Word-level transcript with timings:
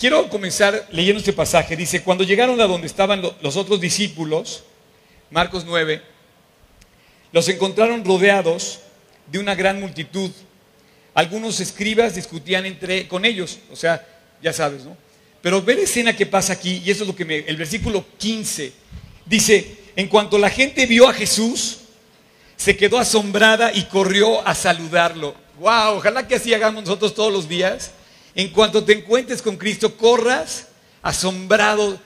quiero 0.00 0.30
comenzar 0.30 0.88
leyendo 0.90 1.18
este 1.18 1.34
pasaje. 1.34 1.76
Dice, 1.76 2.02
cuando 2.02 2.24
llegaron 2.24 2.60
a 2.60 2.66
donde 2.66 2.86
estaban 2.86 3.22
los 3.42 3.56
otros 3.56 3.80
discípulos, 3.80 4.64
Marcos 5.30 5.64
9, 5.66 6.02
los 7.32 7.48
encontraron 7.48 8.04
rodeados 8.04 8.80
de 9.30 9.38
una 9.38 9.54
gran 9.54 9.78
multitud. 9.78 10.30
Algunos 11.14 11.60
escribas 11.60 12.14
discutían 12.14 12.64
entre 12.64 13.06
con 13.06 13.24
ellos, 13.24 13.58
o 13.70 13.76
sea, 13.76 14.04
ya 14.42 14.52
sabes, 14.52 14.84
¿no? 14.84 14.96
Pero 15.42 15.62
ve 15.62 15.74
la 15.74 15.82
escena 15.82 16.16
que 16.16 16.26
pasa 16.26 16.54
aquí, 16.54 16.82
y 16.84 16.90
eso 16.90 17.04
es 17.04 17.08
lo 17.08 17.16
que 17.16 17.24
me, 17.24 17.38
el 17.38 17.56
versículo 17.56 18.04
15 18.18 18.72
dice, 19.26 19.78
en 19.96 20.08
cuanto 20.08 20.38
la 20.38 20.50
gente 20.50 20.86
vio 20.86 21.08
a 21.08 21.12
Jesús, 21.12 21.78
se 22.56 22.76
quedó 22.76 22.98
asombrada 22.98 23.72
y 23.72 23.84
corrió 23.84 24.46
a 24.46 24.54
saludarlo. 24.54 25.34
Wow, 25.58 25.96
ojalá 25.96 26.26
que 26.26 26.34
así 26.34 26.52
hagamos 26.52 26.84
nosotros 26.84 27.14
todos 27.14 27.32
los 27.32 27.48
días. 27.48 27.92
En 28.34 28.48
cuanto 28.48 28.84
te 28.84 28.92
encuentres 28.92 29.42
con 29.42 29.56
Cristo, 29.56 29.96
corras 29.96 30.68
asombrado, 31.02 31.98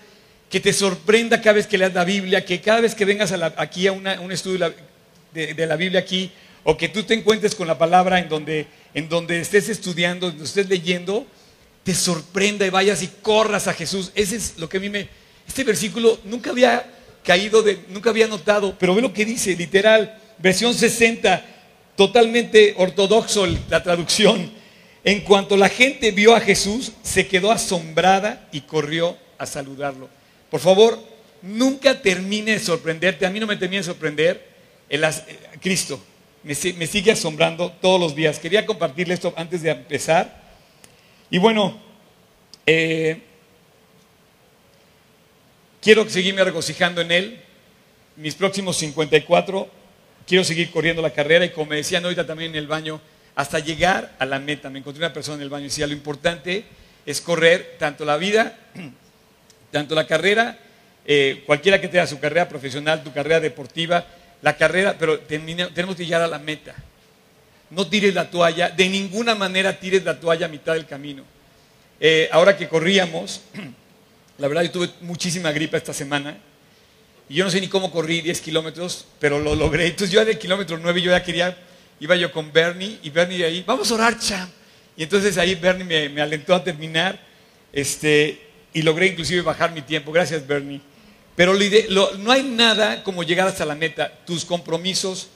que 0.49 0.61
te 0.61 0.73
sorprenda 0.73 1.41
cada 1.41 1.55
vez 1.55 1.67
que 1.67 1.77
leas 1.77 1.93
la 1.95 2.05
Biblia, 2.05 2.45
que 2.45 2.61
cada 2.61 2.81
vez 2.81 2.95
que 2.95 3.05
vengas 3.05 3.33
aquí 3.57 3.87
a 3.87 3.93
un 3.93 4.33
estudio 4.33 4.73
de, 5.33 5.67
la 5.67 5.77
Biblia 5.77 6.01
aquí, 6.01 6.31
o 6.63 6.77
que 6.77 6.89
tú 6.89 7.03
te 7.03 7.15
encuentres 7.15 7.55
con 7.55 7.67
la 7.67 7.77
palabra 7.77 8.21
en 8.21 8.29
donde, 8.29 8.67
en 8.95 9.09
donde 9.09 9.41
estés 9.41 9.69
estudiando, 9.69 10.29
donde 10.29 10.45
estés 10.45 10.69
leyendo, 10.69 11.27
te 11.83 11.95
sorprenda 11.95 12.65
y 12.65 12.71
vayas 12.71 13.03
y 13.03 13.09
corras 13.21 13.69
a 13.69 13.75
Jesús. 13.75 14.13
Ese 14.15 14.37
es 14.37 14.55
lo 14.59 14.69
que 14.69 14.79
a 14.79 14.81
mí 14.81 14.89
me... 14.89 15.09
Este 15.47 15.65
versículo 15.65 16.19
nunca 16.25 16.51
había 16.51 16.89
caído, 17.25 17.63
de, 17.63 17.81
nunca 17.89 18.11
había 18.11 18.27
notado, 18.27 18.77
pero 18.79 18.95
ve 18.95 19.03
lo 19.03 19.13
que 19.13 19.25
dice, 19.25 19.57
literal, 19.57 20.19
versión 20.39 20.73
60, 20.73 21.45
totalmente 21.97 22.75
ortodoxo 22.79 23.47
la 23.69 23.83
traducción. 23.83 24.64
En 25.05 25.21
cuanto 25.21 25.57
la 25.59 25.69
gente 25.69 26.11
vio 26.13 26.35
a 26.35 26.41
Jesús, 26.41 26.93
se 27.03 27.29
quedó 27.29 27.53
asombrada 27.53 28.49
y 28.53 28.63
corrió 28.63 29.19
a 29.37 29.45
saludarlo. 29.45 30.09
Por 30.51 30.61
favor, 30.61 30.99
nunca 31.43 32.01
termine 32.01 32.53
de 32.53 32.59
sorprenderte. 32.59 33.27
A 33.27 33.31
mí 33.31 33.39
no 33.39 33.47
me 33.47 33.57
termine 33.57 33.81
de 33.81 33.85
sorprender 33.85 34.49
el, 34.89 35.05
Cristo. 35.61 36.03
Me, 36.43 36.55
sigue 36.55 37.13
asombrando 37.13 37.71
todos 37.83 38.01
los 38.01 38.15
días. 38.15 38.39
Quería 38.39 38.65
compartirle 38.65 39.15
esto 39.15 39.35
antes 39.37 39.63
de 39.63 39.71
empezar. 39.71 40.43
Y 41.31 41.37
bueno, 41.37 41.79
eh, 42.67 43.21
quiero 45.83 46.09
seguirme 46.09 46.45
regocijando 46.45 47.03
en 47.03 47.13
Él. 47.13 47.41
Mis 48.17 48.35
próximos 48.35 48.77
54, 48.77 49.69
quiero 50.27 50.45
seguir 50.45 50.71
corriendo 50.71 51.03
la 51.03 51.11
carrera 51.11 51.45
y 51.45 51.51
como 51.51 51.71
me 51.71 51.77
decían 51.77 52.05
ahorita 52.05 52.27
también 52.27 52.53
en 52.53 52.57
el 52.57 52.67
baño, 52.69 53.01
hasta 53.35 53.59
llegar 53.59 54.15
a 54.19 54.27
la 54.27 54.39
meta. 54.39 54.71
Me 54.71 54.79
encontré 54.79 55.05
una 55.05 55.13
persona 55.13 55.37
en 55.37 55.43
el 55.43 55.49
baño 55.49 55.65
y 55.65 55.69
decía, 55.69 55.87
lo 55.87 55.93
importante 55.93 56.65
es 57.05 57.21
correr 57.21 57.77
tanto 57.79 58.05
la 58.05 58.17
vida, 58.17 58.57
tanto 59.71 59.95
la 59.95 60.07
carrera, 60.07 60.59
eh, 61.07 61.43
cualquiera 61.47 61.81
que 61.81 61.89
tenga 61.89 62.07
su 62.07 62.19
carrera 62.19 62.49
profesional, 62.49 63.03
tu 63.03 63.13
carrera 63.13 63.41
deportiva, 63.41 64.07
la 64.43 64.57
carrera, 64.57 64.97
pero 64.99 65.21
tenemos 65.21 65.97
que 65.97 66.05
llegar 66.05 66.23
a 66.23 66.27
la 66.27 66.39
meta. 66.39 66.75
No 67.71 67.87
tires 67.87 68.15
la 68.15 68.31
toalla, 68.31 68.71
de 68.71 68.89
ninguna 68.89 69.35
manera 69.35 69.79
tires 69.79 70.05
la 70.05 70.19
toalla 70.21 70.47
a 70.47 70.49
mitad 70.49 70.75
del 70.75 70.87
camino. 70.87 71.25
Eh, 72.01 72.29
ahora 72.31 72.57
que 72.57 72.69
corríamos, 72.69 73.43
la 74.39 74.49
verdad 74.49 74.63
yo 74.63 74.71
tuve 74.71 74.91
muchísima 75.01 75.51
gripa 75.53 75.77
esta 75.77 75.93
semana 75.93 76.37
y 77.29 77.37
yo 77.37 77.45
no 77.45 77.51
sé 77.51 77.61
ni 77.61 77.69
cómo 77.69 77.91
corrí 77.91 78.21
10 78.21 78.41
kilómetros, 78.41 79.07
pero 79.19 79.39
lo 79.39 79.55
logré. 79.55 79.87
Entonces 79.87 80.11
yo 80.11 80.25
de 80.25 80.39
kilómetro 80.39 80.79
9 80.79 81.01
yo 81.01 81.11
ya 81.11 81.23
quería 81.23 81.57
iba 82.01 82.17
yo 82.17 82.33
con 82.33 82.53
Bernie 82.53 82.99
y 83.03 83.11
Bernie 83.11 83.39
de 83.39 83.45
ahí, 83.45 83.65
vamos 83.67 83.91
a 83.91 83.95
orar, 83.95 84.19
champ. 84.19 84.51
Y 84.97 85.03
entonces 85.03 85.37
ahí 85.39 85.55
Bernie 85.55 86.09
me, 86.09 86.21
alentó 86.21 86.55
a 86.55 86.63
terminar 86.63 87.19
este, 87.73 88.41
y 88.73 88.83
logré 88.83 89.09
inclusive 89.09 89.43
bajar 89.43 89.73
mi 89.73 89.83
tiempo. 89.83 90.13
Gracias, 90.13 90.47
Bernie. 90.47 90.81
Pero 91.37 91.55
no 92.19 92.31
hay 92.31 92.43
nada 92.45 93.03
como 93.03 93.23
llegar 93.25 93.49
hasta 93.49 93.65
la 93.65 93.75
meta. 93.75 94.13
Tus 94.25 94.45
compromisos, 94.45 95.29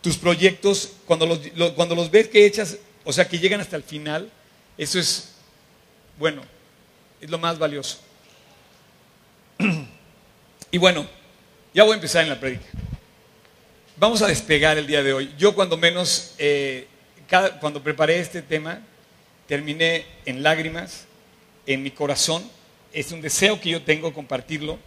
tus 0.00 0.16
proyectos, 0.16 0.92
cuando 1.06 1.26
los, 1.26 1.40
cuando 1.74 1.94
los 1.96 2.10
ves 2.10 2.28
que 2.28 2.46
echas, 2.46 2.78
o 3.04 3.12
sea, 3.12 3.28
que 3.28 3.38
llegan 3.38 3.60
hasta 3.60 3.76
el 3.76 3.82
final, 3.82 4.30
eso 4.78 4.98
es, 4.98 5.32
bueno, 6.18 6.42
es 7.20 7.28
lo 7.30 7.38
más 7.38 7.58
valioso. 7.58 7.98
Y 10.72 10.78
bueno, 10.78 11.04
ya 11.74 11.82
voy 11.82 11.92
a 11.92 11.94
empezar 11.96 12.22
en 12.22 12.28
la 12.28 12.38
prédica. 12.38 12.64
Vamos 14.00 14.22
a 14.22 14.28
despegar 14.28 14.78
el 14.78 14.86
día 14.86 15.02
de 15.02 15.12
hoy. 15.12 15.30
Yo 15.36 15.54
cuando 15.54 15.76
menos, 15.76 16.32
eh, 16.38 16.86
cuando 17.60 17.82
preparé 17.82 18.18
este 18.18 18.40
tema, 18.40 18.80
terminé 19.46 20.06
en 20.24 20.42
lágrimas, 20.42 21.04
en 21.66 21.82
mi 21.82 21.90
corazón. 21.90 22.42
Es 22.94 23.12
un 23.12 23.20
deseo 23.20 23.60
que 23.60 23.68
yo 23.68 23.82
tengo 23.82 24.14
compartirlo. 24.14 24.78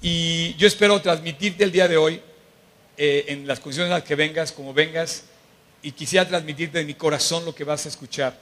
Y 0.00 0.54
yo 0.54 0.66
espero 0.66 0.98
transmitirte 1.02 1.62
el 1.62 1.72
día 1.72 1.86
de 1.88 1.98
hoy, 1.98 2.22
eh, 2.96 3.26
en 3.28 3.46
las 3.46 3.60
condiciones 3.60 3.90
en 3.90 3.98
las 3.98 4.02
que 4.02 4.14
vengas, 4.14 4.50
como 4.50 4.72
vengas, 4.72 5.24
y 5.82 5.92
quisiera 5.92 6.26
transmitirte 6.26 6.78
de 6.78 6.84
mi 6.86 6.94
corazón 6.94 7.44
lo 7.44 7.54
que 7.54 7.64
vas 7.64 7.84
a 7.84 7.90
escuchar. 7.90 8.34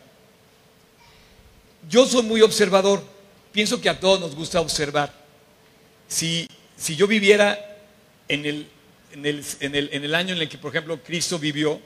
Yo 1.89 2.07
soy 2.07 2.23
muy 2.23 2.43
observador. 2.43 3.03
Pienso 3.51 3.81
que 3.81 3.89
a 3.89 3.99
todos 3.99 4.21
nos 4.21 4.37
gusta 4.37 4.61
observar. 4.61 5.13
Si, 6.07 6.47
si 6.77 6.95
yo 6.95 7.09
viviera 7.09 7.59
en 8.29 8.47
el 8.47 8.69
en 9.13 9.27
el, 10.05 10.15
año 10.15 10.35
en 10.35 10.41
el 10.43 10.49
que, 10.49 10.59
por 10.59 10.71
ejemplo, 10.71 11.01
Cristo 11.03 11.39
vivió, 11.39 11.81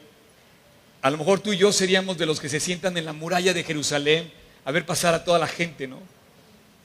a 1.03 1.11
lo 1.11 1.19
mejor 1.19 1.41
tú 1.41 1.53
y 1.53 1.57
yo 1.57 1.73
seríamos 1.73 2.17
de 2.19 2.27
los 2.27 2.41
que 2.41 2.49
se 2.49 2.61
sientan 2.61 2.97
en 2.97 3.05
la 3.05 3.13
muralla 3.13 3.53
de 3.53 3.63
Jerusalén 3.65 4.31
a 4.65 4.73
ver 4.73 4.87
pasar 4.87 5.15
a 5.15 5.25
toda 5.25 5.39
la 5.39 5.47
gente, 5.47 5.87
¿no? 5.87 6.01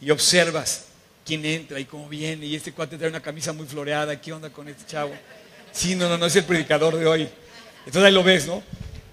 Y 0.02 0.12
observas 0.12 0.86
quién 1.26 1.46
entra 1.46 1.80
y 1.80 1.86
cómo 1.86 2.10
viene, 2.10 2.46
y 2.46 2.56
este 2.56 2.72
cuate 2.72 2.98
trae 2.98 3.10
una 3.10 3.22
camisa 3.22 3.54
muy 3.54 3.68
floreada, 3.68 4.20
¿qué 4.20 4.34
onda 4.34 4.50
con 4.50 4.68
este 4.68 4.86
chavo? 4.86 5.14
Sí, 5.72 5.96
no, 5.96 6.10
no, 6.10 6.18
no 6.18 6.26
es 6.26 6.36
el 6.36 6.44
predicador 6.44 6.98
de 6.98 7.06
hoy. 7.06 7.30
Entonces 7.86 8.04
ahí 8.04 8.14
lo 8.14 8.24
ves, 8.24 8.48
¿no? 8.48 8.64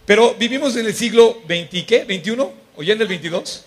Pero 0.06 0.34
vivimos 0.34 0.76
en 0.76 0.86
el 0.86 0.94
siglo 0.94 1.42
XX, 1.46 1.84
¿qué? 1.84 2.06
¿21? 2.06 2.50
¿O 2.76 2.82
ya 2.82 2.94
en 2.94 3.02
el 3.02 3.08
22? 3.08 3.64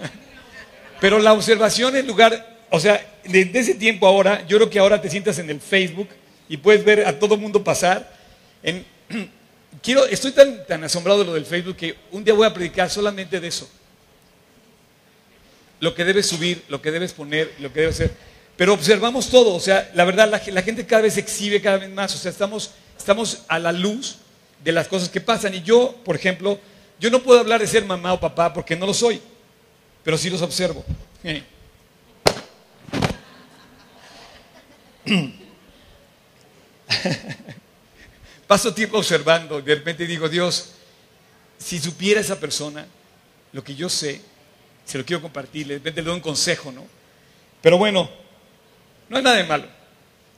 Pero 1.00 1.18
la 1.18 1.32
observación 1.32 1.96
en 1.96 2.06
lugar 2.06 2.55
o 2.76 2.80
sea, 2.80 3.04
desde 3.24 3.58
ese 3.58 3.74
tiempo 3.74 4.06
ahora, 4.06 4.46
yo 4.46 4.58
creo 4.58 4.70
que 4.70 4.78
ahora 4.78 5.00
te 5.00 5.10
sientas 5.10 5.38
en 5.38 5.48
el 5.50 5.60
Facebook 5.60 6.08
y 6.48 6.58
puedes 6.58 6.84
ver 6.84 7.06
a 7.06 7.18
todo 7.18 7.36
mundo 7.36 7.64
pasar. 7.64 8.14
quiero, 9.82 10.04
estoy 10.06 10.32
tan, 10.32 10.66
tan 10.66 10.84
asombrado 10.84 11.20
de 11.20 11.24
lo 11.24 11.34
del 11.34 11.46
Facebook 11.46 11.76
que 11.76 11.96
un 12.12 12.22
día 12.22 12.34
voy 12.34 12.46
a 12.46 12.52
predicar 12.52 12.90
solamente 12.90 13.40
de 13.40 13.48
eso. 13.48 13.68
Lo 15.80 15.94
que 15.94 16.04
debes 16.04 16.26
subir, 16.26 16.62
lo 16.68 16.80
que 16.80 16.90
debes 16.90 17.12
poner, 17.12 17.52
lo 17.60 17.72
que 17.72 17.80
debes 17.80 17.96
hacer. 17.96 18.12
Pero 18.56 18.74
observamos 18.74 19.28
todo, 19.28 19.54
o 19.54 19.60
sea, 19.60 19.90
la 19.94 20.04
verdad, 20.04 20.28
la, 20.28 20.62
gente 20.62 20.86
cada 20.86 21.02
vez 21.02 21.16
exhibe 21.16 21.60
cada 21.60 21.78
vez 21.78 21.90
más, 21.90 22.14
o 22.14 22.18
sea, 22.18 22.30
estamos, 22.30 22.72
estamos 22.96 23.42
a 23.48 23.58
la 23.58 23.72
luz 23.72 24.16
de 24.62 24.72
las 24.72 24.88
cosas 24.88 25.08
que 25.08 25.20
pasan. 25.20 25.54
Y 25.54 25.62
yo, 25.62 25.94
por 26.04 26.16
ejemplo, 26.16 26.58
yo 27.00 27.10
no 27.10 27.22
puedo 27.22 27.40
hablar 27.40 27.60
de 27.60 27.66
ser 27.66 27.84
mamá 27.84 28.12
o 28.14 28.20
papá 28.20 28.52
porque 28.52 28.76
no 28.76 28.86
lo 28.86 28.94
soy, 28.94 29.20
pero 30.02 30.16
sí 30.18 30.28
los 30.28 30.42
observo. 30.42 30.84
Paso 38.46 38.74
tiempo 38.74 38.98
observando, 38.98 39.60
de 39.60 39.74
repente 39.74 40.06
digo, 40.06 40.28
Dios, 40.28 40.72
si 41.58 41.78
supiera 41.78 42.20
esa 42.20 42.38
persona 42.38 42.86
lo 43.52 43.64
que 43.64 43.74
yo 43.74 43.88
sé, 43.88 44.20
se 44.84 44.98
lo 44.98 45.04
quiero 45.04 45.22
compartir, 45.22 45.66
de 45.66 45.74
repente 45.74 46.00
le 46.00 46.06
doy 46.06 46.16
un 46.16 46.22
consejo, 46.22 46.70
¿no? 46.70 46.86
Pero 47.62 47.78
bueno, 47.78 48.08
no 49.08 49.16
hay 49.16 49.22
nada 49.22 49.36
de 49.36 49.44
malo. 49.44 49.66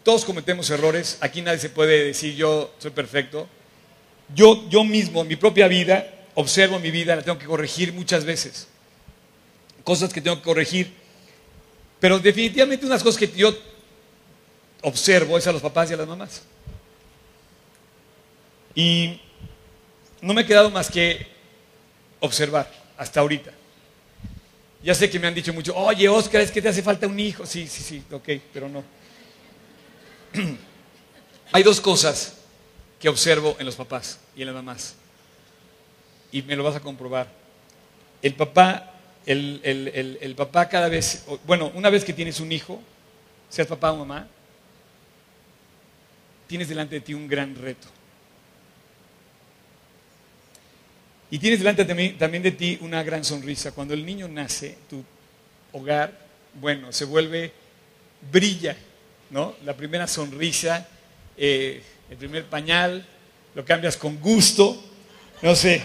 Todos 0.03 0.25
cometemos 0.25 0.71
errores, 0.71 1.19
aquí 1.21 1.43
nadie 1.43 1.59
se 1.59 1.71
puede 1.71 2.05
decir 2.05 2.35
yo 2.35 2.75
soy 2.79 2.93
perfecto. 2.93 3.49
Yo, 4.35 4.69
yo 4.69 4.85
mismo, 4.85 5.23
en 5.23 5.29
mi 5.29 5.37
propia 5.37 5.69
vida, 5.69 6.27
observo 6.35 6.79
mi 6.79 6.91
vida, 6.91 7.17
la 7.17 7.23
tengo 7.23 7.39
que 7.39 7.47
corregir 7.47 7.93
muchas 7.93 8.25
veces. 8.25 8.69
Cosas 9.85 10.13
que 10.13 10.21
tengo 10.21 10.37
que 10.37 10.43
corregir. 10.43 10.93
Pero 11.99 12.19
definitivamente 12.19 12.87
unas 12.87 13.03
cosas 13.03 13.19
que 13.19 13.37
yo 13.37 13.57
observo 14.83 15.39
es 15.39 15.47
a 15.47 15.53
los 15.53 15.63
papás 15.63 15.91
y 15.91 15.95
a 15.95 15.97
las 15.97 16.09
mamás. 16.09 16.43
Y 18.75 19.21
no 20.21 20.35
me 20.35 20.43
he 20.43 20.47
quedado 20.47 20.71
más 20.71 20.91
que 20.91 21.27
observar 22.21 22.71
hasta 22.97 23.21
ahorita. 23.21 23.53
Ya 24.83 24.95
sé 24.95 25.11
que 25.11 25.19
me 25.19 25.27
han 25.27 25.35
dicho 25.35 25.53
mucho, 25.53 25.77
oye 25.77 26.09
Oscar, 26.09 26.41
es 26.41 26.51
que 26.51 26.63
te 26.63 26.69
hace 26.69 26.83
falta 26.83 27.07
un 27.07 27.19
hijo. 27.19 27.45
Sí, 27.45 27.67
sí, 27.67 27.83
sí, 27.83 28.03
ok, 28.11 28.29
pero 28.53 28.69
no. 28.69 28.85
Hay 31.53 31.63
dos 31.63 31.81
cosas 31.81 32.35
que 33.01 33.09
observo 33.09 33.57
en 33.59 33.67
los 33.67 33.77
papás 33.77 34.21
y 34.37 34.43
en 34.43 34.47
las 34.47 34.55
mamás. 34.55 34.95
Y 36.31 36.43
me 36.43 36.55
lo 36.55 36.63
vas 36.63 36.77
a 36.77 36.81
comprobar. 36.81 37.29
El 38.23 38.35
papá, 38.35 38.95
el, 39.27 39.61
el 40.21 40.35
papá 40.35 40.69
cada 40.69 40.89
vez, 40.89 41.25
bueno, 41.47 41.73
una 41.75 41.91
vez 41.91 42.05
que 42.05 42.13
tienes 42.13 42.39
un 42.41 42.53
hijo, 42.53 42.81
seas 43.49 43.67
papá 43.67 43.93
o 43.93 43.97
mamá, 43.97 44.29
tienes 46.49 46.69
delante 46.69 46.97
de 46.97 47.01
ti 47.03 47.15
un 47.15 47.29
gran 47.29 47.55
reto. 47.55 47.87
Y 51.31 51.39
tienes 51.39 51.61
delante 51.61 51.85
también 51.85 52.43
de 52.43 52.53
ti 52.53 52.79
una 52.81 53.03
gran 53.03 53.23
sonrisa. 53.23 53.73
Cuando 53.73 53.93
el 53.93 54.05
niño 54.05 54.27
nace, 54.29 54.79
tu 54.89 55.05
hogar, 55.73 56.19
bueno, 56.55 56.91
se 56.91 57.05
vuelve, 57.05 57.53
brilla, 58.33 58.75
¿no? 59.31 59.55
La 59.65 59.77
primera 59.77 60.07
sonrisa, 60.07 60.89
eh, 61.37 61.83
el 62.11 62.17
primer 62.17 62.47
pañal, 62.47 63.07
lo 63.55 63.65
cambias 63.65 63.99
con 63.99 64.19
gusto, 64.19 64.83
no 65.43 65.55
sé. 65.55 65.83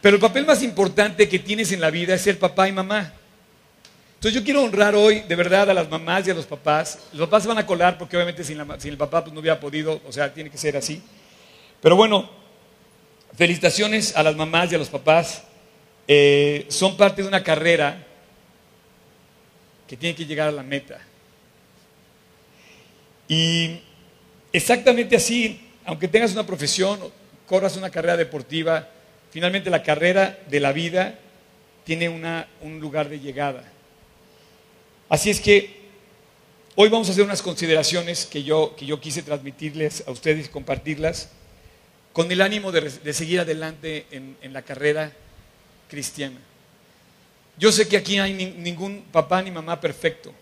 Pero 0.00 0.16
el 0.16 0.20
papel 0.20 0.44
más 0.44 0.62
importante 0.64 1.28
que 1.28 1.38
tienes 1.38 1.70
en 1.70 1.80
la 1.80 1.90
vida 1.90 2.14
es 2.14 2.22
ser 2.22 2.38
papá 2.38 2.68
y 2.68 2.72
mamá. 2.72 3.14
Entonces 4.20 4.38
yo 4.38 4.44
quiero 4.44 4.62
honrar 4.62 4.94
hoy 4.94 5.20
de 5.20 5.34
verdad 5.34 5.70
a 5.70 5.72
las 5.72 5.88
mamás 5.88 6.28
y 6.28 6.30
a 6.30 6.34
los 6.34 6.44
papás. 6.44 6.98
Los 7.14 7.26
papás 7.26 7.42
se 7.42 7.48
van 7.48 7.56
a 7.56 7.64
colar 7.64 7.96
porque 7.96 8.18
obviamente 8.18 8.44
sin, 8.44 8.60
el 8.60 8.96
papá 8.98 9.24
pues, 9.24 9.32
no 9.32 9.40
hubiera 9.40 9.58
podido, 9.58 9.98
o 10.06 10.12
sea, 10.12 10.34
tiene 10.34 10.50
que 10.50 10.58
ser 10.58 10.76
así. 10.76 11.00
Pero 11.80 11.96
bueno, 11.96 12.28
felicitaciones 13.34 14.14
a 14.14 14.22
las 14.22 14.36
mamás 14.36 14.70
y 14.70 14.74
a 14.74 14.78
los 14.78 14.90
papás. 14.90 15.44
Eh, 16.06 16.66
son 16.68 16.98
parte 16.98 17.22
de 17.22 17.28
una 17.28 17.42
carrera 17.42 18.06
que 19.88 19.96
tiene 19.96 20.14
que 20.14 20.26
llegar 20.26 20.48
a 20.48 20.52
la 20.52 20.64
meta. 20.64 21.00
Y 23.26 23.80
exactamente 24.52 25.16
así, 25.16 25.66
aunque 25.86 26.08
tengas 26.08 26.32
una 26.32 26.44
profesión, 26.44 27.00
corras 27.46 27.74
una 27.78 27.88
carrera 27.88 28.18
deportiva, 28.18 28.86
finalmente 29.30 29.70
la 29.70 29.82
carrera 29.82 30.38
de 30.46 30.60
la 30.60 30.72
vida 30.72 31.18
tiene 31.84 32.10
un 32.10 32.80
lugar 32.80 33.08
de 33.08 33.18
llegada. 33.18 33.64
Así 35.10 35.28
es 35.28 35.40
que 35.40 35.74
hoy 36.76 36.88
vamos 36.88 37.08
a 37.08 37.10
hacer 37.10 37.24
unas 37.24 37.42
consideraciones 37.42 38.26
que 38.26 38.44
yo, 38.44 38.76
que 38.76 38.86
yo 38.86 39.00
quise 39.00 39.22
transmitirles 39.22 40.04
a 40.06 40.12
ustedes 40.12 40.46
y 40.46 40.48
compartirlas 40.50 41.30
con 42.12 42.30
el 42.30 42.40
ánimo 42.40 42.70
de, 42.70 43.12
seguir 43.12 43.40
adelante 43.40 44.06
en, 44.12 44.52
la 44.52 44.62
carrera 44.62 45.12
cristiana. 45.88 46.38
Yo 47.58 47.72
sé 47.72 47.88
que 47.88 47.96
aquí 47.96 48.20
hay 48.20 48.32
ningún 48.34 49.02
papá 49.10 49.42
ni 49.42 49.50
mamá 49.50 49.80
perfecto, 49.80 50.32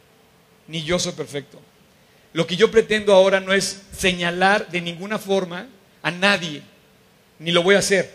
ni 0.66 0.82
yo 0.82 0.98
soy 0.98 1.12
perfecto. 1.12 1.58
Lo 2.34 2.46
que 2.46 2.56
yo 2.56 2.70
pretendo 2.70 3.14
ahora 3.14 3.40
no 3.40 3.54
es 3.54 3.84
señalar 3.96 4.68
de 4.68 4.82
ninguna 4.82 5.18
forma 5.18 5.66
a 6.02 6.10
nadie, 6.10 6.60
ni 7.38 7.52
lo 7.52 7.62
voy 7.62 7.74
a 7.74 7.78
hacer. 7.78 8.12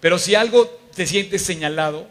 Pero 0.00 0.18
si 0.18 0.34
algo 0.34 0.66
te 0.94 1.06
sientes 1.06 1.40
señalado, 1.40 2.06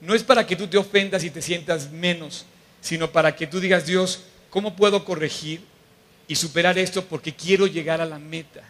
no 0.00 0.16
es 0.16 0.24
para 0.24 0.44
que 0.48 0.56
tú 0.56 0.66
te 0.66 0.78
ofendas 0.78 1.22
y 1.22 1.30
te 1.30 1.40
sientas 1.40 1.92
menos, 1.92 2.44
sino 2.84 3.10
para 3.10 3.34
que 3.34 3.46
tú 3.46 3.60
digas, 3.60 3.86
Dios, 3.86 4.24
¿cómo 4.50 4.76
puedo 4.76 5.06
corregir 5.06 5.62
y 6.28 6.36
superar 6.36 6.76
esto 6.76 7.02
porque 7.02 7.34
quiero 7.34 7.66
llegar 7.66 8.02
a 8.02 8.04
la 8.04 8.18
meta? 8.18 8.62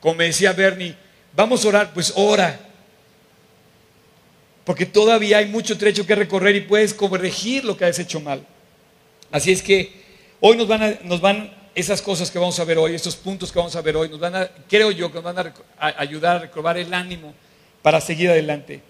Como 0.00 0.22
decía 0.22 0.54
Bernie, 0.54 0.96
vamos 1.36 1.62
a 1.62 1.68
orar, 1.68 1.92
pues 1.92 2.14
ora. 2.16 2.58
Porque 4.64 4.86
todavía 4.86 5.36
hay 5.36 5.44
mucho 5.44 5.76
trecho 5.76 6.06
que 6.06 6.14
recorrer 6.14 6.56
y 6.56 6.62
puedes 6.62 6.94
corregir 6.94 7.62
lo 7.66 7.76
que 7.76 7.84
has 7.84 7.98
hecho 7.98 8.20
mal. 8.20 8.42
Así 9.30 9.52
es 9.52 9.62
que 9.62 9.92
hoy 10.40 10.56
nos 10.56 10.66
van, 10.66 10.82
a, 10.82 10.98
nos 11.04 11.20
van 11.20 11.52
esas 11.74 12.00
cosas 12.00 12.30
que 12.30 12.38
vamos 12.38 12.58
a 12.58 12.64
ver 12.64 12.78
hoy, 12.78 12.94
estos 12.94 13.16
puntos 13.16 13.52
que 13.52 13.58
vamos 13.58 13.76
a 13.76 13.82
ver 13.82 13.98
hoy, 13.98 14.08
nos 14.08 14.18
van 14.18 14.34
a, 14.34 14.48
creo 14.66 14.90
yo, 14.92 15.08
que 15.08 15.16
nos 15.20 15.24
van 15.24 15.38
a, 15.38 15.54
a 15.78 16.00
ayudar 16.00 16.36
a 16.36 16.38
recobrar 16.38 16.78
el 16.78 16.94
ánimo 16.94 17.34
para 17.82 18.00
seguir 18.00 18.30
adelante. 18.30 18.80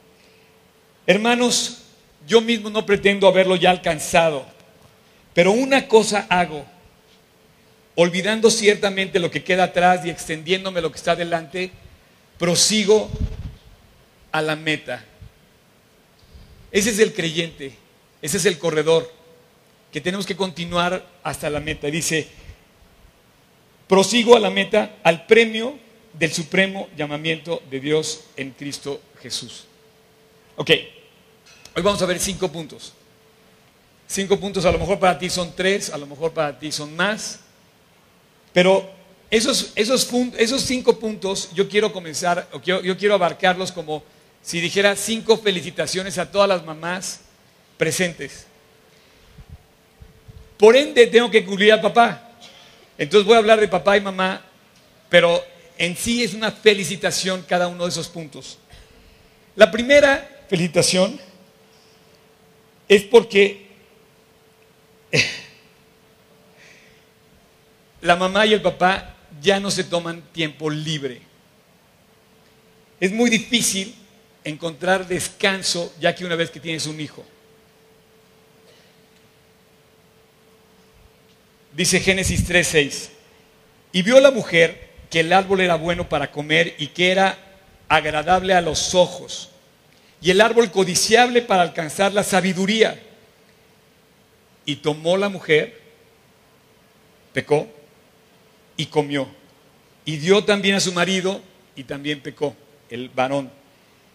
Hermanos, 1.04 1.88
yo 2.28 2.40
mismo 2.40 2.70
no 2.70 2.86
pretendo 2.86 3.26
haberlo 3.26 3.56
ya 3.56 3.70
alcanzado, 3.70 4.46
pero 5.34 5.50
una 5.50 5.88
cosa 5.88 6.26
hago 6.28 6.64
olvidando 7.94 8.48
ciertamente 8.50 9.19
lo 9.19 9.30
que 9.30 9.42
queda 9.42 9.64
atrás 9.64 10.04
y 10.04 10.10
extendiéndome 10.10 10.80
lo 10.80 10.92
que 10.92 10.98
está 10.98 11.12
adelante, 11.12 11.72
prosigo 12.38 13.10
a 14.30 14.40
la 14.40 14.54
meta. 14.54 15.04
Ese 16.70 16.90
es 16.90 17.00
el 17.00 17.12
creyente, 17.12 17.72
ese 18.22 18.36
es 18.36 18.44
el 18.46 18.58
corredor, 18.58 19.12
que 19.90 20.00
tenemos 20.00 20.26
que 20.26 20.36
continuar 20.36 21.04
hasta 21.24 21.50
la 21.50 21.58
meta. 21.58 21.88
Dice, 21.88 22.28
prosigo 23.88 24.36
a 24.36 24.40
la 24.40 24.50
meta, 24.50 24.96
al 25.02 25.26
premio 25.26 25.76
del 26.12 26.32
supremo 26.32 26.88
llamamiento 26.96 27.62
de 27.70 27.81
Dios 27.81 28.26
en 28.36 28.50
Cristo 28.50 29.00
Jesús. 29.20 29.64
Ok, 30.56 30.70
hoy 31.78 31.84
vamos 31.84 32.02
a 32.02 32.06
ver 32.06 32.19
cinco 32.19 32.50
puntos. 32.50 32.92
Cinco 34.08 34.36
puntos, 34.40 34.64
a 34.64 34.72
lo 34.72 34.80
mejor 34.80 34.98
para 34.98 35.16
ti 35.16 35.30
son 35.30 35.54
tres, 35.54 35.90
a 35.90 35.96
lo 35.96 36.06
mejor 36.06 36.32
para 36.32 36.58
ti 36.58 36.72
son 36.72 36.96
más. 36.96 37.38
Pero 38.52 38.90
esos, 39.30 39.70
esos, 39.76 40.08
esos 40.38 40.62
cinco 40.62 40.98
puntos 40.98 41.50
yo 41.54 41.69
quiero 41.69 41.92
comenzar, 41.92 42.48
o 42.52 42.60
yo, 42.60 42.98
quiero 42.98 43.14
abarcarlos 43.14 43.70
como 43.70 44.02
si 44.42 44.60
dijera 44.60 44.96
cinco 44.96 45.36
felicitaciones 45.36 46.19
a 46.19 46.28
todas 46.28 46.48
las 46.48 46.64
mamás 46.64 47.20
presentes. 47.76 48.46
Por 50.56 50.74
ende, 50.74 51.06
tengo 51.06 51.31
que 51.31 51.38
incluir 51.38 51.72
al 51.72 51.81
papá. 51.81 52.32
Entonces 52.96 53.24
voy 53.24 53.36
a 53.36 53.38
hablar 53.38 53.60
de 53.60 53.69
papá 53.69 53.96
y 53.96 54.00
mamá, 54.00 54.44
pero 55.08 55.40
en 55.76 55.96
sí 55.96 56.24
es 56.24 56.34
una 56.34 56.50
felicitación 56.50 57.44
cada 57.48 57.69
uno 57.69 57.84
de 57.84 57.90
esos 57.90 58.08
puntos. 58.08 58.58
La 59.54 59.70
primera 59.70 60.28
felicitación 60.48 61.27
es 62.88 63.02
porque 63.05 63.67
la 68.00 68.17
mamá 68.17 68.46
y 68.46 68.55
el 68.55 68.62
papá 68.62 69.14
ya 69.40 69.61
no 69.61 69.70
se 69.70 69.85
toman 69.85 70.23
tiempo 70.32 70.70
libre. 70.70 71.20
Es 73.00 73.12
muy 73.12 73.31
difícil 73.31 73.94
encontrar 74.44 75.06
descanso 75.06 75.93
ya 76.00 76.14
que 76.14 76.25
una 76.25 76.35
vez 76.35 76.50
que 76.50 76.61
tienes 76.61 76.87
un 76.87 77.00
hijo. 77.00 77.25
Dice 81.73 82.00
Génesis 82.00 82.44
3:6, 82.49 83.11
y 83.93 84.02
vio 84.02 84.19
la 84.20 84.31
mujer 84.31 84.88
que 85.11 85.20
el 85.20 85.32
árbol 85.32 85.61
era 85.61 85.76
bueno 85.76 86.08
para 86.08 86.32
comer 86.32 86.75
y 86.79 86.88
que 86.88 87.12
era 87.12 87.38
agradable 87.88 88.52
a 88.55 88.61
los 88.61 88.94
ojos, 88.94 89.47
y 90.20 90.31
el 90.31 90.41
árbol 90.41 90.70
codiciable 90.70 91.43
para 91.43 91.62
alcanzar 91.62 92.12
la 92.12 92.23
sabiduría. 92.23 93.00
Y 94.65 94.76
tomó 94.76 95.17
la 95.17 95.29
mujer, 95.29 95.81
pecó, 97.32 97.69
y 98.76 98.87
comió. 98.87 99.29
Y 100.05 100.17
dio 100.17 100.44
también 100.44 100.75
a 100.75 100.81
su 100.81 100.93
marido 100.93 101.41
y 101.76 101.85
también 101.85 102.20
pecó, 102.20 102.56
el 102.91 103.09
varón, 103.09 103.50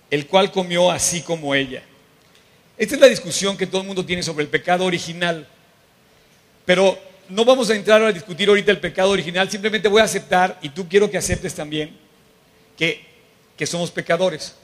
el 0.10 0.28
cual 0.28 0.52
comió 0.52 0.92
así 0.92 1.22
como 1.22 1.56
ella. 1.56 1.84
Esta 2.78 2.96
es 2.96 3.02
la 3.02 3.08
discusión 3.08 3.56
que 3.56 3.68
todo 3.68 3.82
el 3.82 3.88
mundo 3.88 4.06
tiene 4.06 4.24
sobre 4.24 4.44
el 4.44 4.50
pecado 4.50 4.86
original. 4.86 5.48
Pero 6.66 6.98
no 7.30 7.46
vamos 7.46 7.70
a 7.70 7.76
entrar 7.76 8.02
a 8.02 8.12
discutir 8.12 8.50
ahorita 8.50 8.72
el 8.72 8.80
pecado 8.80 9.12
original, 9.12 9.50
simplemente 9.50 9.88
voy 9.88 10.02
a 10.02 10.06
aceptar, 10.06 10.60
y 10.62 10.70
tú 10.70 10.88
quiero 10.88 11.10
que 11.10 11.18
aceptes 11.18 11.54
también, 11.54 11.96
que, 12.78 13.02
que 13.56 13.66
somos 13.66 13.92
pecadores. 13.92 14.56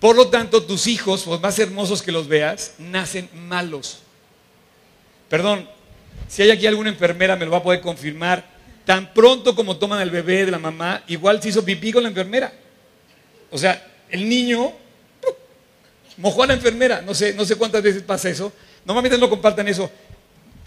Por 0.00 0.16
lo 0.16 0.28
tanto, 0.28 0.62
tus 0.62 0.86
hijos, 0.86 1.22
por 1.24 1.40
más 1.40 1.58
hermosos 1.58 2.02
que 2.02 2.10
los 2.10 2.26
veas, 2.26 2.74
nacen 2.78 3.28
malos. 3.34 3.98
Perdón, 5.28 5.68
si 6.26 6.42
hay 6.42 6.50
aquí 6.50 6.66
alguna 6.66 6.90
enfermera 6.90 7.36
me 7.36 7.44
lo 7.44 7.50
va 7.50 7.58
a 7.58 7.62
poder 7.62 7.80
confirmar 7.80 8.44
tan 8.84 9.12
pronto 9.12 9.54
como 9.54 9.76
toman 9.76 10.00
el 10.00 10.10
bebé 10.10 10.46
de 10.46 10.50
la 10.50 10.58
mamá, 10.58 11.04
igual 11.06 11.40
se 11.42 11.50
hizo 11.50 11.64
pipí 11.64 11.92
con 11.92 12.02
la 12.02 12.08
enfermera. 12.08 12.52
O 13.50 13.58
sea, 13.58 13.86
el 14.08 14.28
niño 14.28 14.72
mojó 16.16 16.42
a 16.42 16.46
la 16.46 16.54
enfermera. 16.54 17.02
No 17.02 17.14
sé, 17.14 17.34
no 17.34 17.44
sé 17.44 17.56
cuántas 17.56 17.82
veces 17.82 18.02
pasa 18.02 18.30
eso. 18.30 18.52
Normalmente 18.84 19.18
no 19.18 19.28
compartan 19.28 19.68
eso. 19.68 19.90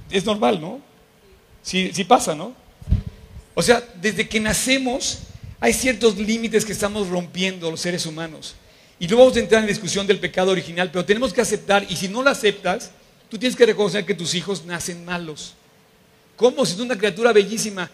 Es 0.09 0.23
normal, 0.25 0.61
¿no? 0.61 0.79
Sí, 1.61 1.91
sí 1.93 2.03
pasa, 2.03 2.35
¿no? 2.35 2.53
O 3.55 3.61
sea, 3.61 3.83
desde 3.95 4.27
que 4.27 4.39
nacemos 4.39 5.19
hay 5.59 5.73
ciertos 5.73 6.17
límites 6.17 6.65
que 6.65 6.71
estamos 6.71 7.07
rompiendo 7.09 7.71
los 7.71 7.79
seres 7.81 8.05
humanos. 8.05 8.55
Y 9.03 9.07
no 9.07 9.17
vamos 9.17 9.35
a 9.35 9.41
entrar 9.41 9.61
en 9.61 9.67
discusión 9.67 10.07
del 10.07 10.17
pecado 10.17 10.51
original, 10.51 10.89
pero 10.89 11.03
tenemos 11.03 11.33
que 11.33 11.41
aceptar, 11.41 11.85
y 11.89 11.97
si 11.97 12.07
no 12.07 12.23
lo 12.23 12.29
aceptas, 12.29 12.89
tú 13.27 13.37
tienes 13.37 13.53
que 13.53 13.65
reconocer 13.65 14.05
que 14.05 14.13
tus 14.13 14.33
hijos 14.33 14.63
nacen 14.63 15.03
malos. 15.03 15.55
¿Cómo? 16.37 16.65
Si 16.65 16.75
es 16.75 16.79
una 16.79 16.97
criatura 16.97 17.33
bellísima, 17.33 17.91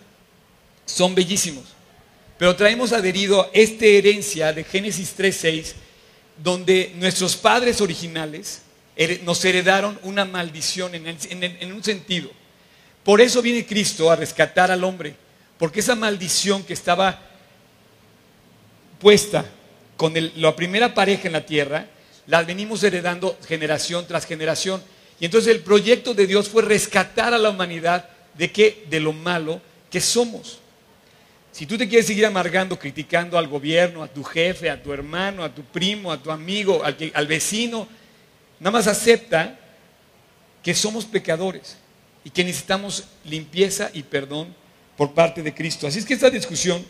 son 0.85 1.15
bellísimos. 1.15 1.63
Pero 2.37 2.55
traemos 2.55 2.93
adherido 2.93 3.49
esta 3.53 3.85
herencia 3.85 4.53
de 4.53 4.63
Génesis 4.63 5.15
3.6, 5.17 5.73
donde 6.43 6.93
nuestros 6.97 7.35
padres 7.35 7.81
originales 7.81 8.61
nos 9.23 9.43
heredaron 9.43 9.99
una 10.03 10.25
maldición 10.25 10.93
en, 10.93 11.73
un 11.73 11.83
sentido. 11.83 12.29
Por 13.03 13.19
eso 13.19 13.41
viene 13.41 13.65
Cristo 13.65 14.11
a 14.11 14.15
rescatar 14.15 14.69
al 14.69 14.83
hombre, 14.83 15.15
porque 15.57 15.79
esa 15.79 15.95
maldición 15.95 16.61
que 16.61 16.73
estaba 16.73 17.19
puesta 18.99 19.43
con 19.99 20.13
la 20.37 20.55
primera 20.55 20.93
pareja 20.93 21.27
en 21.27 21.33
la 21.33 21.45
tierra, 21.45 21.85
la 22.25 22.41
venimos 22.43 22.81
heredando 22.83 23.37
generación 23.45 24.07
tras 24.07 24.25
generación. 24.25 24.81
Y 25.19 25.25
entonces 25.25 25.53
el 25.53 25.59
proyecto 25.59 26.13
de 26.13 26.25
Dios 26.25 26.47
fue 26.47 26.61
rescatar 26.61 27.33
a 27.33 27.37
la 27.37 27.49
humanidad 27.49 28.07
de 28.33 28.49
qué? 28.49 28.85
De 28.89 29.01
lo 29.01 29.11
malo 29.11 29.61
que 29.91 29.99
somos. 29.99 30.59
Si 31.51 31.65
tú 31.65 31.77
te 31.77 31.89
quieres 31.89 32.07
seguir 32.07 32.25
amargando, 32.25 32.79
criticando 32.79 33.37
al 33.37 33.49
gobierno, 33.49 34.01
a 34.01 34.07
tu 34.07 34.23
jefe, 34.23 34.69
a 34.69 34.81
tu 34.81 34.93
hermano, 34.93 35.43
a 35.43 35.53
tu 35.53 35.63
primo, 35.63 36.13
a 36.13 36.23
tu 36.23 36.31
amigo, 36.31 36.81
al, 36.81 36.95
al 37.13 37.27
vecino, 37.27 37.85
nada 38.61 38.71
más 38.71 38.87
acepta 38.87 39.59
que 40.63 40.73
somos 40.73 41.03
pecadores 41.03 41.75
y 42.23 42.29
que 42.29 42.45
necesitamos 42.45 43.03
limpieza 43.25 43.91
y 43.93 44.03
perdón 44.03 44.55
por 44.95 45.13
parte 45.13 45.43
de 45.43 45.53
Cristo. 45.53 45.87
Así 45.87 45.99
es 45.99 46.05
que 46.05 46.13
esta 46.13 46.29
discusión, 46.29 46.85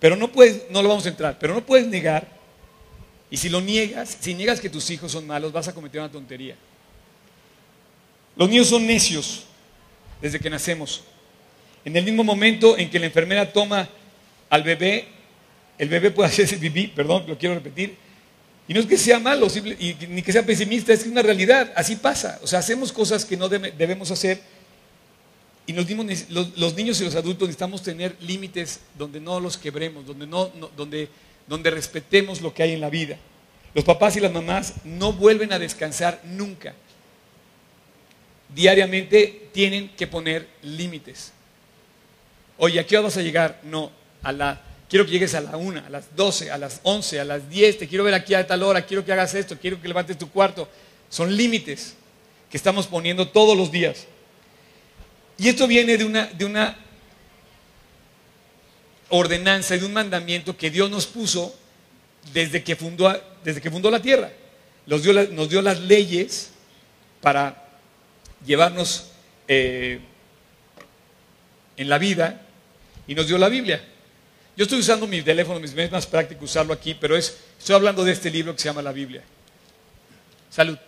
pero 0.00 0.16
no 0.16 0.30
puedes, 0.30 0.70
no 0.70 0.82
lo 0.82 0.88
vamos 0.88 1.06
a 1.06 1.08
entrar, 1.08 1.38
pero 1.38 1.54
no 1.54 1.64
puedes 1.64 1.86
negar, 1.86 2.28
y 3.30 3.36
si 3.36 3.48
lo 3.48 3.60
niegas, 3.60 4.16
si 4.20 4.34
niegas 4.34 4.60
que 4.60 4.70
tus 4.70 4.88
hijos 4.90 5.10
son 5.10 5.26
malos, 5.26 5.52
vas 5.52 5.66
a 5.68 5.74
cometer 5.74 6.00
una 6.00 6.10
tontería. 6.10 6.56
Los 8.36 8.48
niños 8.48 8.68
son 8.68 8.86
necios 8.86 9.44
desde 10.20 10.38
que 10.38 10.50
nacemos. 10.50 11.02
En 11.84 11.96
el 11.96 12.04
mismo 12.04 12.24
momento 12.24 12.78
en 12.78 12.90
que 12.90 12.98
la 12.98 13.06
enfermera 13.06 13.52
toma 13.52 13.88
al 14.50 14.62
bebé, 14.62 15.06
el 15.78 15.88
bebé 15.88 16.10
puede 16.10 16.28
hacerse 16.28 16.56
vivir, 16.56 16.94
perdón, 16.94 17.24
lo 17.26 17.36
quiero 17.36 17.54
repetir, 17.54 17.96
y 18.66 18.72
no 18.72 18.80
es 18.80 18.86
que 18.86 18.96
sea 18.96 19.18
malo, 19.18 19.48
ni 20.08 20.22
que 20.22 20.32
sea 20.32 20.44
pesimista, 20.44 20.92
es 20.92 21.00
que 21.00 21.06
es 21.06 21.12
una 21.12 21.22
realidad, 21.22 21.72
así 21.76 21.96
pasa. 21.96 22.38
O 22.42 22.46
sea, 22.46 22.60
hacemos 22.60 22.92
cosas 22.92 23.24
que 23.24 23.36
no 23.36 23.48
debemos 23.48 24.10
hacer 24.10 24.40
y 25.66 25.72
los, 25.72 25.86
niños 26.74 27.00
y 27.00 27.04
los 27.04 27.14
adultos 27.14 27.48
necesitamos 27.48 27.82
tener 27.82 28.16
límites 28.20 28.80
donde 28.98 29.20
no 29.20 29.40
los 29.40 29.56
quebremos, 29.56 30.06
donde, 30.06 30.26
no, 30.26 30.50
donde, 30.76 31.08
donde 31.46 31.70
respetemos 31.70 32.40
lo 32.42 32.52
que 32.52 32.62
hay 32.62 32.72
en 32.72 32.80
la 32.80 32.90
vida. 32.90 33.16
Los 33.72 33.84
papás 33.84 34.16
y 34.16 34.20
las 34.20 34.32
mamás 34.32 34.74
no 34.84 35.12
vuelven 35.12 35.52
a 35.52 35.58
descansar 35.58 36.20
nunca. 36.24 36.74
Diariamente 38.54 39.48
tienen 39.52 39.88
que 39.90 40.06
poner 40.06 40.48
límites. 40.62 41.32
Oye, 42.58 42.78
¿a 42.78 42.86
qué 42.86 42.96
hora 42.96 43.06
vas 43.06 43.16
a 43.16 43.22
llegar? 43.22 43.60
No, 43.64 43.90
a 44.22 44.32
la 44.32 44.60
quiero 44.88 45.06
que 45.06 45.12
llegues 45.12 45.34
a 45.34 45.40
la 45.40 45.56
una, 45.56 45.86
a 45.86 45.90
las 45.90 46.14
doce, 46.14 46.50
a 46.50 46.58
las 46.58 46.80
once, 46.84 47.18
a 47.18 47.24
las 47.24 47.48
diez, 47.48 47.78
te 47.78 47.88
quiero 47.88 48.04
ver 48.04 48.14
aquí 48.14 48.34
a 48.34 48.46
tal 48.46 48.62
hora, 48.62 48.86
quiero 48.86 49.04
que 49.04 49.12
hagas 49.12 49.34
esto, 49.34 49.58
quiero 49.58 49.80
que 49.80 49.88
levantes 49.88 50.16
tu 50.18 50.30
cuarto. 50.30 50.68
Son 51.08 51.34
límites 51.34 51.94
que 52.50 52.56
estamos 52.56 52.86
poniendo 52.86 53.26
todos 53.26 53.56
los 53.56 53.72
días. 53.72 54.06
Y 55.38 55.48
esto 55.48 55.66
viene 55.66 55.96
de 55.96 56.04
una, 56.04 56.26
de 56.26 56.44
una 56.44 56.76
ordenanza, 59.08 59.76
de 59.76 59.84
un 59.84 59.92
mandamiento 59.92 60.56
que 60.56 60.70
Dios 60.70 60.90
nos 60.90 61.06
puso 61.06 61.54
desde 62.32 62.62
que 62.62 62.76
fundó, 62.76 63.12
desde 63.42 63.60
que 63.60 63.70
fundó 63.70 63.90
la 63.90 64.00
tierra. 64.00 64.30
Nos 64.86 65.02
dio, 65.02 65.12
nos 65.30 65.48
dio 65.48 65.62
las 65.62 65.80
leyes 65.80 66.50
para 67.20 67.68
llevarnos 68.44 69.10
eh, 69.48 70.00
en 71.76 71.88
la 71.88 71.98
vida 71.98 72.42
y 73.06 73.14
nos 73.14 73.26
dio 73.26 73.38
la 73.38 73.48
Biblia. 73.48 73.82
Yo 74.56 74.64
estoy 74.64 74.78
usando 74.78 75.06
mi 75.06 75.20
teléfono, 75.22 75.58
mis 75.58 75.76
es 75.76 75.90
más 75.90 76.06
práctico 76.06 76.44
usarlo 76.44 76.72
aquí, 76.72 76.94
pero 76.94 77.16
es, 77.16 77.36
estoy 77.58 77.74
hablando 77.74 78.04
de 78.04 78.12
este 78.12 78.30
libro 78.30 78.54
que 78.54 78.60
se 78.60 78.68
llama 78.68 78.82
la 78.82 78.92
Biblia. 78.92 79.22
Salud. 80.48 80.78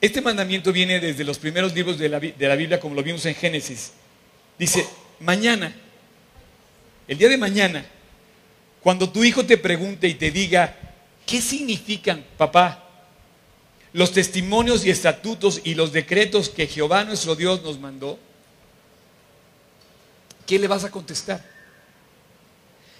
Este 0.00 0.20
mandamiento 0.20 0.72
viene 0.72 1.00
desde 1.00 1.24
los 1.24 1.38
primeros 1.38 1.74
libros 1.74 1.98
de 1.98 2.08
la, 2.08 2.20
de 2.20 2.48
la 2.48 2.54
Biblia, 2.54 2.78
como 2.78 2.94
lo 2.94 3.02
vimos 3.02 3.26
en 3.26 3.34
Génesis. 3.34 3.92
Dice, 4.58 4.86
mañana, 5.20 5.74
el 7.06 7.18
día 7.18 7.28
de 7.28 7.36
mañana, 7.36 7.84
cuando 8.80 9.10
tu 9.10 9.24
hijo 9.24 9.44
te 9.44 9.58
pregunte 9.58 10.08
y 10.08 10.14
te 10.14 10.30
diga, 10.30 10.76
¿qué 11.26 11.40
significan, 11.40 12.24
papá, 12.36 12.84
los 13.92 14.12
testimonios 14.12 14.84
y 14.84 14.90
estatutos 14.90 15.60
y 15.64 15.74
los 15.74 15.92
decretos 15.92 16.48
que 16.48 16.66
Jehová 16.66 17.04
nuestro 17.04 17.34
Dios 17.34 17.62
nos 17.62 17.78
mandó? 17.80 18.18
¿qué 20.48 20.58
le 20.58 20.66
vas 20.66 20.82
a 20.82 20.90
contestar? 20.90 21.44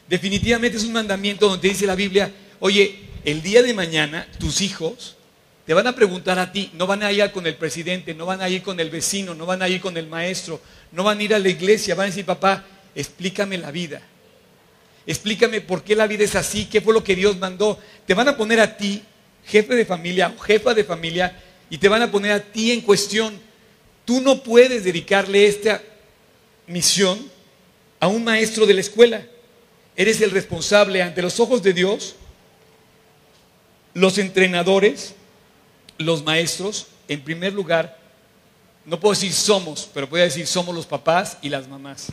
Definitivamente 0.07 0.76
es 0.76 0.85
un 0.85 0.93
mandamiento 0.93 1.49
donde 1.49 1.69
dice 1.71 1.87
la 1.87 1.95
Biblia, 1.95 2.31
oye, 2.61 3.09
el 3.25 3.43
día 3.43 3.62
de 3.62 3.73
mañana 3.73 4.28
tus 4.38 4.61
hijos 4.61 5.17
te 5.69 5.75
van 5.75 5.87
a 5.87 5.95
preguntar 5.95 6.39
a 6.39 6.51
ti, 6.51 6.71
no 6.73 6.87
van 6.87 7.03
a 7.03 7.13
ir 7.13 7.31
con 7.31 7.47
el 7.47 7.55
presidente, 7.55 8.15
no 8.15 8.25
van 8.25 8.41
a 8.41 8.49
ir 8.49 8.63
con 8.63 8.81
el 8.81 8.89
vecino, 8.89 9.35
no 9.35 9.45
van 9.45 9.61
a 9.61 9.69
ir 9.69 9.83
con 9.83 9.95
el 9.99 10.07
maestro, 10.07 10.63
no 10.93 11.05
van 11.05 11.19
a 11.19 11.23
ir 11.23 11.35
a 11.35 11.39
la 11.39 11.51
iglesia, 11.51 11.95
van 11.95 12.05
a 12.05 12.07
decir, 12.07 12.25
papá, 12.25 12.65
explícame 12.95 13.59
la 13.59 13.71
vida. 13.71 14.01
Explícame 15.07 15.61
por 15.61 15.85
qué 15.85 15.95
la 15.95 16.07
vida 16.07 16.25
es 16.25 16.35
así, 16.37 16.65
qué 16.65 16.81
fue 16.81 16.95
lo 16.95 17.05
que 17.05 17.15
Dios 17.15 17.37
mandó. 17.37 17.79
Te 18.07 18.15
van 18.15 18.27
a 18.29 18.35
poner 18.39 18.61
a 18.61 18.79
ti, 18.79 19.03
jefe 19.45 19.75
de 19.75 19.85
familia 19.85 20.35
o 20.35 20.41
jefa 20.41 20.73
de 20.73 20.85
familia, 20.85 21.39
y 21.69 21.77
te 21.77 21.91
van 21.91 22.01
a 22.01 22.11
poner 22.11 22.33
a 22.33 22.41
ti 22.41 22.73
en 22.73 22.81
cuestión. 22.81 23.39
Tú 24.07 24.23
no 24.23 24.43
puedes 24.43 24.85
dedicarle 24.85 25.47
esta 25.47 25.83
misión 26.67 27.31
a 28.01 28.09
un 28.09 28.25
maestro 28.25 28.65
de 28.65 28.73
la 28.73 28.81
escuela. 28.81 29.23
Eres 29.95 30.19
el 30.23 30.31
responsable 30.31 31.03
ante 31.03 31.21
los 31.21 31.39
ojos 31.39 31.63
de 31.63 31.75
Dios. 31.75 32.15
Los 33.93 34.17
entrenadores, 34.17 35.15
los 35.99 36.25
maestros, 36.25 36.87
en 37.09 37.23
primer 37.23 37.52
lugar, 37.52 37.99
no 38.85 38.99
puedo 38.99 39.14
decir 39.14 39.33
somos, 39.33 39.88
pero 39.93 40.09
puedo 40.09 40.25
decir 40.25 40.47
somos 40.47 40.75
los 40.75 40.87
papás 40.87 41.37
y 41.43 41.49
las 41.49 41.69
mamás. 41.69 42.07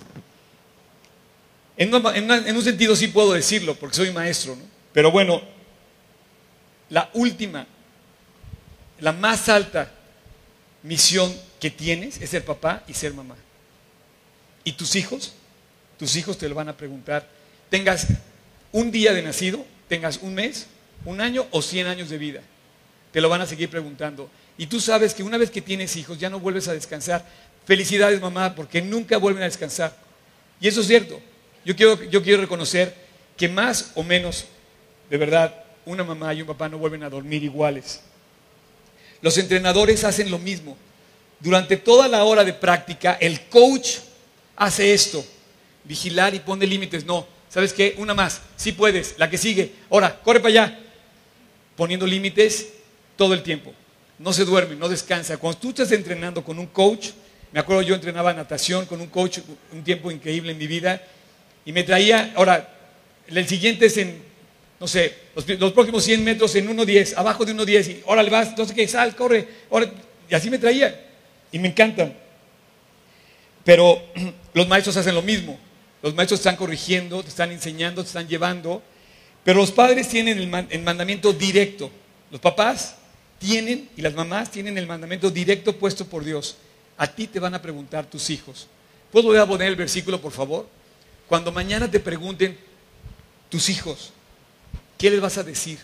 En, 1.77 1.93
un 1.93 2.63
sentido 2.63 2.95
sí 2.95 3.07
puedo 3.07 3.33
decirlo, 3.33 3.75
porque 3.75 3.95
soy 3.95 4.11
maestro, 4.11 4.57
pero 4.93 5.11
bueno, 5.11 5.41
la 6.89 7.09
última, 7.13 7.65
la 8.99 9.11
más 9.11 9.49
alta 9.49 9.91
misión 10.83 11.33
que 11.59 11.69
tienes 11.69 12.21
es 12.21 12.29
ser 12.29 12.43
papá 12.45 12.83
y 12.87 12.93
ser 12.93 13.13
mamá. 13.13 13.35
¿Y 14.63 14.73
tus 14.73 14.95
hijos? 14.95 15.33
tus 15.97 16.15
hijos 16.15 16.37
te 16.37 16.49
lo 16.49 16.55
van 16.55 16.69
a 16.69 16.77
preguntar. 16.77 17.27
Tengas 17.69 18.07
un 18.71 18.91
día 18.91 19.13
de 19.13 19.21
nacido, 19.21 19.65
tengas 19.87 20.17
un 20.17 20.33
mes, 20.33 20.67
un 21.05 21.21
año 21.21 21.45
o 21.51 21.61
cien 21.61 21.87
años 21.87 22.09
de 22.09 22.17
vida. 22.17 22.41
Te 23.15 23.21
lo 23.21 23.29
van 23.29 23.39
a 23.39 23.45
seguir 23.45 23.69
preguntando. 23.69 24.29
Y 24.57 24.67
tú 24.67 24.81
sabes 24.81 25.13
que 25.13 25.23
una 25.23 25.37
vez 25.37 25.49
que 25.49 25.61
tienes 25.61 25.95
hijos 25.95 26.19
ya 26.19 26.29
no 26.29 26.37
vuelves 26.37 26.67
a 26.67 26.73
descansar. 26.73 27.25
Felicidades 27.63 28.19
mamá, 28.19 28.53
porque 28.53 28.81
nunca 28.81 29.15
vuelven 29.15 29.43
a 29.43 29.45
descansar. 29.45 29.95
Y 30.59 30.67
eso 30.67 30.81
es 30.81 30.87
cierto. 30.87 31.21
Yo 31.63 31.77
quiero, 31.77 32.03
yo 32.03 32.21
quiero 32.21 32.41
reconocer 32.41 32.93
que 33.37 33.47
más 33.47 33.93
o 33.95 34.03
menos, 34.03 34.47
de 35.09 35.15
verdad, 35.15 35.63
una 35.85 36.03
mamá 36.03 36.33
y 36.33 36.41
un 36.41 36.47
papá 36.47 36.67
no 36.67 36.77
vuelven 36.77 37.03
a 37.03 37.09
dormir 37.09 37.41
iguales. 37.41 38.01
Los 39.21 39.37
entrenadores 39.37 40.03
hacen 40.03 40.29
lo 40.29 40.37
mismo. 40.37 40.75
Durante 41.39 41.77
toda 41.77 42.09
la 42.09 42.25
hora 42.25 42.43
de 42.43 42.51
práctica, 42.51 43.13
el 43.21 43.43
coach 43.47 43.91
hace 44.57 44.93
esto 44.93 45.25
vigilar 45.85 46.35
y 46.35 46.39
pone 46.39 46.67
límites. 46.67 47.05
No, 47.05 47.25
¿sabes 47.49 47.71
qué? 47.71 47.95
Una 47.97 48.13
más, 48.13 48.41
sí 48.57 48.73
puedes, 48.73 49.15
la 49.17 49.29
que 49.29 49.37
sigue. 49.37 49.71
Ahora, 49.89 50.19
corre 50.21 50.41
para 50.41 50.49
allá. 50.49 50.79
Poniendo 51.77 52.05
límites 52.05 52.74
todo 53.15 53.33
el 53.33 53.43
tiempo. 53.43 53.73
No 54.19 54.33
se 54.33 54.45
duerme, 54.45 54.75
no 54.75 54.87
descansa. 54.87 55.37
Cuando 55.37 55.59
tú 55.59 55.69
estás 55.69 55.91
entrenando 55.91 56.43
con 56.43 56.57
un 56.59 56.67
coach, 56.67 57.09
me 57.51 57.59
acuerdo 57.59 57.81
yo 57.81 57.95
entrenaba 57.95 58.33
natación 58.33 58.85
con 58.85 59.01
un 59.01 59.07
coach 59.07 59.39
un 59.71 59.83
tiempo 59.83 60.11
increíble 60.11 60.51
en 60.51 60.57
mi 60.57 60.67
vida 60.67 61.01
y 61.65 61.71
me 61.71 61.83
traía, 61.83 62.33
ahora, 62.35 62.71
el 63.27 63.47
siguiente 63.47 63.87
es 63.87 63.97
en, 63.97 64.21
no 64.79 64.87
sé, 64.87 65.15
los, 65.35 65.73
próximos 65.73 66.03
100 66.03 66.23
metros 66.23 66.55
en 66.55 66.67
1.10, 66.67 67.15
abajo 67.17 67.43
de 67.43 67.55
1.10 67.55 67.91
y 67.91 68.01
órale 68.05 68.29
vas, 68.29 68.49
entonces 68.49 68.75
que 68.75 68.87
sal, 68.87 69.15
corre, 69.15 69.47
y 70.29 70.35
así 70.35 70.49
me 70.49 70.59
traía 70.59 71.05
y 71.51 71.59
me 71.59 71.69
encantan. 71.69 72.13
Pero 73.63 74.01
los 74.53 74.67
maestros 74.67 74.95
hacen 74.97 75.15
lo 75.15 75.21
mismo. 75.21 75.59
Los 76.01 76.13
maestros 76.13 76.39
están 76.39 76.55
corrigiendo, 76.55 77.23
te 77.23 77.29
están 77.29 77.51
enseñando, 77.51 78.03
te 78.03 78.07
están 78.07 78.27
llevando. 78.27 78.81
Pero 79.43 79.59
los 79.59 79.71
padres 79.71 80.07
tienen 80.07 80.37
el, 80.37 80.81
mandamiento 80.81 81.33
directo. 81.33 81.89
Los 82.29 82.39
papás 82.39 82.95
tienen 83.39 83.89
y 83.95 84.01
las 84.01 84.13
mamás 84.13 84.51
tienen 84.51 84.77
el 84.77 84.87
mandamiento 84.87 85.29
directo 85.29 85.75
puesto 85.77 86.05
por 86.05 86.23
Dios. 86.23 86.57
A 86.97 87.07
ti 87.07 87.27
te 87.27 87.39
van 87.39 87.53
a 87.53 87.61
preguntar 87.61 88.05
tus 88.09 88.29
hijos. 88.29 88.67
¿Puedo 89.11 89.27
volver 89.27 89.41
a 89.41 89.47
poner 89.47 89.67
el 89.67 89.75
versículo, 89.75 90.21
por 90.21 90.31
favor? 90.31 90.67
Cuando 91.27 91.51
mañana 91.51 91.89
te 91.89 91.99
pregunten 91.99 92.57
tus 93.49 93.69
hijos, 93.69 94.11
¿qué 94.97 95.09
les 95.09 95.21
vas 95.21 95.37
a 95.37 95.43
decir? 95.43 95.79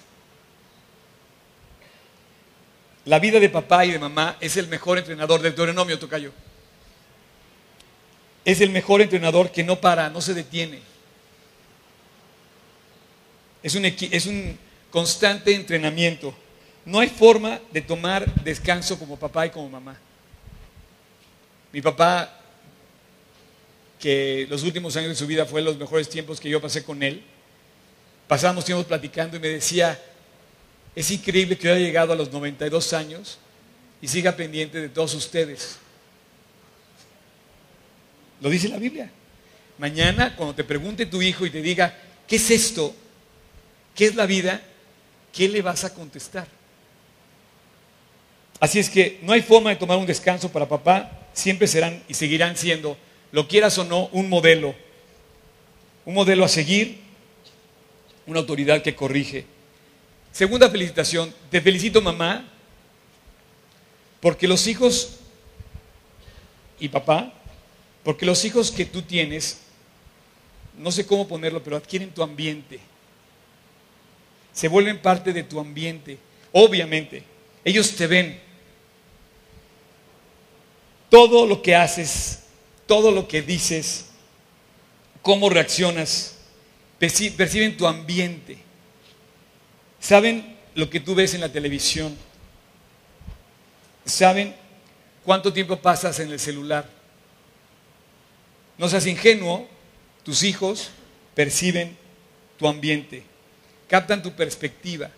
La 3.05 3.19
vida 3.19 3.39
de 3.39 3.49
papá 3.49 3.85
y 3.85 3.91
de 3.91 3.99
mamá 3.99 4.37
es 4.39 4.57
el 4.57 4.67
mejor 4.67 4.97
entrenador 4.97 5.41
del 5.41 5.55
Deuteronomio, 5.55 5.97
Tocayo 5.97 6.31
es 8.43 8.61
el 8.61 8.71
mejor 8.71 9.01
entrenador 9.01 9.51
que 9.51 9.63
no 9.63 9.79
para, 9.79 10.09
no 10.09 10.21
se 10.21 10.33
detiene. 10.33 10.79
Es 13.61 13.75
un, 13.75 13.85
es 13.85 14.25
un 14.25 14.57
constante 14.89 15.53
entrenamiento. 15.53 16.33
No 16.85 16.99
hay 16.99 17.09
forma 17.09 17.59
de 17.71 17.81
tomar 17.81 18.25
descanso 18.43 18.97
como 18.97 19.17
papá 19.17 19.45
y 19.45 19.49
como 19.51 19.69
mamá. 19.69 19.97
Mi 21.71 21.81
papá, 21.81 22.39
que 23.99 24.47
los 24.49 24.63
últimos 24.63 24.95
años 24.97 25.09
de 25.09 25.15
su 25.15 25.27
vida 25.27 25.45
fue 25.45 25.61
los 25.61 25.77
mejores 25.77 26.09
tiempos 26.09 26.39
que 26.39 26.49
yo 26.49 26.59
pasé 26.59 26.83
con 26.83 27.03
él, 27.03 27.23
pasábamos 28.27 28.65
tiempos 28.65 28.85
platicando 28.85 29.37
y 29.37 29.39
me 29.39 29.47
decía, 29.47 30.01
es 30.95 31.11
increíble 31.11 31.57
que 31.57 31.69
haya 31.69 31.79
llegado 31.79 32.13
a 32.13 32.15
los 32.15 32.31
92 32.31 32.93
años 32.93 33.37
y 34.01 34.07
siga 34.07 34.35
pendiente 34.35 34.81
de 34.81 34.89
todos 34.89 35.13
ustedes. 35.13 35.77
Lo 38.41 38.49
dice 38.49 38.67
la 38.67 38.77
Biblia. 38.77 39.09
Mañana, 39.77 40.35
cuando 40.35 40.55
te 40.55 40.63
pregunte 40.63 41.05
tu 41.05 41.21
hijo 41.21 41.45
y 41.45 41.51
te 41.51 41.61
diga, 41.61 41.97
¿qué 42.27 42.35
es 42.35 42.51
esto? 42.51 42.93
¿Qué 43.95 44.05
es 44.05 44.15
la 44.15 44.25
vida? 44.25 44.61
¿Qué 45.31 45.47
le 45.47 45.61
vas 45.61 45.83
a 45.83 45.93
contestar? 45.93 46.47
Así 48.61 48.77
es 48.77 48.91
que 48.91 49.17
no 49.23 49.33
hay 49.33 49.41
forma 49.41 49.71
de 49.71 49.75
tomar 49.75 49.97
un 49.97 50.05
descanso 50.05 50.51
para 50.51 50.69
papá. 50.69 51.11
Siempre 51.33 51.67
serán 51.67 52.03
y 52.07 52.13
seguirán 52.13 52.55
siendo, 52.55 52.95
lo 53.31 53.47
quieras 53.47 53.75
o 53.79 53.83
no, 53.83 54.05
un 54.11 54.29
modelo. 54.29 54.75
Un 56.05 56.13
modelo 56.13 56.45
a 56.45 56.47
seguir, 56.47 56.99
una 58.27 58.39
autoridad 58.39 58.83
que 58.83 58.93
corrige. 58.93 59.45
Segunda 60.31 60.69
felicitación, 60.69 61.33
te 61.49 61.59
felicito 61.59 62.03
mamá, 62.03 62.47
porque 64.19 64.47
los 64.47 64.67
hijos 64.67 65.17
y 66.79 66.87
papá, 66.87 67.33
porque 68.03 68.27
los 68.27 68.45
hijos 68.45 68.69
que 68.69 68.85
tú 68.85 69.01
tienes, 69.01 69.61
no 70.77 70.91
sé 70.91 71.07
cómo 71.07 71.27
ponerlo, 71.27 71.63
pero 71.63 71.77
adquieren 71.77 72.11
tu 72.11 72.21
ambiente. 72.21 72.79
Se 74.53 74.67
vuelven 74.67 75.01
parte 75.01 75.33
de 75.33 75.41
tu 75.41 75.59
ambiente. 75.59 76.19
Obviamente, 76.51 77.23
ellos 77.65 77.95
te 77.95 78.05
ven. 78.05 78.50
Todo 81.11 81.45
lo 81.45 81.61
que 81.61 81.75
haces, 81.75 82.43
todo 82.87 83.11
lo 83.11 83.27
que 83.27 83.41
dices, 83.41 84.05
cómo 85.21 85.49
reaccionas, 85.49 86.37
perciben 86.97 87.75
tu 87.75 87.85
ambiente. 87.85 88.57
Saben 89.99 90.55
lo 90.73 90.89
que 90.89 91.01
tú 91.01 91.13
ves 91.13 91.33
en 91.33 91.41
la 91.41 91.51
televisión. 91.51 92.17
Saben 94.05 94.55
cuánto 95.25 95.51
tiempo 95.51 95.75
pasas 95.81 96.17
en 96.21 96.31
el 96.31 96.39
celular. 96.39 96.89
No 98.77 98.87
seas 98.87 99.05
ingenuo, 99.05 99.67
tus 100.23 100.43
hijos 100.43 100.91
perciben 101.35 101.97
tu 102.57 102.69
ambiente, 102.69 103.23
captan 103.89 104.23
tu 104.23 104.31
perspectiva. 104.31 105.11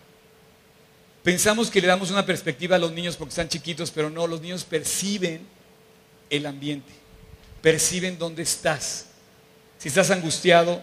Pensamos 1.22 1.70
que 1.70 1.80
le 1.80 1.86
damos 1.86 2.10
una 2.10 2.26
perspectiva 2.26 2.74
a 2.74 2.80
los 2.80 2.90
niños 2.90 3.16
porque 3.16 3.30
están 3.30 3.48
chiquitos, 3.48 3.92
pero 3.92 4.10
no, 4.10 4.26
los 4.26 4.40
niños 4.40 4.64
perciben 4.64 5.53
el 6.30 6.46
ambiente, 6.46 6.92
perciben 7.62 8.18
dónde 8.18 8.42
estás. 8.42 9.06
Si 9.78 9.88
estás 9.88 10.10
angustiado, 10.10 10.82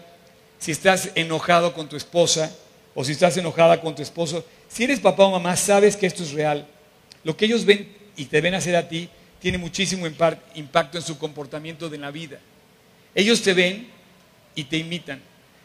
si 0.58 0.70
estás 0.70 1.10
enojado 1.14 1.74
con 1.74 1.88
tu 1.88 1.96
esposa, 1.96 2.54
o 2.94 3.04
si 3.04 3.12
estás 3.12 3.36
enojada 3.36 3.80
con 3.80 3.94
tu 3.94 4.02
esposo, 4.02 4.44
si 4.68 4.84
eres 4.84 5.00
papá 5.00 5.24
o 5.24 5.30
mamá, 5.30 5.56
sabes 5.56 5.96
que 5.96 6.06
esto 6.06 6.22
es 6.22 6.32
real. 6.32 6.66
Lo 7.24 7.36
que 7.36 7.46
ellos 7.46 7.64
ven 7.64 7.90
y 8.16 8.26
te 8.26 8.40
ven 8.40 8.54
hacer 8.54 8.76
a 8.76 8.88
ti 8.88 9.08
tiene 9.40 9.58
muchísimo 9.58 10.06
impacto 10.06 10.98
en 10.98 11.04
su 11.04 11.18
comportamiento 11.18 11.88
de 11.88 11.98
la 11.98 12.10
vida. 12.10 12.38
Ellos 13.14 13.42
te 13.42 13.54
ven 13.54 13.88
y 14.54 14.64
te 14.64 14.76
imitan. 14.76 15.20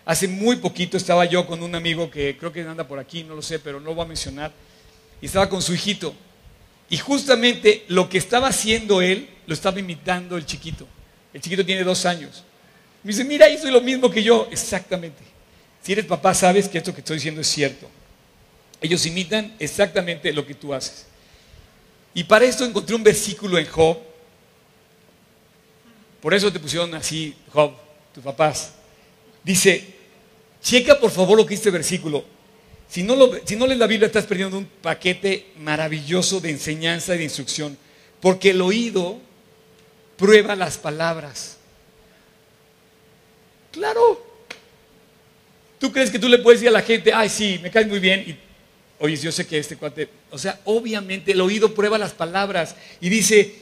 Hace 0.05 0.27
muy 0.27 0.55
poquito 0.55 0.97
estaba 0.97 1.25
yo 1.25 1.45
con 1.45 1.61
un 1.61 1.75
amigo 1.75 2.09
que 2.09 2.37
creo 2.37 2.51
que 2.51 2.61
anda 2.61 2.87
por 2.87 2.97
aquí, 2.97 3.23
no 3.23 3.35
lo 3.35 3.41
sé, 3.41 3.59
pero 3.59 3.79
no 3.79 3.87
lo 3.87 3.95
voy 3.95 4.05
a 4.05 4.07
mencionar, 4.07 4.51
y 5.21 5.25
estaba 5.25 5.49
con 5.49 5.61
su 5.61 5.73
hijito. 5.73 6.15
Y 6.89 6.97
justamente 6.97 7.85
lo 7.87 8.09
que 8.09 8.17
estaba 8.17 8.47
haciendo 8.47 9.01
él, 9.01 9.29
lo 9.45 9.53
estaba 9.53 9.79
imitando 9.79 10.37
el 10.37 10.45
chiquito. 10.45 10.87
El 11.33 11.41
chiquito 11.41 11.65
tiene 11.65 11.83
dos 11.83 12.05
años. 12.05 12.43
Me 13.03 13.11
dice, 13.11 13.23
mira, 13.23 13.49
hizo 13.49 13.69
lo 13.69 13.81
mismo 13.81 14.09
que 14.09 14.23
yo. 14.23 14.47
Exactamente. 14.51 15.23
Si 15.81 15.91
eres 15.91 16.05
papá, 16.05 16.33
sabes 16.33 16.67
que 16.67 16.77
esto 16.77 16.93
que 16.93 17.01
estoy 17.01 17.17
diciendo 17.17 17.41
es 17.41 17.47
cierto. 17.47 17.89
Ellos 18.81 19.05
imitan 19.05 19.55
exactamente 19.59 20.31
lo 20.33 20.45
que 20.45 20.53
tú 20.53 20.73
haces. 20.73 21.05
Y 22.13 22.23
para 22.23 22.45
esto 22.45 22.65
encontré 22.65 22.95
un 22.95 23.03
versículo 23.03 23.57
en 23.57 23.67
Job. 23.67 23.97
Por 26.21 26.33
eso 26.33 26.51
te 26.51 26.59
pusieron 26.59 26.93
así, 26.95 27.35
Job, 27.51 27.73
tus 28.13 28.23
papás. 28.23 28.73
Dice, 29.43 29.95
checa 30.61 30.99
por 30.99 31.11
favor 31.11 31.37
lo 31.37 31.45
que 31.45 31.53
este 31.53 31.69
versículo. 31.69 32.25
Si 32.89 33.03
no, 33.03 33.15
si 33.45 33.55
no 33.55 33.67
lees 33.67 33.79
la 33.79 33.87
Biblia, 33.87 34.07
estás 34.07 34.25
perdiendo 34.25 34.57
un 34.57 34.65
paquete 34.65 35.47
maravilloso 35.59 36.39
de 36.39 36.51
enseñanza 36.51 37.15
y 37.15 37.19
de 37.19 37.23
instrucción. 37.25 37.77
Porque 38.21 38.51
el 38.51 38.61
oído 38.61 39.19
prueba 40.17 40.55
las 40.55 40.77
palabras. 40.77 41.57
Claro, 43.71 44.27
¿Tú 45.79 45.91
crees 45.91 46.09
que 46.09 46.19
tú 46.19 46.27
le 46.27 46.39
puedes 46.39 46.59
decir 46.59 46.69
a 46.69 46.79
la 46.79 46.85
gente, 46.85 47.13
ay, 47.13 47.29
sí, 47.29 47.59
me 47.61 47.69
caes 47.69 47.87
muy 47.87 47.99
bien? 47.99 48.21
Y, 48.27 48.35
oye, 48.99 49.15
yo 49.15 49.31
sé 49.31 49.45
que 49.45 49.59
este 49.59 49.77
cuate. 49.77 50.09
O 50.31 50.37
sea, 50.37 50.59
obviamente 50.65 51.33
el 51.33 51.41
oído 51.41 51.73
prueba 51.73 51.97
las 51.97 52.13
palabras 52.13 52.75
y 52.99 53.09
dice, 53.09 53.55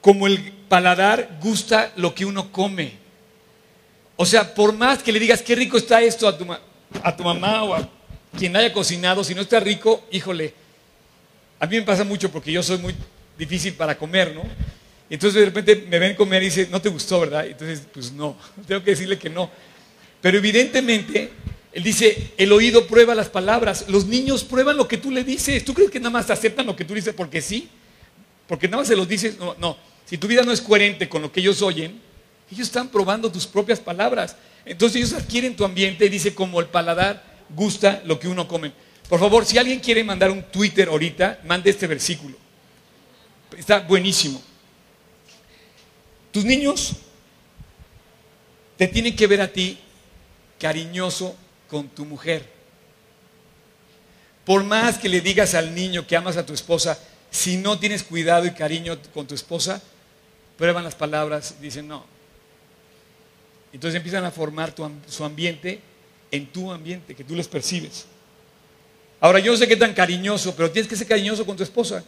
como 0.00 0.26
el 0.26 0.52
paladar 0.68 1.38
gusta 1.40 1.92
lo 1.96 2.14
que 2.14 2.24
uno 2.24 2.52
come. 2.52 2.92
O 4.16 4.24
sea, 4.24 4.54
por 4.54 4.72
más 4.72 5.02
que 5.02 5.12
le 5.12 5.18
digas 5.18 5.42
qué 5.42 5.56
rico 5.56 5.78
está 5.78 6.00
esto 6.00 6.28
a 6.28 6.38
tu, 6.38 6.46
a 7.02 7.16
tu 7.16 7.24
mamá 7.24 7.64
o 7.64 7.74
a 7.74 7.88
quien 8.36 8.56
haya 8.56 8.72
cocinado, 8.72 9.24
si 9.24 9.34
no 9.34 9.42
está 9.42 9.60
rico, 9.60 10.04
híjole. 10.10 10.54
A 11.58 11.66
mí 11.66 11.76
me 11.76 11.82
pasa 11.82 12.04
mucho 12.04 12.30
porque 12.30 12.52
yo 12.52 12.62
soy 12.62 12.78
muy 12.78 12.94
difícil 13.38 13.74
para 13.74 13.96
comer, 13.98 14.34
¿no? 14.34 14.42
Entonces 15.08 15.40
de 15.40 15.46
repente 15.46 15.86
me 15.88 15.98
ven 15.98 16.14
comer 16.14 16.42
y 16.42 16.46
dicen, 16.46 16.68
no 16.70 16.80
te 16.80 16.88
gustó, 16.88 17.20
¿verdad? 17.20 17.46
Entonces, 17.46 17.82
pues 17.92 18.12
no, 18.12 18.36
tengo 18.66 18.82
que 18.82 18.92
decirle 18.92 19.18
que 19.18 19.28
no. 19.28 19.50
Pero 20.20 20.38
evidentemente, 20.38 21.30
él 21.72 21.82
dice, 21.82 22.32
el 22.36 22.52
oído 22.52 22.86
prueba 22.86 23.14
las 23.14 23.28
palabras, 23.28 23.86
los 23.88 24.06
niños 24.06 24.44
prueban 24.44 24.76
lo 24.76 24.86
que 24.86 24.98
tú 24.98 25.10
le 25.10 25.24
dices. 25.24 25.64
¿Tú 25.64 25.74
crees 25.74 25.90
que 25.90 25.98
nada 25.98 26.10
más 26.10 26.30
aceptan 26.30 26.66
lo 26.66 26.76
que 26.76 26.84
tú 26.84 26.94
dices 26.94 27.14
porque 27.14 27.40
sí? 27.40 27.68
Porque 28.46 28.68
nada 28.68 28.78
más 28.78 28.88
se 28.88 28.96
los 28.96 29.08
dices, 29.08 29.38
no, 29.38 29.56
no. 29.58 29.76
Si 30.06 30.18
tu 30.18 30.26
vida 30.26 30.42
no 30.42 30.52
es 30.52 30.60
coherente 30.60 31.08
con 31.08 31.22
lo 31.22 31.32
que 31.32 31.40
ellos 31.40 31.62
oyen, 31.62 32.00
ellos 32.50 32.66
están 32.66 32.88
probando 32.88 33.30
tus 33.30 33.46
propias 33.46 33.80
palabras. 33.80 34.36
Entonces 34.64 34.96
ellos 34.96 35.12
adquieren 35.12 35.56
tu 35.56 35.64
ambiente, 35.64 36.08
dice, 36.08 36.34
como 36.34 36.60
el 36.60 36.66
paladar 36.66 37.29
gusta 37.54 38.02
lo 38.04 38.18
que 38.18 38.28
uno 38.28 38.46
come. 38.46 38.72
Por 39.08 39.18
favor, 39.18 39.44
si 39.44 39.58
alguien 39.58 39.80
quiere 39.80 40.04
mandar 40.04 40.30
un 40.30 40.42
Twitter 40.44 40.88
ahorita, 40.88 41.40
mande 41.44 41.70
este 41.70 41.86
versículo. 41.86 42.36
Está 43.56 43.80
buenísimo. 43.80 44.40
Tus 46.30 46.44
niños 46.44 46.92
te 48.76 48.86
tienen 48.86 49.16
que 49.16 49.26
ver 49.26 49.40
a 49.40 49.48
ti 49.48 49.78
cariñoso 50.58 51.36
con 51.68 51.88
tu 51.88 52.04
mujer. 52.04 52.48
Por 54.44 54.62
más 54.64 54.98
que 54.98 55.08
le 55.08 55.20
digas 55.20 55.54
al 55.54 55.74
niño 55.74 56.06
que 56.06 56.16
amas 56.16 56.36
a 56.36 56.46
tu 56.46 56.52
esposa, 56.52 56.98
si 57.30 57.56
no 57.56 57.78
tienes 57.78 58.02
cuidado 58.02 58.46
y 58.46 58.52
cariño 58.52 58.98
con 59.12 59.26
tu 59.26 59.34
esposa, 59.34 59.82
prueban 60.56 60.84
las 60.84 60.94
palabras, 60.94 61.56
dicen 61.60 61.88
no. 61.88 62.04
Entonces 63.72 63.96
empiezan 63.96 64.24
a 64.24 64.30
formar 64.30 64.74
su 65.06 65.24
ambiente 65.24 65.80
en 66.30 66.46
tu 66.46 66.70
ambiente, 66.70 67.14
que 67.14 67.24
tú 67.24 67.34
les 67.34 67.48
percibes. 67.48 68.06
Ahora, 69.20 69.38
yo 69.38 69.52
no 69.52 69.58
sé 69.58 69.68
qué 69.68 69.76
tan 69.76 69.92
cariñoso, 69.92 70.54
pero 70.54 70.70
tienes 70.70 70.88
que 70.88 70.96
ser 70.96 71.06
cariñoso 71.06 71.44
con 71.44 71.56
tu 71.56 71.62
esposa. 71.62 72.04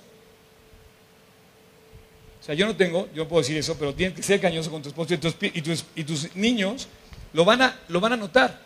O 2.41 2.45
sea, 2.45 2.55
yo 2.55 2.67
no 2.67 2.75
tengo, 2.75 3.09
yo 3.15 3.29
puedo 3.29 3.43
decir 3.43 3.57
eso, 3.57 3.77
pero 3.79 3.95
tienes 3.95 4.17
que 4.17 4.23
ser 4.23 4.41
cariñoso 4.41 4.71
con 4.71 4.83
tu 4.83 4.89
esposa 4.89 5.15
y 5.15 6.03
tus 6.03 6.35
niños 6.35 6.89
lo 7.33 7.45
van 7.45 7.63
a, 7.63 7.81
lo 7.89 8.01
van 8.01 8.15
a 8.15 8.17
notar. 8.17 8.61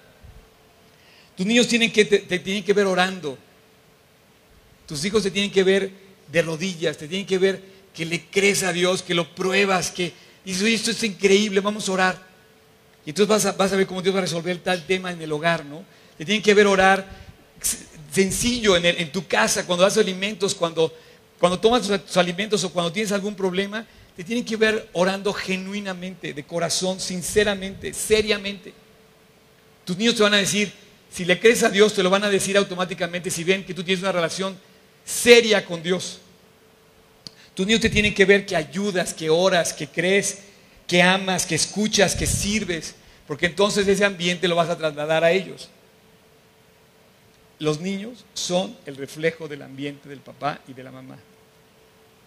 Tus 1.37 1.45
niños 1.45 1.69
tienen 1.69 1.93
que, 1.93 2.05
te, 2.05 2.39
tienen 2.39 2.65
que 2.65 2.73
ver 2.73 2.87
orando. 2.87 3.37
Tus 4.87 5.05
hijos 5.05 5.23
te 5.23 5.31
tienen 5.31 5.51
que 5.51 5.63
ver 5.63 5.91
de 6.29 6.43
rodillas, 6.43 6.97
te 6.97 7.07
tienen 7.07 7.27
que 7.27 7.39
ver 7.39 7.63
que 7.95 8.07
le 8.07 8.25
crees 8.27 8.63
a 8.63 8.73
Dios, 8.73 9.03
que 9.03 9.15
lo 9.15 9.35
pruebas, 9.35 9.91
que 9.91 10.13
dices, 10.45 10.63
esto 10.63 10.91
es 10.93 11.03
increíble, 11.03 11.61
vamos 11.61 11.89
a 11.89 11.93
orar. 11.93 12.26
Y 13.07 13.11
entonces 13.11 13.57
vas 13.57 13.73
a, 13.73 13.77
ver 13.77 13.87
cómo 13.87 14.03
Dios 14.03 14.13
va 14.13 14.19
a 14.19 14.23
resolver 14.23 14.59
tal 14.59 14.85
tema 14.85 15.13
en 15.13 15.23
el 15.23 15.31
hogar, 15.31 15.65
¿no? 15.65 15.85
Te 16.19 16.25
tienen 16.25 16.43
que 16.43 16.53
ver 16.53 16.67
orar 16.67 17.07
sencillo 18.11 18.77
en, 18.77 19.13
tu 19.13 19.27
casa, 19.27 19.65
cuando 19.65 19.85
das 19.85 19.97
alimentos, 19.97 20.55
cuando, 20.55 20.93
cuando 21.39 21.61
tomas 21.61 21.83
tus 21.83 22.17
alimentos 22.17 22.65
o 22.65 22.73
cuando 22.73 22.91
tienes 22.91 23.13
algún 23.13 23.37
problema, 23.37 23.87
te 24.17 24.25
tienen 24.25 24.45
que 24.45 24.57
ver 24.57 24.89
orando 24.93 25.33
genuinamente, 25.33 26.35
de 26.35 26.45
corazón, 26.45 26.99
sinceramente, 26.99 27.95
seriamente. 27.95 28.73
Tus 29.85 29.97
niños 29.97 30.17
te 30.17 30.23
van 30.23 30.35
a 30.35 30.39
decir, 30.39 30.73
si 31.13 31.25
le 31.25 31.39
crees 31.39 31.63
a 31.63 31.69
Dios, 31.69 31.95
te 31.95 32.03
lo 32.03 32.11
van 32.11 32.25
a 32.25 32.31
decir 32.31 32.57
automáticamente 32.57 33.31
si 33.31 33.45
ven 33.45 33.65
que 33.65 33.75
tú 33.75 33.85
tienes 33.85 34.03
una 34.03 34.13
relación 34.13 34.59
seria 35.05 35.65
con 35.65 35.81
Dios. 35.81 36.19
Tus 37.55 37.67
niños 37.67 37.83
te 37.83 37.91
tienen 37.91 38.15
que 38.15 38.25
ver 38.25 38.45
que 38.45 38.57
ayudas, 38.57 39.15
que 39.15 39.31
oras, 39.31 39.73
que 39.73 39.87
crees, 39.87 40.39
que 40.87 41.03
amas, 41.03 41.47
que 41.47 41.55
escuchas, 41.55 42.15
que 42.15 42.27
sirves, 42.27 42.95
porque 43.27 43.47
entonces 43.47 43.87
ese 43.89 44.05
ambiente 44.05 44.49
lo 44.49 44.57
vas 44.57 44.69
a 44.69 44.79
trasladar 44.79 45.25
a 45.25 45.33
ellos. 45.33 45.69
Los 47.59 47.81
niños 47.81 48.25
son 48.35 48.77
el 48.87 48.97
reflejo 48.97 49.49
del 49.49 49.63
ambiente 49.63 50.09
del 50.09 50.21
papá 50.21 50.61
y 50.69 50.75
de 50.75 50.85
la 50.85 50.93
mamá. 50.93 51.17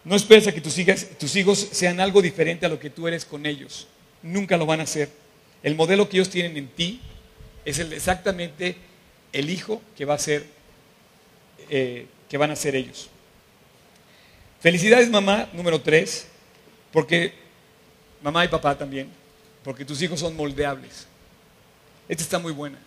No 0.04 0.16
esperes 0.16 0.48
a 0.48 0.52
que 0.54 0.62
tus, 0.62 1.36
hijos 1.36 1.70
sean 1.72 2.00
algo 2.00 2.22
diferente 2.22 2.66
a 2.66 2.70
lo 2.70 2.80
que 2.80 2.90
tú 2.90 3.08
eres 3.08 3.26
con 3.26 3.46
ellos. 3.46 3.88
Nunca 4.24 4.58
lo 4.58 4.66
van 4.66 4.80
a 4.80 4.84
hacer. 4.84 5.10
El 5.62 5.76
modelo 5.76 6.10
que 6.10 6.18
ellos 6.18 6.30
tienen 6.30 6.58
en 6.58 6.68
ti 6.68 7.02
es 7.66 7.80
exactamente 7.80 8.76
el 9.34 9.50
hijo 9.50 9.82
que 9.96 10.06
va 10.06 10.16
a 10.16 10.20
ser, 10.20 10.46
eh, 11.70 12.08
que 12.28 12.38
van 12.38 12.52
a 12.52 12.56
ser 12.56 12.76
ellos. 12.76 13.10
Felicidades 14.62 15.10
mamá, 15.10 15.48
número 15.54 15.82
tres, 15.82 16.28
porque 16.92 17.34
mamá 18.22 18.46
y 18.46 18.48
papá 18.48 18.78
también, 18.78 19.10
porque 19.64 19.86
tus 19.86 20.02
hijos 20.02 20.20
son 20.20 20.36
moldeables. 20.36 21.08
Esta 22.08 22.24
está 22.24 22.40
muy 22.40 22.52
buena. 22.52 22.78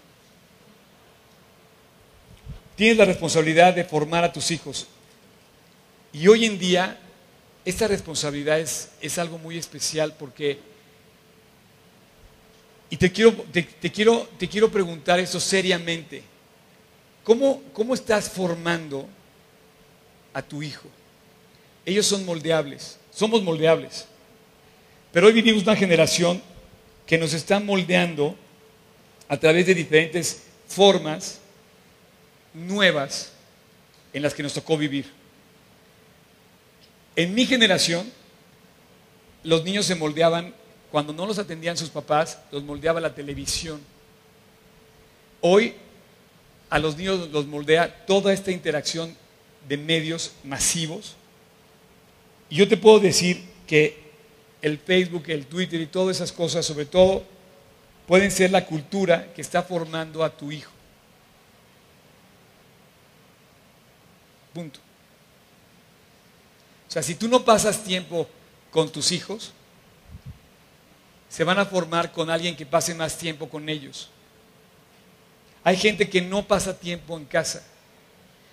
Tienes 2.77 2.97
la 2.97 3.05
responsabilidad 3.05 3.75
de 3.75 3.85
formar 3.85 4.25
a 4.25 4.33
tus 4.33 4.51
hijos. 4.51 4.87
Y 6.13 6.27
hoy 6.29 6.45
en 6.45 6.59
día, 6.59 6.99
esta 7.65 7.87
responsabilidad 7.87 8.59
es, 8.59 8.91
es 9.01 9.19
algo 9.19 9.39
muy 9.39 9.57
especial 9.59 10.15
porque... 10.19 10.59
Y 12.91 12.97
te 12.97 13.11
quiero, 13.11 13.33
te, 13.53 13.65
quiero, 13.91 14.29
te 14.39 14.49
quiero 14.49 14.71
preguntar 14.71 15.19
eso 15.19 15.41
seriamente. 15.41 16.23
¿Cómo, 17.25 17.63
¿Cómo 17.73 17.95
estás 17.95 18.29
formando 18.29 19.09
a 20.35 20.43
tu 20.43 20.63
hijo? 20.63 20.89
Ellos 21.87 22.05
son 22.05 22.27
moldeables, 22.27 22.99
somos 23.11 23.43
moldeables. 23.43 24.07
Pero 25.13 25.27
hoy 25.27 25.35
vivimos 25.35 25.63
una 25.63 25.77
generación 25.77 26.43
que 27.07 27.19
nos 27.19 27.35
está 27.35 27.61
moldeando 27.61 28.35
a 29.29 29.37
través 29.37 29.67
de 29.67 29.75
diferentes 29.75 30.45
formas 30.67 31.41
nuevas 32.55 33.33
en 34.13 34.23
las 34.23 34.35
que 34.35 34.43
nos 34.43 34.55
tocó 34.55 34.77
vivir. 34.77 35.07
En 37.15 37.35
mi 37.35 37.45
generación, 37.45 38.11
los 39.45 39.65
niños 39.65 39.85
se 39.85 39.95
moldeaban, 39.95 40.55
cuando 40.91 41.13
no 41.13 41.27
los 41.27 41.39
atendían 41.39 41.77
sus 41.77 41.91
papás, 41.91 42.39
los 42.51 42.63
moldeaba 42.63 43.01
la 43.01 43.15
televisión. 43.15 43.81
Hoy 45.43 45.75
a 46.71 46.79
los 46.79 46.97
niños 46.97 47.31
los 47.31 47.47
moldea 47.47 48.07
toda 48.07 48.33
esta 48.33 48.51
interacción 48.51 49.15
de 49.69 49.77
medios 49.77 50.33
masivos. 50.43 51.17
Y 52.49 52.57
yo 52.57 52.67
te 52.67 52.79
puedo 52.79 52.99
decir 52.99 53.43
que 53.67 54.02
el 54.63 54.79
Facebook, 54.79 55.25
el 55.27 55.47
Twitter 55.47 55.81
y 55.81 55.87
todas 55.87 56.17
esas 56.17 56.33
cosas, 56.33 56.65
sobre 56.65 56.87
todo, 56.87 57.25
pueden 58.07 58.31
ser 58.31 58.51
la 58.51 58.65
cultura 58.65 59.33
que 59.35 59.43
está 59.43 59.63
formando 59.63 60.25
a 60.25 60.31
tu 60.31 60.51
hijo. 60.53 60.71
Punto. 64.55 64.79
O 66.89 66.93
sea, 66.93 67.03
si 67.03 67.15
tú 67.15 67.27
no 67.27 67.45
pasas 67.45 67.83
tiempo 67.83 68.29
con 68.71 68.91
tus 68.91 69.13
hijos, 69.13 69.53
se 71.29 71.45
van 71.45 71.59
a 71.59 71.65
formar 71.65 72.13
con 72.13 72.29
alguien 72.31 72.55
que 72.55 72.67
pase 72.67 72.95
más 72.95 73.17
tiempo 73.17 73.49
con 73.49 73.69
ellos. 73.69 74.11
Hay 75.65 75.77
gente 75.77 76.09
que 76.09 76.21
no 76.21 76.47
pasa 76.47 76.79
tiempo 76.79 77.17
en 77.17 77.25
casa. 77.25 77.65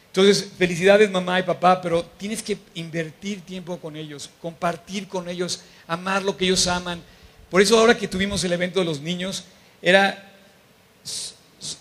Entonces, 0.08 0.50
felicidades 0.58 1.12
mamá 1.12 1.40
y 1.40 1.44
papá, 1.44 1.82
pero 1.82 2.04
tienes 2.18 2.42
que 2.42 2.58
invertir 2.74 3.42
tiempo 3.42 3.78
con 3.78 3.96
ellos, 3.96 4.30
compartir 4.42 5.08
con 5.08 5.30
ellos, 5.30 5.62
amar 5.90 6.24
lo 6.24 6.38
que 6.38 6.46
ellos 6.46 6.68
aman. 6.68 7.02
Por 7.50 7.62
eso 7.62 7.78
ahora 7.78 7.98
que 7.98 8.08
tuvimos 8.08 8.44
el 8.44 8.54
evento 8.54 8.80
de 8.80 8.86
los 8.86 9.02
niños, 9.02 9.44
era, 9.82 10.32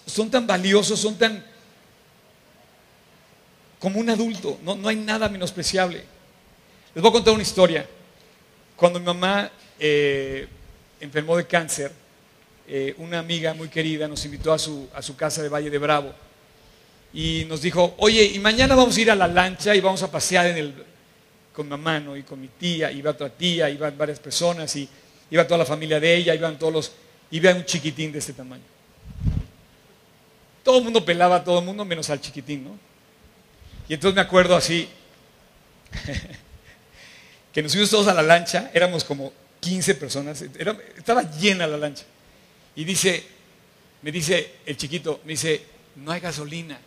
son 0.07 0.31
tan 0.31 0.47
valiosos, 0.47 0.99
son 0.99 1.17
tan 1.17 1.45
como 3.79 4.01
un 4.01 4.11
adulto, 4.11 4.59
no, 4.65 4.75
no 4.75 4.89
hay 4.89 4.97
nada 4.97 5.29
menospreciable. 5.29 6.03
Les 6.95 7.03
voy 7.03 7.11
a 7.11 7.13
contar 7.13 7.35
una 7.35 7.43
historia. 7.43 7.87
Cuando 8.75 8.99
mi 8.99 9.07
mamá 9.07 9.51
eh, 9.79 10.49
enfermó 11.01 11.37
de 11.37 11.47
cáncer, 11.47 11.93
eh, 12.67 12.95
una 12.99 13.21
amiga 13.21 13.55
muy 13.55 13.69
querida 13.69 14.09
nos 14.09 14.25
invitó 14.25 14.53
a 14.53 14.59
su, 14.59 14.89
a 14.95 15.01
su 15.01 15.15
casa 15.17 15.43
de 15.43 15.49
Valle 15.49 15.71
de 15.71 15.79
Bravo 15.79 16.13
y 17.13 17.45
nos 17.47 17.63
dijo, 17.63 17.95
oye, 17.99 18.25
y 18.25 18.39
mañana 18.39 18.75
vamos 18.75 18.97
a 18.97 19.01
ir 19.01 19.11
a 19.11 19.15
la 19.15 19.29
lancha 19.29 19.75
y 19.75 19.81
vamos 19.81 20.03
a 20.03 20.11
pasear 20.11 20.47
en 20.47 20.57
el, 20.57 20.75
con 21.59 21.69
mamá 21.69 21.99
¿no? 21.99 22.17
y 22.17 22.23
con 22.23 22.41
mi 22.41 22.47
tía, 22.47 22.93
iba 22.93 23.11
otra 23.11 23.29
tía, 23.29 23.69
iban 23.69 23.99
varias 23.99 24.21
personas 24.21 24.77
y 24.77 24.89
iba 25.29 25.45
toda 25.45 25.59
la 25.59 25.65
familia 25.65 25.99
de 25.99 26.15
ella, 26.15 26.33
iban 26.33 26.57
todos 26.57 26.73
los, 26.73 26.93
iba 27.33 27.53
un 27.53 27.65
chiquitín 27.65 28.13
de 28.13 28.21
este 28.21 28.33
tamaño. 28.33 28.63
Todo 30.63 30.79
el 30.79 30.85
mundo 30.85 31.05
pelaba 31.05 31.35
a 31.35 31.43
todo 31.43 31.59
el 31.59 31.65
mundo 31.65 31.85
menos 31.85 32.09
al 32.11 32.21
chiquitín, 32.21 32.63
¿no? 32.63 32.79
Y 33.89 33.95
entonces 33.95 34.15
me 34.15 34.21
acuerdo 34.21 34.55
así, 34.55 34.89
que 37.53 37.61
nos 37.61 37.73
fuimos 37.73 37.91
todos 37.91 38.07
a 38.07 38.15
la 38.15 38.23
lancha, 38.23 38.71
éramos 38.73 39.03
como 39.03 39.33
15 39.59 39.97
personas, 39.97 40.41
estaba 40.97 41.29
llena 41.29 41.67
la 41.67 41.77
lancha. 41.77 42.05
Y 42.77 42.85
dice, 42.85 43.25
me 44.03 44.13
dice 44.13 44.59
el 44.65 44.77
chiquito, 44.77 45.23
me 45.25 45.33
dice, 45.33 45.61
no 45.97 46.13
hay 46.13 46.21
gasolina. 46.21 46.79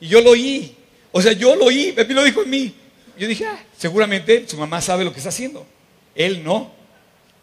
Y 0.00 0.08
yo 0.08 0.22
lo 0.22 0.30
oí, 0.30 0.74
o 1.12 1.20
sea, 1.20 1.32
yo 1.32 1.54
lo 1.56 1.66
oí, 1.66 1.94
mí 1.94 2.14
lo 2.14 2.24
dijo 2.24 2.42
en 2.42 2.48
mí. 2.48 2.74
Yo 3.18 3.26
dije, 3.26 3.46
ah, 3.46 3.58
seguramente 3.76 4.46
su 4.48 4.56
mamá 4.56 4.80
sabe 4.80 5.04
lo 5.04 5.12
que 5.12 5.18
está 5.18 5.30
haciendo. 5.30 5.66
Él 6.14 6.44
no. 6.44 6.72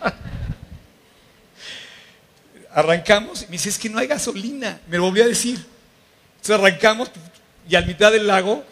Arrancamos 2.71 3.43
y 3.43 3.45
me 3.45 3.51
dice, 3.51 3.69
es 3.69 3.77
que 3.77 3.89
no 3.89 3.99
hay 3.99 4.07
gasolina. 4.07 4.79
Me 4.87 4.97
lo 4.97 5.03
volví 5.03 5.21
a 5.21 5.27
decir. 5.27 5.63
Entonces 6.37 6.55
arrancamos 6.55 7.11
y 7.69 7.75
al 7.75 7.85
mitad 7.85 8.11
del 8.11 8.27
lago, 8.27 8.63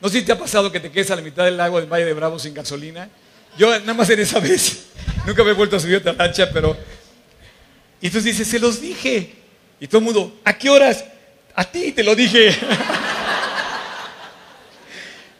no 0.00 0.08
sé 0.08 0.20
si 0.20 0.24
te 0.24 0.32
ha 0.32 0.38
pasado 0.38 0.72
que 0.72 0.80
te 0.80 0.90
quedes 0.90 1.10
a 1.10 1.16
la 1.16 1.22
mitad 1.22 1.44
del 1.44 1.56
lago 1.56 1.78
del 1.78 1.90
Valle 1.90 2.04
de 2.04 2.14
Bravo 2.14 2.38
sin 2.38 2.54
gasolina. 2.54 3.08
Yo 3.56 3.70
nada 3.80 3.94
más 3.94 4.10
en 4.10 4.20
esa 4.20 4.40
vez, 4.40 4.86
nunca 5.26 5.44
me 5.44 5.50
he 5.50 5.54
vuelto 5.54 5.76
a 5.76 5.80
subir 5.80 5.96
otra 5.96 6.12
lancha, 6.12 6.50
pero... 6.52 6.76
Y 8.00 8.06
entonces 8.06 8.36
dice, 8.36 8.44
se 8.44 8.58
los 8.58 8.80
dije. 8.80 9.34
Y 9.80 9.86
todo 9.86 9.98
el 9.98 10.04
mundo, 10.04 10.40
¿a 10.44 10.56
qué 10.56 10.68
horas? 10.68 11.04
A 11.56 11.64
ti 11.64 11.90
te 11.92 12.04
lo 12.04 12.14
dije. 12.14 12.54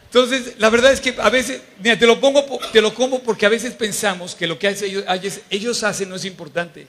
Entonces, 0.05 0.55
la 0.57 0.71
verdad 0.71 0.91
es 0.91 0.99
que 0.99 1.13
a 1.19 1.29
veces, 1.29 1.61
mira, 1.79 1.97
te 1.97 2.07
lo 2.07 2.19
pongo, 2.19 2.43
te 2.73 2.81
lo 2.81 2.91
como 2.93 3.19
porque 3.21 3.45
a 3.45 3.49
veces 3.49 3.73
pensamos 3.73 4.33
que 4.33 4.47
lo 4.47 4.57
que 4.57 4.75
ellos, 5.51 5.83
hacen 5.83 6.09
no 6.09 6.15
es 6.15 6.25
importante. 6.25 6.87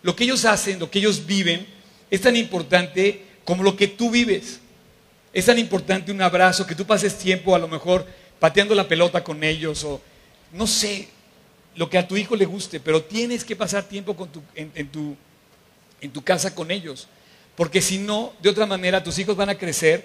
Lo 0.00 0.16
que 0.16 0.24
ellos 0.24 0.46
hacen, 0.46 0.78
lo 0.78 0.90
que 0.90 1.00
ellos 1.00 1.26
viven, 1.26 1.66
es 2.10 2.22
tan 2.22 2.34
importante 2.34 3.26
como 3.44 3.62
lo 3.62 3.76
que 3.76 3.88
tú 3.88 4.10
vives. 4.10 4.60
Es 5.34 5.44
tan 5.46 5.58
importante 5.58 6.10
un 6.10 6.22
abrazo, 6.22 6.66
que 6.66 6.74
tú 6.74 6.86
pases 6.86 7.18
tiempo 7.18 7.54
a 7.54 7.58
lo 7.58 7.68
mejor 7.68 8.06
pateando 8.38 8.74
la 8.74 8.88
pelota 8.88 9.22
con 9.22 9.44
ellos 9.44 9.84
o 9.84 10.00
no 10.52 10.66
sé, 10.66 11.08
lo 11.74 11.90
que 11.90 11.98
a 11.98 12.08
tu 12.08 12.16
hijo 12.16 12.36
le 12.36 12.46
guste, 12.46 12.80
pero 12.80 13.02
tienes 13.02 13.44
que 13.44 13.54
pasar 13.54 13.84
tiempo 13.84 14.16
en 14.54 16.12
tu 16.12 16.24
casa 16.24 16.54
con 16.54 16.70
ellos. 16.70 17.06
Porque 17.56 17.82
si 17.82 17.98
no, 17.98 18.32
de 18.40 18.48
otra 18.48 18.66
manera, 18.66 19.02
tus 19.02 19.18
hijos 19.18 19.36
van 19.36 19.50
a 19.50 19.56
crecer 19.56 20.04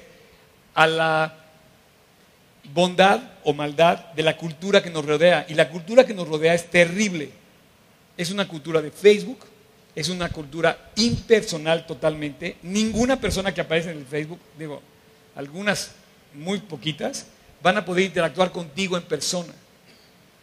a 0.73 0.87
la 0.87 1.35
bondad 2.73 3.21
o 3.43 3.53
maldad 3.53 4.11
de 4.13 4.23
la 4.23 4.37
cultura 4.37 4.83
que 4.83 4.89
nos 4.89 5.05
rodea. 5.05 5.45
Y 5.49 5.53
la 5.53 5.69
cultura 5.69 6.05
que 6.05 6.13
nos 6.13 6.27
rodea 6.27 6.53
es 6.53 6.69
terrible. 6.69 7.31
Es 8.17 8.31
una 8.31 8.47
cultura 8.47 8.81
de 8.81 8.91
Facebook, 8.91 9.39
es 9.95 10.09
una 10.09 10.29
cultura 10.29 10.91
impersonal 10.95 11.85
totalmente. 11.85 12.57
Ninguna 12.63 13.19
persona 13.19 13.53
que 13.53 13.61
aparece 13.61 13.91
en 13.91 13.99
el 13.99 14.05
Facebook, 14.05 14.39
digo, 14.57 14.81
algunas 15.35 15.91
muy 16.33 16.59
poquitas, 16.59 17.27
van 17.61 17.77
a 17.77 17.85
poder 17.85 18.05
interactuar 18.05 18.51
contigo 18.51 18.97
en 18.97 19.03
persona. 19.03 19.53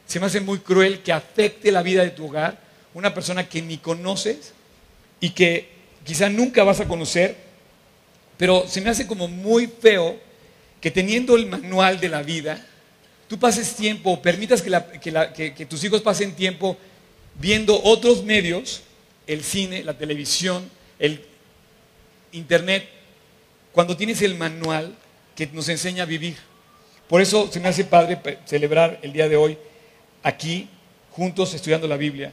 Se 0.07 0.21
me 0.21 0.27
hace 0.27 0.41
muy 0.41 0.59
cruel 0.59 1.03
que 1.03 1.13
afecte 1.13 1.71
la 1.71 1.83
vida 1.83 2.03
de 2.03 2.11
tu 2.11 2.27
hogar 2.27 2.59
una 2.95 3.13
persona 3.13 3.49
que 3.49 3.61
ni 3.61 3.79
conoces 3.79 4.53
y 5.21 5.31
que 5.31 5.74
quizá 6.05 6.29
nunca 6.29 6.63
vas 6.65 6.81
a 6.81 6.87
conocer, 6.87 7.37
pero 8.37 8.67
se 8.69 8.81
me 8.81 8.91
hace 8.91 9.07
como 9.07 9.29
muy 9.29 9.67
feo 9.67 10.19
que 10.81 10.91
teniendo 10.91 11.37
el 11.37 11.47
manual 11.47 11.99
de 11.99 12.09
la 12.09 12.23
vida, 12.23 12.65
tú 13.29 13.39
pases 13.39 13.75
tiempo, 13.75 14.21
permitas 14.21 14.63
que, 14.63 15.53
que 15.55 15.67
tus 15.67 15.83
hijos 15.83 16.03
pasen 16.03 16.33
tiempo 16.33 16.77
viendo 17.41 17.81
otros 17.83 18.23
medios 18.23 18.83
el 19.27 19.43
cine, 19.43 19.83
la 19.83 19.97
televisión, 19.97 20.69
el 20.99 21.25
internet, 22.33 22.87
cuando 23.73 23.97
tienes 23.97 24.23
el 24.23 24.35
manual 24.35 24.95
que 25.35 25.47
nos 25.49 25.69
enseña 25.69 26.03
a 26.03 26.07
vivir. 26.07 26.37
Por 27.09 27.21
eso 27.21 27.51
se 27.51 27.61
me 27.61 27.69
hace 27.69 27.85
padre 27.85 28.19
celebrar 28.45 28.99
el 29.03 29.13
día 29.13 29.29
de 29.29 29.37
hoy 29.37 29.59
aquí, 30.23 30.69
juntos, 31.11 31.55
estudiando 31.55 31.89
la 31.89 31.97
Biblia. 31.97 32.33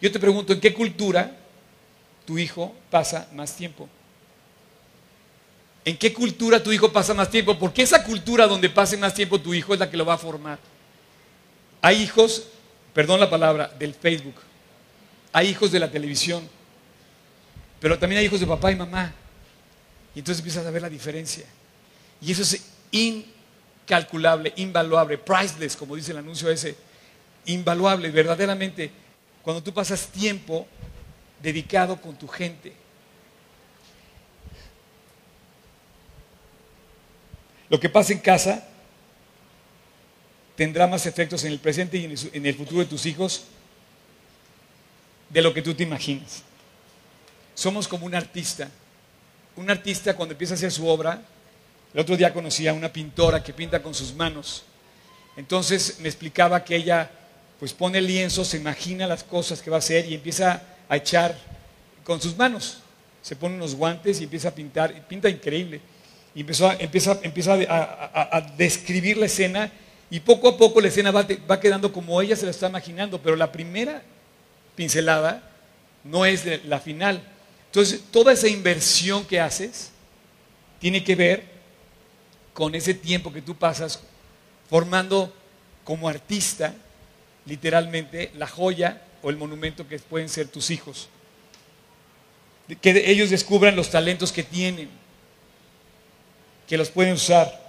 Yo 0.00 0.10
te 0.10 0.18
pregunto, 0.18 0.52
¿en 0.52 0.60
qué 0.60 0.72
cultura 0.72 1.36
tu 2.24 2.38
hijo 2.38 2.74
pasa 2.90 3.28
más 3.32 3.56
tiempo? 3.56 3.88
¿En 5.84 5.96
qué 5.96 6.12
cultura 6.12 6.62
tu 6.62 6.72
hijo 6.72 6.92
pasa 6.92 7.12
más 7.12 7.30
tiempo? 7.30 7.58
Porque 7.58 7.82
esa 7.82 8.04
cultura 8.04 8.46
donde 8.46 8.70
pase 8.70 8.96
más 8.96 9.14
tiempo 9.14 9.40
tu 9.40 9.52
hijo 9.52 9.74
es 9.74 9.80
la 9.80 9.90
que 9.90 9.96
lo 9.96 10.06
va 10.06 10.14
a 10.14 10.18
formar. 10.18 10.58
Hay 11.80 12.02
hijos, 12.02 12.44
perdón 12.94 13.18
la 13.18 13.28
palabra, 13.28 13.68
del 13.78 13.94
Facebook 13.94 14.36
hay 15.32 15.48
hijos 15.48 15.72
de 15.72 15.80
la 15.80 15.90
televisión, 15.90 16.46
pero 17.80 17.98
también 17.98 18.20
hay 18.20 18.26
hijos 18.26 18.40
de 18.40 18.46
papá 18.46 18.70
y 18.70 18.76
mamá. 18.76 19.12
Y 20.14 20.18
entonces 20.18 20.40
empiezas 20.40 20.66
a 20.66 20.70
ver 20.70 20.82
la 20.82 20.90
diferencia. 20.90 21.46
Y 22.20 22.30
eso 22.30 22.42
es 22.42 22.62
incalculable, 22.90 24.52
invaluable, 24.56 25.16
priceless, 25.18 25.74
como 25.74 25.96
dice 25.96 26.12
el 26.12 26.18
anuncio 26.18 26.50
ese. 26.50 26.76
Invaluable, 27.46 28.10
verdaderamente, 28.10 28.90
cuando 29.42 29.62
tú 29.62 29.72
pasas 29.72 30.06
tiempo 30.08 30.66
dedicado 31.42 32.00
con 32.00 32.16
tu 32.16 32.28
gente. 32.28 32.72
Lo 37.68 37.80
que 37.80 37.88
pasa 37.88 38.12
en 38.12 38.18
casa 38.20 38.68
tendrá 40.54 40.86
más 40.86 41.06
efectos 41.06 41.44
en 41.44 41.52
el 41.52 41.58
presente 41.58 41.96
y 41.96 42.14
en 42.32 42.46
el 42.46 42.54
futuro 42.54 42.80
de 42.80 42.86
tus 42.86 43.06
hijos 43.06 43.44
de 45.30 45.42
lo 45.42 45.52
que 45.52 45.62
tú 45.62 45.74
te 45.74 45.82
imaginas. 45.82 46.42
Somos 47.54 47.88
como 47.88 48.06
un 48.06 48.14
artista. 48.14 48.68
Un 49.56 49.70
artista 49.70 50.14
cuando 50.14 50.32
empieza 50.32 50.54
a 50.54 50.56
hacer 50.56 50.70
su 50.70 50.86
obra, 50.86 51.22
el 51.92 52.00
otro 52.00 52.16
día 52.16 52.32
conocí 52.32 52.68
a 52.68 52.72
una 52.72 52.92
pintora 52.92 53.42
que 53.42 53.52
pinta 53.52 53.82
con 53.82 53.94
sus 53.94 54.14
manos. 54.14 54.64
Entonces 55.36 55.98
me 56.00 56.08
explicaba 56.08 56.62
que 56.64 56.76
ella 56.76 57.10
pues 57.58 57.72
pone 57.72 58.00
lienzo, 58.00 58.44
se 58.44 58.56
imagina 58.56 59.06
las 59.06 59.24
cosas 59.24 59.62
que 59.62 59.70
va 59.70 59.76
a 59.76 59.78
hacer 59.78 60.06
y 60.06 60.14
empieza 60.14 60.62
a 60.88 60.96
echar 60.96 61.36
con 62.04 62.20
sus 62.20 62.36
manos. 62.36 62.78
Se 63.22 63.36
pone 63.36 63.54
unos 63.54 63.74
guantes 63.74 64.20
y 64.20 64.24
empieza 64.24 64.48
a 64.48 64.54
pintar, 64.54 65.06
pinta 65.06 65.28
increíble. 65.28 65.80
Empieza, 66.34 66.76
empieza 67.20 67.58
a, 67.68 68.40
describir 68.56 69.16
la 69.16 69.26
escena 69.26 69.70
y 70.10 70.20
poco 70.20 70.48
a 70.48 70.56
poco 70.56 70.80
la 70.80 70.88
escena 70.88 71.10
va, 71.10 71.26
va 71.50 71.60
quedando 71.60 71.92
como 71.92 72.20
ella 72.20 72.36
se 72.36 72.44
la 72.44 72.50
está 72.50 72.68
imaginando, 72.68 73.20
pero 73.20 73.36
la 73.36 73.52
primera 73.52 74.02
pincelada 74.74 75.42
no 76.04 76.24
es 76.24 76.44
la 76.64 76.80
final. 76.80 77.22
Entonces, 77.66 78.02
toda 78.10 78.32
esa 78.32 78.48
inversión 78.48 79.24
que 79.24 79.40
haces 79.40 79.90
tiene 80.78 81.04
que 81.04 81.14
ver 81.14 81.44
con 82.52 82.74
ese 82.74 82.94
tiempo 82.94 83.32
que 83.32 83.42
tú 83.42 83.54
pasas 83.54 84.00
formando 84.68 85.32
como 85.84 86.08
artista, 86.08 86.74
literalmente, 87.46 88.30
la 88.36 88.46
joya 88.46 89.02
o 89.22 89.30
el 89.30 89.36
monumento 89.36 89.86
que 89.86 89.98
pueden 89.98 90.28
ser 90.28 90.48
tus 90.48 90.70
hijos. 90.70 91.08
Que 92.80 93.10
ellos 93.10 93.30
descubran 93.30 93.76
los 93.76 93.90
talentos 93.90 94.32
que 94.32 94.42
tienen, 94.42 94.88
que 96.66 96.76
los 96.76 96.90
pueden 96.90 97.14
usar. 97.14 97.60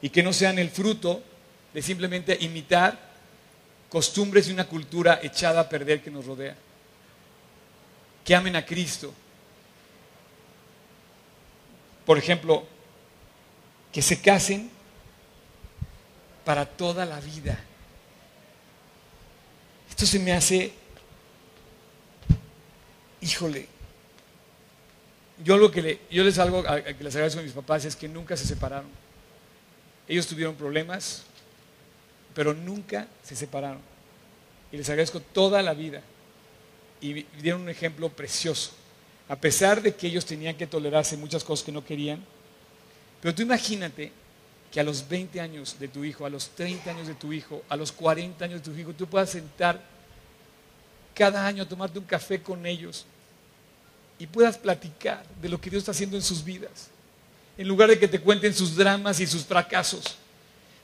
Y 0.00 0.10
que 0.10 0.22
no 0.22 0.32
sean 0.32 0.58
el 0.58 0.70
fruto 0.70 1.22
de 1.72 1.82
simplemente 1.82 2.36
imitar 2.40 2.98
costumbres 3.88 4.48
y 4.48 4.52
una 4.52 4.66
cultura 4.66 5.20
echada 5.22 5.60
a 5.60 5.68
perder 5.68 6.02
que 6.02 6.10
nos 6.10 6.26
rodea. 6.26 6.56
Que 8.24 8.34
amen 8.34 8.56
a 8.56 8.64
Cristo. 8.64 9.12
Por 12.04 12.18
ejemplo, 12.18 12.66
que 13.92 14.02
se 14.02 14.20
casen 14.20 14.70
para 16.44 16.66
toda 16.66 17.06
la 17.06 17.20
vida. 17.20 17.58
Esto 19.94 20.06
se 20.06 20.18
me 20.18 20.32
hace, 20.32 20.72
híjole, 23.20 23.68
yo 25.44 25.70
que 25.70 25.82
le, 25.82 26.00
les 26.10 26.38
algo 26.40 26.64
que 26.64 26.96
les 26.98 27.14
agradezco 27.14 27.38
a 27.38 27.44
mis 27.44 27.52
papás 27.52 27.84
es 27.84 27.94
que 27.94 28.08
nunca 28.08 28.36
se 28.36 28.44
separaron. 28.44 28.88
Ellos 30.08 30.26
tuvieron 30.26 30.56
problemas, 30.56 31.22
pero 32.34 32.54
nunca 32.54 33.06
se 33.22 33.36
separaron. 33.36 33.78
Y 34.72 34.78
les 34.78 34.88
agradezco 34.88 35.20
toda 35.20 35.62
la 35.62 35.74
vida. 35.74 36.02
Y 37.00 37.22
dieron 37.40 37.60
un 37.60 37.68
ejemplo 37.68 38.08
precioso. 38.08 38.72
A 39.28 39.36
pesar 39.36 39.80
de 39.80 39.94
que 39.94 40.08
ellos 40.08 40.26
tenían 40.26 40.56
que 40.56 40.66
tolerarse 40.66 41.16
muchas 41.16 41.44
cosas 41.44 41.64
que 41.64 41.70
no 41.70 41.84
querían. 41.84 42.18
Pero 43.22 43.32
tú 43.32 43.42
imagínate 43.42 44.10
que 44.74 44.80
a 44.80 44.82
los 44.82 45.08
20 45.08 45.40
años 45.40 45.76
de 45.78 45.86
tu 45.86 46.02
hijo, 46.02 46.26
a 46.26 46.28
los 46.28 46.48
30 46.48 46.90
años 46.90 47.06
de 47.06 47.14
tu 47.14 47.32
hijo, 47.32 47.62
a 47.68 47.76
los 47.76 47.92
40 47.92 48.44
años 48.44 48.60
de 48.60 48.72
tu 48.72 48.76
hijo, 48.76 48.92
tú 48.92 49.06
puedas 49.06 49.30
sentar 49.30 49.80
cada 51.14 51.46
año 51.46 51.62
a 51.62 51.68
tomarte 51.68 51.96
un 51.96 52.04
café 52.04 52.42
con 52.42 52.66
ellos 52.66 53.06
y 54.18 54.26
puedas 54.26 54.58
platicar 54.58 55.24
de 55.40 55.48
lo 55.48 55.60
que 55.60 55.70
Dios 55.70 55.82
está 55.82 55.92
haciendo 55.92 56.16
en 56.16 56.24
sus 56.24 56.42
vidas, 56.42 56.88
en 57.56 57.68
lugar 57.68 57.88
de 57.88 58.00
que 58.00 58.08
te 58.08 58.20
cuenten 58.20 58.52
sus 58.52 58.74
dramas 58.74 59.20
y 59.20 59.28
sus 59.28 59.44
fracasos. 59.44 60.16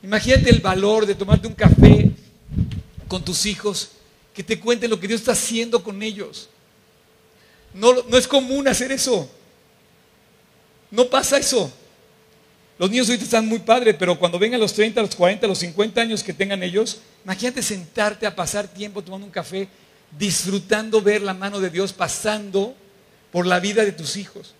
Imagínate 0.05 0.51
el 0.51 0.61
valor 0.61 1.05
de 1.05 1.17
tomarte 1.17 1.49
un 1.49 1.55
café 1.55 2.13
con 3.09 3.25
tus 3.25 3.45
hijos, 3.45 3.91
que 4.33 4.45
te 4.45 4.61
cuenten 4.61 4.89
lo 4.89 5.01
que 5.01 5.09
Dios 5.09 5.21
está 5.21 5.33
haciendo 5.33 5.83
con 5.83 6.01
ellos. 6.01 6.49
No, 7.75 8.05
no 8.05 8.17
es 8.17 8.29
común 8.29 8.69
hacer 8.69 8.93
eso. 8.93 9.29
No 10.93 11.07
pasa 11.07 11.39
eso. 11.39 11.73
Los 12.81 12.91
niños 12.91 13.09
ahorita 13.09 13.25
están 13.25 13.47
muy 13.47 13.59
padres, 13.59 13.95
pero 13.99 14.19
cuando 14.19 14.39
vengan 14.39 14.59
los 14.59 14.73
30, 14.73 15.03
los 15.03 15.15
40, 15.15 15.47
los 15.47 15.59
50 15.59 16.01
años 16.01 16.25
que 16.25 16.33
tengan 16.33 16.63
ellos, 16.63 17.03
imagínate 17.23 17.63
sentarte 17.63 18.27
a 18.27 18.35
pasar 18.35 18.67
tiempo 18.69 19.05
tomando 19.05 19.27
un 19.27 19.31
café, 19.31 19.69
disfrutando 20.19 21.03
ver 21.03 21.21
la 21.21 21.35
mano 21.35 21.61
de 21.61 21.69
Dios 21.69 21.93
pasando 21.93 22.75
por 23.31 23.47
la 23.47 23.61
vida 23.61 23.85
de 23.85 23.93
tus 23.93 24.17
hijos. 24.17 24.55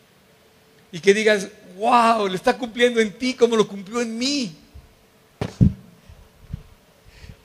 Y 0.93 1.01
que 1.01 1.15
digas, 1.15 1.49
wow, 1.79 2.29
le 2.29 2.37
está 2.37 2.59
cumpliendo 2.59 3.01
en 3.01 3.11
ti 3.11 3.33
como 3.33 3.57
lo 3.57 3.67
cumplió 3.67 4.03
en 4.03 4.19
mí 4.19 4.55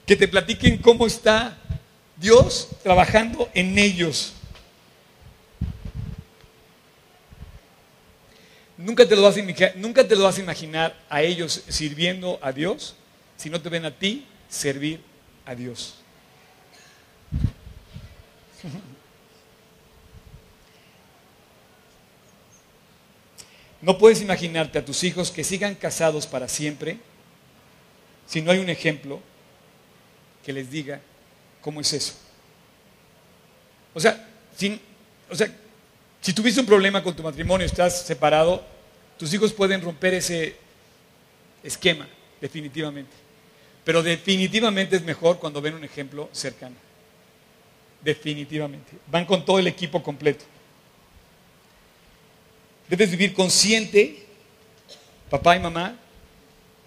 que 0.05 0.17
te 0.17 0.27
platiquen 0.27 0.77
cómo 0.79 1.07
está 1.07 1.57
Dios 2.17 2.67
trabajando 2.83 3.49
en 3.53 3.79
ellos. 3.79 4.33
Nunca 8.77 9.07
te, 9.07 9.15
lo 9.15 9.21
vas 9.21 9.37
a 9.37 9.39
imaginar, 9.39 9.73
nunca 9.77 10.05
te 10.05 10.15
lo 10.15 10.23
vas 10.23 10.37
a 10.37 10.41
imaginar 10.41 10.95
a 11.09 11.21
ellos 11.21 11.63
sirviendo 11.69 12.37
a 12.41 12.51
Dios 12.51 12.95
si 13.37 13.49
no 13.49 13.61
te 13.61 13.69
ven 13.69 13.85
a 13.85 13.91
ti 13.91 14.25
servir 14.49 15.01
a 15.45 15.55
Dios. 15.55 15.95
No 23.81 23.97
puedes 23.97 24.21
imaginarte 24.21 24.79
a 24.79 24.85
tus 24.85 25.03
hijos 25.03 25.29
que 25.29 25.43
sigan 25.43 25.75
casados 25.75 26.25
para 26.25 26.47
siempre 26.47 26.97
si 28.25 28.41
no 28.41 28.51
hay 28.51 28.57
un 28.57 28.69
ejemplo 28.69 29.21
que 30.43 30.51
les 30.51 30.71
diga 30.71 30.99
cómo 31.61 31.81
es 31.81 31.93
eso. 31.93 32.13
O 33.93 33.99
sea, 33.99 34.27
o 35.29 35.35
sea, 35.35 35.49
si 36.25 36.33
tuviste 36.33 36.59
un 36.59 36.65
problema 36.65 37.03
con 37.03 37.15
tu 37.15 37.21
matrimonio, 37.21 37.67
estás 37.67 38.01
separado, 38.01 38.65
tus 39.19 39.31
hijos 39.31 39.53
pueden 39.53 39.79
romper 39.79 40.15
ese 40.15 40.55
esquema, 41.61 42.07
definitivamente. 42.41 43.11
Pero 43.83 44.01
definitivamente 44.01 44.95
es 44.95 45.03
mejor 45.03 45.37
cuando 45.37 45.61
ven 45.61 45.75
un 45.75 45.83
ejemplo 45.83 46.27
cercano. 46.31 46.77
Definitivamente. 48.01 48.93
Van 49.05 49.27
con 49.27 49.45
todo 49.45 49.59
el 49.59 49.67
equipo 49.67 50.01
completo. 50.01 50.45
Debes 52.89 53.11
vivir 53.11 53.35
consciente, 53.35 54.25
papá 55.29 55.55
y 55.55 55.59
mamá, 55.59 55.95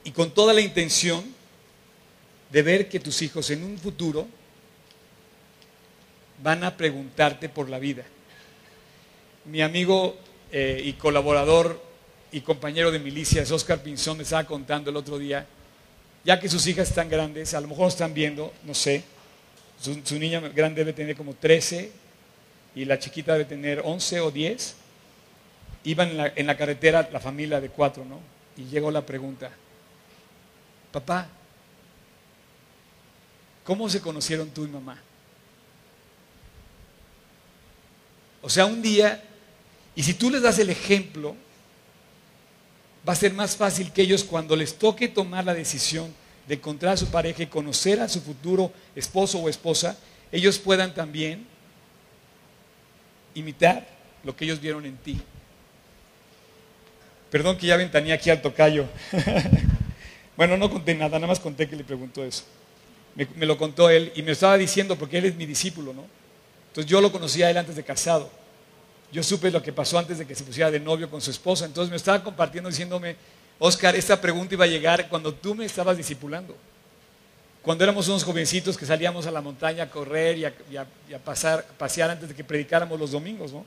y 0.03 0.11
con 0.11 0.33
toda 0.33 0.53
la 0.53 0.62
intención 0.62 1.24
de 2.51 2.62
ver 2.62 2.88
que 2.88 2.98
tus 2.98 3.22
hijos 3.22 3.48
en 3.51 3.62
un 3.62 3.79
futuro 3.79 4.27
van 6.42 6.64
a 6.64 6.77
preguntarte 6.77 7.48
por 7.48 7.68
la 7.68 7.79
vida. 7.79 8.05
Mi 9.48 9.62
amigo 9.62 10.16
eh, 10.52 10.80
y 10.84 10.92
colaborador 10.94 11.80
y 12.30 12.42
compañero 12.42 12.90
de 12.90 12.98
milicias, 12.98 13.50
Oscar 13.50 13.82
Pinzón, 13.82 14.18
me 14.18 14.22
estaba 14.22 14.44
contando 14.44 14.90
el 14.90 14.96
otro 14.96 15.18
día, 15.18 15.46
ya 16.24 16.38
que 16.38 16.48
sus 16.48 16.66
hijas 16.66 16.88
están 16.88 17.08
grandes, 17.08 17.54
a 17.54 17.61
lo 17.61 17.68
mejor 17.68 17.88
están 17.88 18.14
viendo, 18.14 18.52
no 18.64 18.74
sé, 18.74 19.02
su, 19.80 20.18
niña 20.18 20.40
grande 20.40 20.80
debe 20.80 20.92
tener 20.92 21.16
como 21.16 21.34
13 21.34 21.90
y 22.74 22.84
la 22.84 22.98
chiquita 22.98 23.32
debe 23.32 23.44
tener 23.44 23.80
11 23.84 24.20
o 24.20 24.30
10. 24.30 24.76
Iban 25.84 26.11
en 26.11 26.16
la, 26.16 26.32
en 26.34 26.46
la 26.46 26.56
carretera 26.56 27.08
la 27.12 27.20
familia 27.20 27.61
de 27.61 27.70
cuatro, 27.70 28.04
¿no? 28.04 28.20
Y 28.56 28.68
llegó 28.68 28.90
la 28.90 29.06
pregunta, 29.06 29.50
papá, 30.92 31.28
¿Cómo 33.68 33.87
se 33.90 34.00
conocieron 34.00 34.48
tú 34.48 34.64
y 34.64 34.68
mamá? 34.68 34.98
O 38.40 38.48
sea, 38.48 38.64
un 38.64 38.80
día, 38.80 39.22
y 39.98 40.02
si 40.02 40.14
tú 40.14 40.30
les 40.30 40.42
das 40.42 40.58
el 40.58 40.70
ejemplo, 40.70 41.34
va 43.06 43.12
a 43.12 43.16
ser 43.16 43.34
más 43.34 43.56
fácil 43.56 43.92
que 43.92 44.02
ellos 44.02 44.22
cuando 44.22 44.54
les 44.54 44.78
toque 44.78 45.08
tomar 45.08 45.44
la 45.44 45.52
decisión 45.52 46.14
de 46.46 46.54
encontrar 46.54 46.94
a 46.94 46.96
su 46.96 47.08
pareja 47.08 47.42
y 47.42 47.46
conocer 47.46 48.00
a 48.00 48.08
su 48.08 48.20
futuro 48.20 48.72
esposo 48.94 49.38
o 49.38 49.48
esposa, 49.48 49.98
ellos 50.32 50.58
puedan 50.58 50.94
también 50.94 51.44
imitar 53.34 53.87
lo 54.24 54.34
que 54.34 54.44
ellos 54.44 54.61
vieron 54.61 54.87
en 54.87 54.96
ti. 54.96 55.20
Perdón 57.30 57.58
que 57.58 57.66
ya 57.66 57.76
ventanía 57.76 58.14
aquí 58.14 58.30
al 58.30 58.40
tocayo. 58.40 58.87
bueno, 60.37 60.56
no 60.56 60.70
conté 60.70 60.94
nada, 60.94 61.18
nada 61.18 61.26
más 61.26 61.40
conté 61.40 61.68
que 61.68 61.76
le 61.76 61.84
preguntó 61.84 62.24
eso 62.24 62.44
me, 63.34 63.46
lo 63.46 63.58
contó 63.58 63.90
él 63.90 64.12
y 64.14 64.22
me 64.22 64.32
estaba 64.32 64.56
diciendo, 64.56 64.96
porque 64.96 65.18
él 65.18 65.24
es 65.24 65.34
mi 65.34 65.46
discípulo, 65.46 65.92
¿no? 65.92 66.04
Entonces 66.68 66.88
yo 66.88 67.00
lo 67.00 67.11
conocía 67.11 67.46
a 67.46 67.50
él 67.50 67.56
antes 67.56 67.74
de 67.74 67.82
casado. 67.82 68.30
Yo 69.10 69.22
supe 69.22 69.50
lo 69.50 69.62
que 69.62 69.72
pasó 69.72 69.98
antes 69.98 70.18
de 70.18 70.26
que 70.26 70.34
se 70.34 70.44
pusiera 70.44 70.70
de 70.70 70.80
novio 70.80 71.10
con 71.10 71.20
su 71.20 71.30
esposa. 71.30 71.64
Entonces 71.64 71.90
me 71.90 71.96
estaba 71.96 72.22
compartiendo 72.22 72.68
diciéndome, 72.68 73.16
Oscar, 73.58 73.96
esta 73.96 74.20
pregunta 74.20 74.54
iba 74.54 74.64
a 74.64 74.68
llegar 74.68 75.08
cuando 75.08 75.32
tú 75.32 75.54
me 75.54 75.64
estabas 75.64 75.96
discipulando. 75.96 76.54
Cuando 77.62 77.84
éramos 77.84 78.08
unos 78.08 78.22
jovencitos 78.22 78.76
que 78.76 78.86
salíamos 78.86 79.26
a 79.26 79.30
la 79.30 79.40
montaña 79.40 79.84
a 79.84 79.90
correr 79.90 80.38
y 80.38 80.76
a, 80.76 81.18
pasar, 81.24 81.64
pasear 81.76 82.10
antes 82.10 82.28
de 82.28 82.34
que 82.34 82.44
predicáramos 82.44 82.98
los 82.98 83.10
domingos, 83.10 83.52
¿no? 83.52 83.64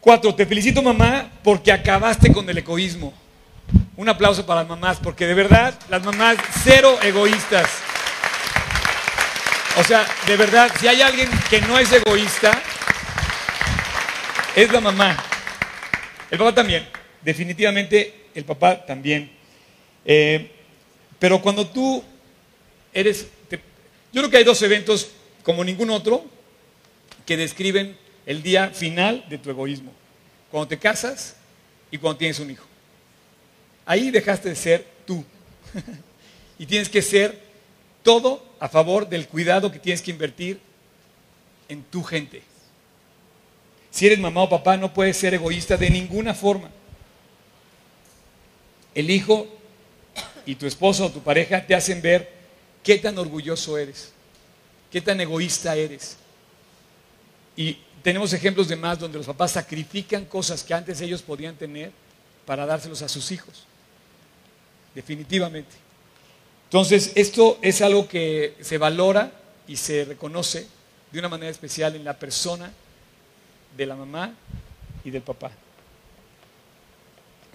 Cuatro, 0.00 0.34
te 0.34 0.44
felicito 0.44 0.82
mamá 0.82 1.30
porque 1.44 1.70
acabaste 1.72 2.32
con 2.32 2.48
el 2.50 2.58
egoísmo. 2.58 3.14
Un 3.96 4.08
aplauso 4.08 4.44
para 4.44 4.60
las 4.60 4.68
mamás, 4.68 4.98
porque 4.98 5.26
de 5.26 5.34
verdad, 5.34 5.74
las 5.88 6.02
mamás 6.02 6.36
cero 6.64 6.98
egoístas. 7.02 7.68
O 9.78 9.84
sea, 9.84 10.04
de 10.26 10.36
verdad, 10.36 10.70
si 10.78 10.88
hay 10.88 11.00
alguien 11.00 11.30
que 11.48 11.60
no 11.62 11.78
es 11.78 11.90
egoísta, 11.92 12.60
es 14.56 14.72
la 14.72 14.80
mamá. 14.80 15.16
El 16.30 16.38
papá 16.38 16.54
también, 16.54 16.86
definitivamente 17.22 18.26
el 18.34 18.44
papá 18.44 18.84
también. 18.84 19.30
Eh, 20.04 20.50
pero 21.18 21.40
cuando 21.40 21.66
tú 21.66 22.02
eres, 22.92 23.26
yo 23.50 24.20
creo 24.20 24.30
que 24.30 24.36
hay 24.38 24.44
dos 24.44 24.60
eventos 24.62 25.10
como 25.42 25.64
ningún 25.64 25.90
otro 25.90 26.24
que 27.26 27.36
describen 27.36 27.96
el 28.26 28.42
día 28.42 28.70
final 28.70 29.24
de 29.28 29.38
tu 29.38 29.50
egoísmo. 29.50 29.92
Cuando 30.50 30.68
te 30.68 30.78
casas 30.78 31.36
y 31.90 31.98
cuando 31.98 32.18
tienes 32.18 32.38
un 32.38 32.50
hijo. 32.50 32.66
Ahí 33.84 34.10
dejaste 34.10 34.50
de 34.50 34.56
ser 34.56 34.86
tú. 35.06 35.24
y 36.58 36.66
tienes 36.66 36.88
que 36.88 37.02
ser 37.02 37.38
todo 38.02 38.44
a 38.60 38.68
favor 38.68 39.08
del 39.08 39.28
cuidado 39.28 39.72
que 39.72 39.78
tienes 39.78 40.02
que 40.02 40.10
invertir 40.10 40.60
en 41.68 41.82
tu 41.84 42.02
gente. 42.02 42.42
Si 43.92 44.06
eres 44.06 44.18
mamá 44.18 44.42
o 44.42 44.48
papá, 44.48 44.78
no 44.78 44.92
puedes 44.92 45.18
ser 45.18 45.34
egoísta 45.34 45.76
de 45.76 45.90
ninguna 45.90 46.32
forma. 46.32 46.70
El 48.94 49.10
hijo 49.10 49.46
y 50.46 50.54
tu 50.54 50.66
esposo 50.66 51.06
o 51.06 51.10
tu 51.10 51.20
pareja 51.20 51.64
te 51.66 51.74
hacen 51.74 52.00
ver 52.00 52.32
qué 52.82 52.96
tan 52.96 53.18
orgulloso 53.18 53.76
eres, 53.76 54.12
qué 54.90 55.02
tan 55.02 55.20
egoísta 55.20 55.76
eres. 55.76 56.16
Y 57.54 57.78
tenemos 58.02 58.32
ejemplos 58.32 58.66
de 58.66 58.76
más 58.76 58.98
donde 58.98 59.18
los 59.18 59.26
papás 59.26 59.52
sacrifican 59.52 60.24
cosas 60.24 60.64
que 60.64 60.72
antes 60.72 61.02
ellos 61.02 61.20
podían 61.20 61.54
tener 61.54 61.92
para 62.46 62.64
dárselos 62.64 63.02
a 63.02 63.08
sus 63.10 63.30
hijos. 63.30 63.66
Definitivamente. 64.94 65.76
Entonces, 66.64 67.12
esto 67.14 67.58
es 67.60 67.82
algo 67.82 68.08
que 68.08 68.56
se 68.62 68.78
valora 68.78 69.32
y 69.68 69.76
se 69.76 70.06
reconoce 70.06 70.66
de 71.12 71.18
una 71.18 71.28
manera 71.28 71.50
especial 71.50 71.94
en 71.94 72.04
la 72.04 72.18
persona 72.18 72.72
de 73.76 73.86
la 73.86 73.96
mamá 73.96 74.34
y 75.04 75.10
del 75.10 75.22
papá. 75.22 75.50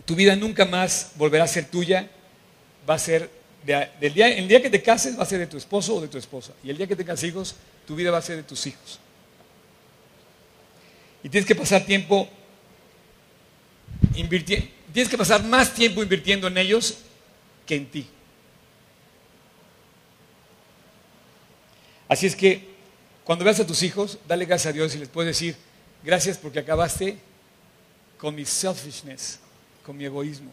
Tu 0.06 0.16
vida 0.16 0.36
nunca 0.36 0.66
más 0.66 1.12
volverá 1.16 1.44
a 1.44 1.48
ser 1.48 1.66
tuya, 1.66 2.10
va 2.90 2.96
a 2.96 3.00
ser 3.00 3.30
del 3.66 4.14
día, 4.14 4.30
el 4.30 4.48
día 4.48 4.62
que 4.62 4.70
te 4.70 4.82
cases 4.82 5.18
va 5.18 5.24
a 5.24 5.26
ser 5.26 5.40
de 5.40 5.48
tu 5.48 5.58
esposo 5.58 5.96
o 5.96 6.02
de 6.02 6.08
tu 6.08 6.18
esposa. 6.18 6.54
Y 6.64 6.70
el 6.70 6.78
día 6.78 6.88
que 6.88 6.96
tengas 6.96 7.22
hijos, 7.24 7.56
tu 7.86 7.96
vida 7.96 8.12
va 8.12 8.18
a 8.18 8.22
ser 8.22 8.38
de 8.38 8.44
tus 8.44 8.66
hijos. 8.68 9.00
Y 11.24 11.30
tienes 11.30 11.48
que 11.48 11.56
pasar 11.56 11.86
tiempo 11.86 12.30
tienes 14.94 15.10
que 15.10 15.18
pasar 15.18 15.44
más 15.44 15.74
tiempo 15.74 16.02
invirtiendo 16.02 16.48
en 16.48 16.58
ellos 16.58 17.00
que 17.66 17.76
en 17.76 17.86
ti. 17.86 18.08
Así 22.08 22.26
es 22.26 22.36
que 22.36 22.68
cuando 23.24 23.44
veas 23.44 23.60
a 23.60 23.68
tus 23.68 23.84
hijos, 23.84 24.18
dale 24.28 24.46
gracias 24.46 24.72
a 24.72 24.74
Dios 24.74 24.96
y 24.96 25.00
les 25.00 25.10
puedes 25.10 25.36
decir, 25.36 25.56
gracias 26.04 26.38
porque 26.38 26.60
acabaste 26.60 27.18
con 28.18 28.36
mi 28.36 28.46
selfishness, 28.46 29.40
con 29.86 29.98
mi 29.98 30.06
egoísmo. 30.06 30.52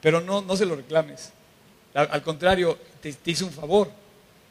Pero 0.00 0.20
no, 0.20 0.42
no 0.42 0.56
se 0.56 0.66
lo 0.66 0.76
reclames. 0.76 1.32
Al 1.94 2.22
contrario, 2.22 2.78
te, 3.00 3.14
hice 3.26 3.44
un 3.44 3.52
favor. 3.52 3.90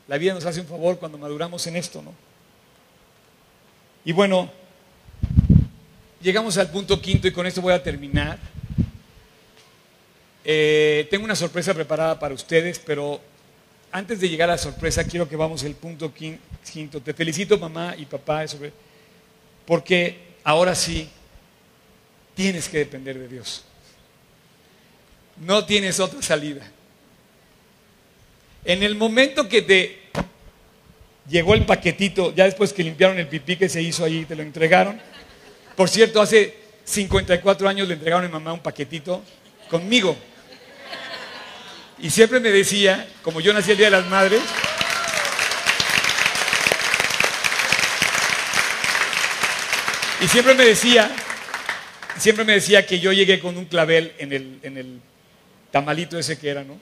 La 0.07 0.17
vida 0.17 0.33
nos 0.33 0.45
hace 0.45 0.61
un 0.61 0.67
favor 0.67 0.99
cuando 0.99 1.17
maduramos 1.17 1.65
en 1.67 1.75
esto, 1.75 2.01
¿no? 2.01 2.13
Y 4.05 4.11
bueno, 4.11 4.51
llegamos 6.21 6.57
al 6.57 6.69
punto 6.69 7.01
quinto 7.01 7.27
y 7.27 7.31
con 7.31 7.45
esto 7.45 7.61
voy 7.61 7.73
a 7.73 7.81
terminar. 7.81 8.37
Eh, 10.43 11.07
tengo 11.09 11.25
una 11.25 11.35
sorpresa 11.35 11.73
preparada 11.73 12.19
para 12.19 12.33
ustedes, 12.33 12.79
pero 12.79 13.21
antes 13.91 14.19
de 14.19 14.29
llegar 14.29 14.49
a 14.49 14.53
la 14.53 14.57
sorpresa, 14.57 15.03
quiero 15.03 15.27
que 15.27 15.35
vamos 15.35 15.63
al 15.63 15.73
punto 15.73 16.13
quinto. 16.13 17.01
Te 17.01 17.13
felicito, 17.13 17.57
mamá 17.57 17.95
y 17.97 18.05
papá, 18.05 18.43
porque 19.65 20.17
ahora 20.43 20.75
sí 20.75 21.09
tienes 22.35 22.69
que 22.69 22.79
depender 22.79 23.17
de 23.17 23.27
Dios. 23.27 23.63
No 25.37 25.65
tienes 25.65 25.99
otra 25.99 26.21
salida. 26.21 26.69
En 28.63 28.83
el 28.83 28.95
momento 28.95 29.49
que 29.49 29.61
te 29.61 29.99
llegó 31.27 31.55
el 31.55 31.65
paquetito, 31.65 32.33
ya 32.35 32.45
después 32.45 32.73
que 32.73 32.83
limpiaron 32.83 33.17
el 33.17 33.27
pipí 33.27 33.55
que 33.55 33.69
se 33.69 33.81
hizo 33.81 34.05
ahí, 34.05 34.25
te 34.25 34.35
lo 34.35 34.43
entregaron. 34.43 35.01
Por 35.75 35.89
cierto, 35.89 36.21
hace 36.21 36.55
54 36.83 37.67
años 37.67 37.87
le 37.87 37.95
entregaron 37.95 38.25
a 38.25 38.27
mi 38.27 38.33
mamá 38.33 38.53
un 38.53 38.59
paquetito 38.59 39.23
conmigo. 39.69 40.15
Y 41.99 42.09
siempre 42.09 42.39
me 42.39 42.49
decía, 42.49 43.07
como 43.21 43.41
yo 43.41 43.53
nací 43.53 43.71
el 43.71 43.77
Día 43.77 43.87
de 43.87 43.91
las 43.91 44.07
Madres, 44.07 44.41
y 50.21 50.27
siempre 50.27 50.53
me 50.53 50.65
decía, 50.65 51.11
siempre 52.15 52.45
me 52.45 52.53
decía 52.53 52.85
que 52.85 52.99
yo 52.99 53.11
llegué 53.11 53.39
con 53.39 53.57
un 53.57 53.65
clavel 53.65 54.13
en 54.19 54.31
el, 54.31 54.59
en 54.61 54.77
el 54.77 55.01
tamalito 55.71 56.19
ese 56.19 56.37
que 56.37 56.49
era, 56.49 56.63
¿no? 56.63 56.79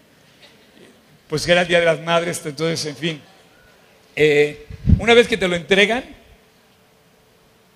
Pues 1.30 1.46
que 1.46 1.54
era 1.54 1.62
el 1.62 1.68
Día 1.68 1.80
de 1.80 1.86
las 1.86 2.02
Madres, 2.02 2.42
entonces, 2.44 2.86
en 2.86 2.98
fin. 2.98 3.22
Eh, 4.14 4.68
una 4.98 5.14
vez 5.14 5.30
que 5.30 5.38
te 5.38 5.48
lo 5.48 5.56
entregan, 5.56 6.04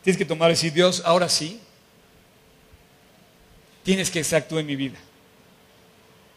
tienes 0.04 0.17
que 0.17 0.26
tomar 0.26 0.49
y 0.49 0.54
decir, 0.54 0.73
Dios, 0.73 1.02
ahora 1.06 1.30
sí, 1.30 1.62
tienes 3.84 4.12
que 4.12 4.21
tú 4.41 4.60
en 4.60 4.65
mi 4.65 4.76
vida. 4.76 4.97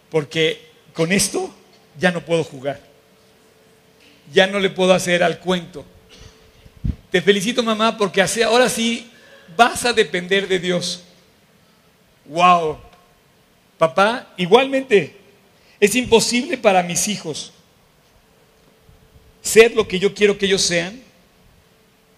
Porque 0.09 0.69
con 0.93 1.11
esto 1.11 1.53
ya 1.99 2.13
no 2.13 2.25
puedo 2.25 2.45
jugar. 2.45 2.81
Ya 4.33 4.47
no 4.47 4.61
le 4.61 4.71
puedo 4.71 4.95
hacer 4.95 5.25
al 5.25 5.41
cuento. 5.41 5.85
Te 7.11 7.21
felicito 7.21 7.65
mamá 7.65 7.97
porque 7.99 8.23
ahora 8.45 8.69
sí 8.69 9.11
vas 9.57 9.85
a 9.85 9.93
depender 9.93 10.49
de 10.49 10.59
Dios. 10.59 11.03
Wow. 12.25 12.79
Papá, 13.79 14.33
igualmente, 14.37 15.17
es 15.79 15.95
imposible 15.95 16.57
para 16.57 16.83
mis 16.83 17.09
hijos 17.09 17.53
ser 19.43 19.75
lo 19.75 19.87
que 19.87 19.99
yo 19.99 20.15
quiero 20.15 20.37
que 20.39 20.47
ellos 20.47 20.63
sean 20.63 21.01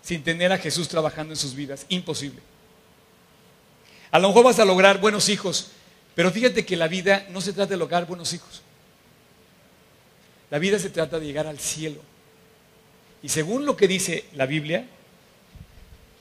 sin 0.03 0.23
tener 0.23 0.51
a 0.53 0.59
Jesús 0.59 0.89
trabajando 0.89 1.35
en 1.35 1.37
sus 1.37 1.55
vidas. 1.55 1.85
Imposible. 1.89 2.41
A 4.11 4.19
lo 4.19 4.29
mejor 4.29 4.45
vas 4.45 4.59
a 4.59 4.65
lograr 4.65 5.01
buenos 5.01 5.29
hijos, 5.29 5.73
pero 6.15 6.31
fíjate 6.31 6.65
que 6.65 6.77
la 6.77 6.89
vida 6.89 7.27
no 7.31 7.41
se 7.41 7.53
trata 7.53 7.71
de 7.71 7.77
lograr 7.77 8.07
buenos 8.07 8.33
hijos. 8.33 8.63
La 10.51 10.59
vida 10.59 10.79
se 10.79 10.89
trata 10.89 11.19
de 11.19 11.27
llegar 11.27 11.47
al 11.47 11.59
cielo. 11.59 12.01
Y 13.23 13.29
según 13.29 13.67
lo 13.67 13.77
que 13.77 13.87
dice 13.87 14.25
la 14.33 14.47
Biblia, 14.47 14.87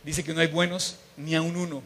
dice 0.08 0.24
que 0.24 0.34
no 0.34 0.42
hay 0.42 0.48
buenos 0.48 0.98
ni 1.16 1.36
a 1.36 1.42
un 1.42 1.56
uno. 1.56 1.84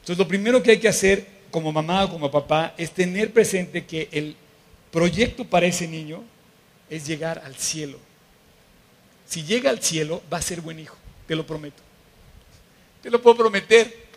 Entonces 0.00 0.18
lo 0.18 0.26
primero 0.26 0.62
que 0.62 0.72
hay 0.72 0.78
que 0.78 0.88
hacer 0.88 1.26
como 1.50 1.72
mamá 1.72 2.04
o 2.04 2.10
como 2.10 2.30
papá 2.30 2.74
es 2.76 2.90
tener 2.90 3.32
presente 3.32 3.84
que 3.84 4.08
el 4.10 4.34
proyecto 4.90 5.44
para 5.44 5.66
ese 5.66 5.86
niño 5.86 6.24
es 6.90 7.06
llegar 7.06 7.42
al 7.44 7.54
cielo. 7.54 7.98
Si 9.26 9.44
llega 9.44 9.70
al 9.70 9.82
cielo, 9.82 10.22
va 10.32 10.38
a 10.38 10.42
ser 10.42 10.60
buen 10.60 10.80
hijo, 10.80 10.96
te 11.26 11.36
lo 11.36 11.46
prometo. 11.46 11.82
Te 13.02 13.10
lo 13.10 13.22
puedo 13.22 13.36
prometer. 13.36 14.08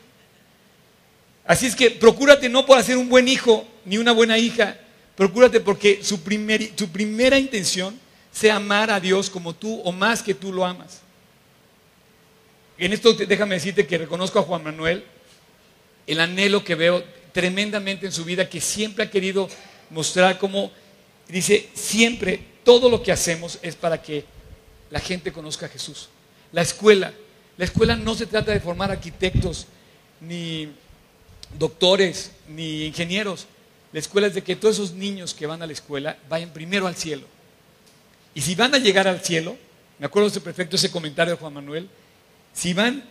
Así 1.45 1.65
es 1.65 1.75
que 1.75 1.91
procúrate 1.91 2.49
no 2.49 2.65
por 2.65 2.77
hacer 2.77 2.97
un 2.97 3.09
buen 3.09 3.27
hijo 3.27 3.67
ni 3.85 3.97
una 3.97 4.13
buena 4.13 4.37
hija, 4.37 4.77
Procúrate 5.15 5.59
porque 5.59 5.99
su, 6.03 6.21
primera 6.21 7.37
intención 7.37 7.99
sea 8.31 8.55
amar 8.55 8.89
a 8.89 8.99
Dios 8.99 9.29
como 9.29 9.53
tú 9.53 9.79
o 9.81 9.91
más 9.91 10.23
que 10.23 10.33
tú 10.33 10.51
lo 10.51 10.65
amas. 10.65 11.01
En 12.81 12.93
esto 12.93 13.13
déjame 13.13 13.53
decirte 13.53 13.85
que 13.85 13.99
reconozco 13.99 14.39
a 14.39 14.41
Juan 14.41 14.63
Manuel 14.63 15.03
el 16.07 16.19
anhelo 16.19 16.63
que 16.63 16.73
veo 16.73 17.03
tremendamente 17.31 18.07
en 18.07 18.11
su 18.11 18.25
vida, 18.25 18.49
que 18.49 18.59
siempre 18.59 19.03
ha 19.03 19.11
querido 19.11 19.47
mostrar 19.91 20.39
cómo, 20.39 20.71
dice, 21.27 21.69
siempre 21.75 22.43
todo 22.63 22.89
lo 22.89 23.03
que 23.03 23.11
hacemos 23.11 23.59
es 23.61 23.75
para 23.75 24.01
que 24.01 24.25
la 24.89 24.99
gente 24.99 25.31
conozca 25.31 25.67
a 25.67 25.69
Jesús. 25.69 26.09
La 26.53 26.63
escuela, 26.63 27.13
la 27.55 27.65
escuela 27.65 27.95
no 27.95 28.15
se 28.15 28.25
trata 28.25 28.51
de 28.51 28.59
formar 28.59 28.89
arquitectos, 28.89 29.67
ni 30.19 30.67
doctores, 31.59 32.31
ni 32.47 32.85
ingenieros. 32.87 33.45
La 33.93 33.99
escuela 33.99 34.25
es 34.25 34.33
de 34.33 34.41
que 34.41 34.55
todos 34.55 34.77
esos 34.77 34.93
niños 34.93 35.35
que 35.35 35.45
van 35.45 35.61
a 35.61 35.67
la 35.67 35.73
escuela 35.73 36.17
vayan 36.27 36.49
primero 36.49 36.87
al 36.87 36.95
cielo. 36.95 37.27
Y 38.33 38.41
si 38.41 38.55
van 38.55 38.73
a 38.73 38.79
llegar 38.79 39.07
al 39.07 39.21
cielo, 39.21 39.55
me 39.99 40.07
acuerdo 40.07 40.31
de 40.31 40.41
perfecto 40.41 40.77
ese 40.77 40.89
comentario 40.89 41.35
de 41.35 41.39
Juan 41.39 41.53
Manuel, 41.53 41.87
si 42.53 42.73
van 42.73 43.03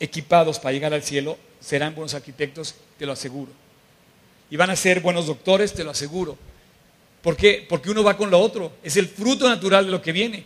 equipados 0.00 0.58
para 0.58 0.72
llegar 0.72 0.94
al 0.94 1.02
cielo, 1.02 1.38
serán 1.60 1.94
buenos 1.94 2.14
arquitectos, 2.14 2.74
te 2.98 3.06
lo 3.06 3.12
aseguro. 3.12 3.50
Y 4.50 4.56
van 4.56 4.70
a 4.70 4.76
ser 4.76 5.00
buenos 5.00 5.26
doctores, 5.26 5.74
te 5.74 5.84
lo 5.84 5.90
aseguro. 5.90 6.36
¿Por 7.22 7.36
qué? 7.36 7.66
Porque 7.68 7.90
uno 7.90 8.02
va 8.02 8.16
con 8.16 8.30
lo 8.30 8.38
otro. 8.38 8.72
Es 8.82 8.96
el 8.96 9.08
fruto 9.08 9.48
natural 9.48 9.84
de 9.86 9.90
lo 9.90 10.00
que 10.00 10.12
viene. 10.12 10.44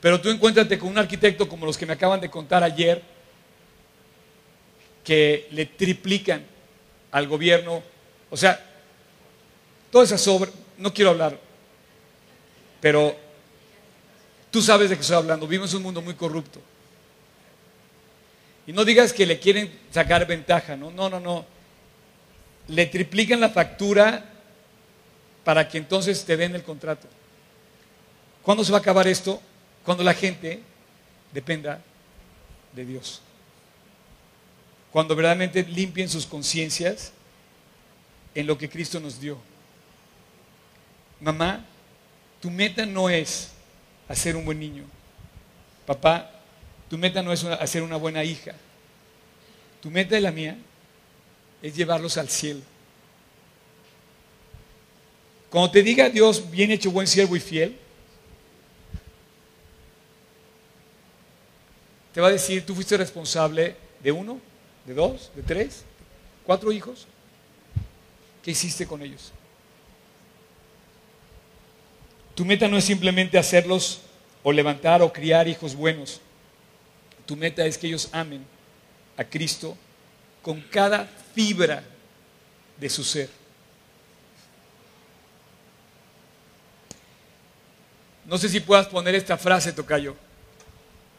Pero 0.00 0.20
tú 0.20 0.30
encuéntrate 0.30 0.78
con 0.78 0.88
un 0.88 0.98
arquitecto 0.98 1.48
como 1.48 1.66
los 1.66 1.76
que 1.76 1.84
me 1.84 1.92
acaban 1.92 2.20
de 2.20 2.30
contar 2.30 2.62
ayer, 2.62 3.02
que 5.04 5.48
le 5.52 5.66
triplican 5.66 6.44
al 7.10 7.26
gobierno 7.26 7.82
O 8.30 8.36
sea, 8.36 8.62
todas 9.90 10.10
esas 10.10 10.26
obras, 10.28 10.52
no 10.76 10.92
quiero 10.92 11.10
hablar, 11.10 11.38
pero 12.80 13.16
tú 14.50 14.60
sabes 14.60 14.90
de 14.90 14.96
qué 14.96 15.00
estoy 15.00 15.16
hablando. 15.16 15.46
Vivimos 15.46 15.70
en 15.72 15.78
un 15.78 15.84
mundo 15.84 16.02
muy 16.02 16.14
corrupto. 16.14 16.60
Y 18.68 18.72
no 18.74 18.84
digas 18.84 19.14
que 19.14 19.24
le 19.24 19.38
quieren 19.38 19.72
sacar 19.90 20.26
ventaja, 20.26 20.76
¿no? 20.76 20.90
No, 20.90 21.08
no, 21.08 21.18
no. 21.18 21.46
Le 22.66 22.84
triplican 22.84 23.40
la 23.40 23.48
factura 23.48 24.30
para 25.42 25.66
que 25.66 25.78
entonces 25.78 26.22
te 26.22 26.36
den 26.36 26.54
el 26.54 26.62
contrato. 26.62 27.08
¿Cuándo 28.42 28.62
se 28.62 28.70
va 28.70 28.76
a 28.76 28.80
acabar 28.82 29.08
esto? 29.08 29.40
Cuando 29.86 30.04
la 30.04 30.12
gente 30.12 30.60
dependa 31.32 31.80
de 32.74 32.84
Dios. 32.84 33.22
Cuando 34.92 35.16
verdaderamente 35.16 35.62
limpien 35.62 36.10
sus 36.10 36.26
conciencias 36.26 37.12
en 38.34 38.46
lo 38.46 38.58
que 38.58 38.68
Cristo 38.68 39.00
nos 39.00 39.18
dio. 39.18 39.38
Mamá, 41.20 41.64
tu 42.42 42.50
meta 42.50 42.84
no 42.84 43.08
es 43.08 43.50
hacer 44.10 44.36
un 44.36 44.44
buen 44.44 44.60
niño. 44.60 44.84
Papá, 45.86 46.37
tu 46.88 46.96
meta 46.96 47.22
no 47.22 47.32
es 47.32 47.44
hacer 47.44 47.82
una 47.82 47.96
buena 47.96 48.24
hija. 48.24 48.54
Tu 49.80 49.90
meta 49.90 50.18
y 50.18 50.20
la 50.20 50.32
mía 50.32 50.56
es 51.62 51.76
llevarlos 51.76 52.16
al 52.16 52.28
cielo. 52.28 52.60
Cuando 55.50 55.70
te 55.70 55.82
diga 55.82 56.08
Dios, 56.08 56.50
bien 56.50 56.70
hecho, 56.70 56.90
buen 56.90 57.06
siervo 57.06 57.36
y 57.36 57.40
fiel, 57.40 57.76
te 62.12 62.20
va 62.20 62.28
a 62.28 62.32
decir, 62.32 62.64
tú 62.66 62.74
fuiste 62.74 62.96
responsable 62.96 63.76
de 64.02 64.12
uno, 64.12 64.40
de 64.84 64.94
dos, 64.94 65.30
de 65.34 65.42
tres, 65.42 65.84
cuatro 66.44 66.72
hijos. 66.72 67.06
¿Qué 68.42 68.50
hiciste 68.50 68.86
con 68.86 69.02
ellos? 69.02 69.32
Tu 72.34 72.44
meta 72.44 72.68
no 72.68 72.76
es 72.76 72.84
simplemente 72.84 73.38
hacerlos 73.38 74.00
o 74.42 74.52
levantar 74.52 75.02
o 75.02 75.12
criar 75.12 75.48
hijos 75.48 75.74
buenos. 75.74 76.20
Tu 77.28 77.36
meta 77.36 77.66
es 77.66 77.76
que 77.76 77.86
ellos 77.86 78.08
amen 78.10 78.42
a 79.14 79.22
Cristo 79.22 79.76
con 80.40 80.62
cada 80.62 81.06
fibra 81.34 81.84
de 82.78 82.88
su 82.88 83.04
ser. 83.04 83.28
No 88.24 88.38
sé 88.38 88.48
si 88.48 88.60
puedas 88.60 88.86
poner 88.86 89.14
esta 89.14 89.36
frase, 89.36 89.74
Tocayo. 89.74 90.16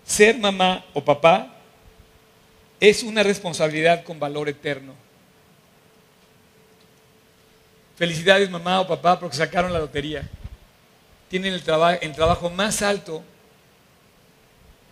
Ser 0.03 0.35
mamá 0.39 0.83
o 0.95 1.05
papá 1.05 1.53
es 2.79 3.03
una 3.03 3.21
responsabilidad 3.21 4.03
con 4.03 4.19
valor 4.19 4.49
eterno. 4.49 4.95
Felicidades 7.97 8.49
mamá 8.49 8.81
o 8.81 8.87
papá 8.87 9.19
porque 9.19 9.37
sacaron 9.37 9.71
la 9.71 9.77
lotería. 9.77 10.27
Tienen 11.29 11.53
el, 11.53 11.61
el 12.01 12.15
trabajo 12.15 12.49
más 12.49 12.81
alto 12.81 13.23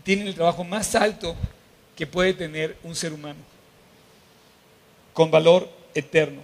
tienen 0.08 0.28
el 0.28 0.36
trabajo 0.36 0.64
más 0.64 0.96
alto 0.96 1.36
que 1.94 2.08
puede 2.08 2.34
tener 2.34 2.78
un 2.84 2.96
ser 2.96 3.12
humano, 3.12 3.42
con 5.12 5.30
valor 5.30 5.70
eterno. 5.94 6.42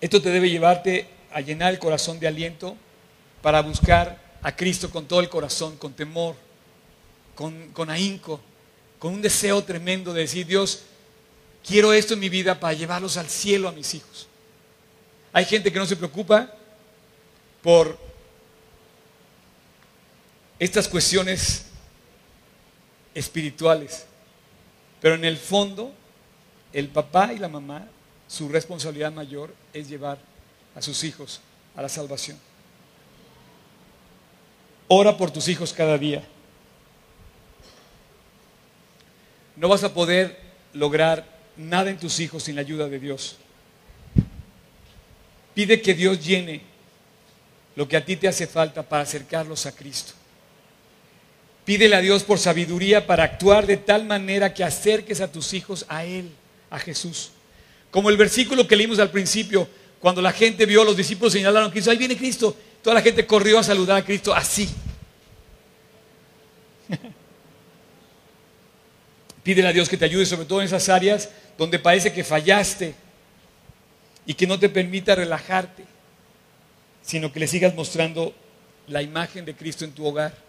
Esto 0.00 0.22
te 0.22 0.30
debe 0.30 0.48
llevarte 0.48 1.06
a 1.30 1.42
llenar 1.42 1.74
el 1.74 1.78
corazón 1.78 2.18
de 2.18 2.26
aliento 2.26 2.74
para 3.42 3.60
buscar 3.60 4.18
a 4.40 4.56
Cristo 4.56 4.88
con 4.88 5.06
todo 5.06 5.20
el 5.20 5.28
corazón, 5.28 5.76
con 5.76 5.92
temor, 5.92 6.36
con, 7.34 7.68
con 7.74 7.90
ahínco, 7.90 8.40
con 8.98 9.12
un 9.12 9.20
deseo 9.20 9.62
tremendo 9.62 10.14
de 10.14 10.22
decir, 10.22 10.46
Dios, 10.46 10.84
quiero 11.62 11.92
esto 11.92 12.14
en 12.14 12.20
mi 12.20 12.30
vida 12.30 12.58
para 12.58 12.72
llevarlos 12.72 13.18
al 13.18 13.28
cielo 13.28 13.68
a 13.68 13.72
mis 13.72 13.92
hijos. 13.92 14.26
Hay 15.34 15.44
gente 15.44 15.70
que 15.70 15.78
no 15.78 15.84
se 15.84 15.96
preocupa 15.96 16.50
por 17.60 17.98
estas 20.58 20.88
cuestiones 20.88 21.67
espirituales. 23.18 24.06
Pero 25.00 25.14
en 25.14 25.24
el 25.24 25.36
fondo, 25.36 25.92
el 26.72 26.88
papá 26.88 27.32
y 27.32 27.38
la 27.38 27.48
mamá, 27.48 27.86
su 28.26 28.48
responsabilidad 28.48 29.12
mayor 29.12 29.54
es 29.72 29.88
llevar 29.88 30.18
a 30.74 30.82
sus 30.82 31.02
hijos 31.04 31.40
a 31.74 31.82
la 31.82 31.88
salvación. 31.88 32.38
Ora 34.88 35.16
por 35.16 35.30
tus 35.30 35.48
hijos 35.48 35.72
cada 35.72 35.98
día. 35.98 36.22
No 39.56 39.68
vas 39.68 39.82
a 39.82 39.92
poder 39.92 40.38
lograr 40.72 41.26
nada 41.56 41.90
en 41.90 41.98
tus 41.98 42.20
hijos 42.20 42.44
sin 42.44 42.54
la 42.54 42.60
ayuda 42.60 42.88
de 42.88 42.98
Dios. 42.98 43.36
Pide 45.54 45.82
que 45.82 45.94
Dios 45.94 46.24
llene 46.24 46.62
lo 47.74 47.88
que 47.88 47.96
a 47.96 48.04
ti 48.04 48.16
te 48.16 48.28
hace 48.28 48.46
falta 48.46 48.82
para 48.82 49.02
acercarlos 49.02 49.66
a 49.66 49.74
Cristo. 49.74 50.12
Pídele 51.68 51.96
a 51.96 52.00
Dios 52.00 52.24
por 52.24 52.38
sabiduría 52.38 53.06
para 53.06 53.24
actuar 53.24 53.66
de 53.66 53.76
tal 53.76 54.06
manera 54.06 54.54
que 54.54 54.64
acerques 54.64 55.20
a 55.20 55.30
tus 55.30 55.52
hijos 55.52 55.84
a 55.90 56.02
Él, 56.02 56.30
a 56.70 56.78
Jesús. 56.78 57.28
Como 57.90 58.08
el 58.08 58.16
versículo 58.16 58.66
que 58.66 58.74
leímos 58.74 58.98
al 59.00 59.10
principio, 59.10 59.68
cuando 60.00 60.22
la 60.22 60.32
gente 60.32 60.64
vio, 60.64 60.82
los 60.82 60.96
discípulos 60.96 61.34
señalaron 61.34 61.68
a 61.68 61.70
Cristo, 61.70 61.90
ahí 61.90 61.98
viene 61.98 62.16
Cristo. 62.16 62.56
Toda 62.82 62.94
la 62.94 63.02
gente 63.02 63.26
corrió 63.26 63.58
a 63.58 63.62
saludar 63.62 63.98
a 63.98 64.02
Cristo 64.02 64.34
así. 64.34 64.66
Pídele 69.42 69.68
a 69.68 69.72
Dios 69.74 69.90
que 69.90 69.98
te 69.98 70.06
ayude, 70.06 70.24
sobre 70.24 70.46
todo 70.46 70.62
en 70.62 70.68
esas 70.68 70.88
áreas 70.88 71.28
donde 71.58 71.78
parece 71.78 72.14
que 72.14 72.24
fallaste 72.24 72.94
y 74.24 74.32
que 74.32 74.46
no 74.46 74.58
te 74.58 74.70
permita 74.70 75.14
relajarte, 75.14 75.84
sino 77.02 77.30
que 77.30 77.40
le 77.40 77.46
sigas 77.46 77.74
mostrando 77.74 78.32
la 78.86 79.02
imagen 79.02 79.44
de 79.44 79.54
Cristo 79.54 79.84
en 79.84 79.92
tu 79.92 80.06
hogar. 80.06 80.47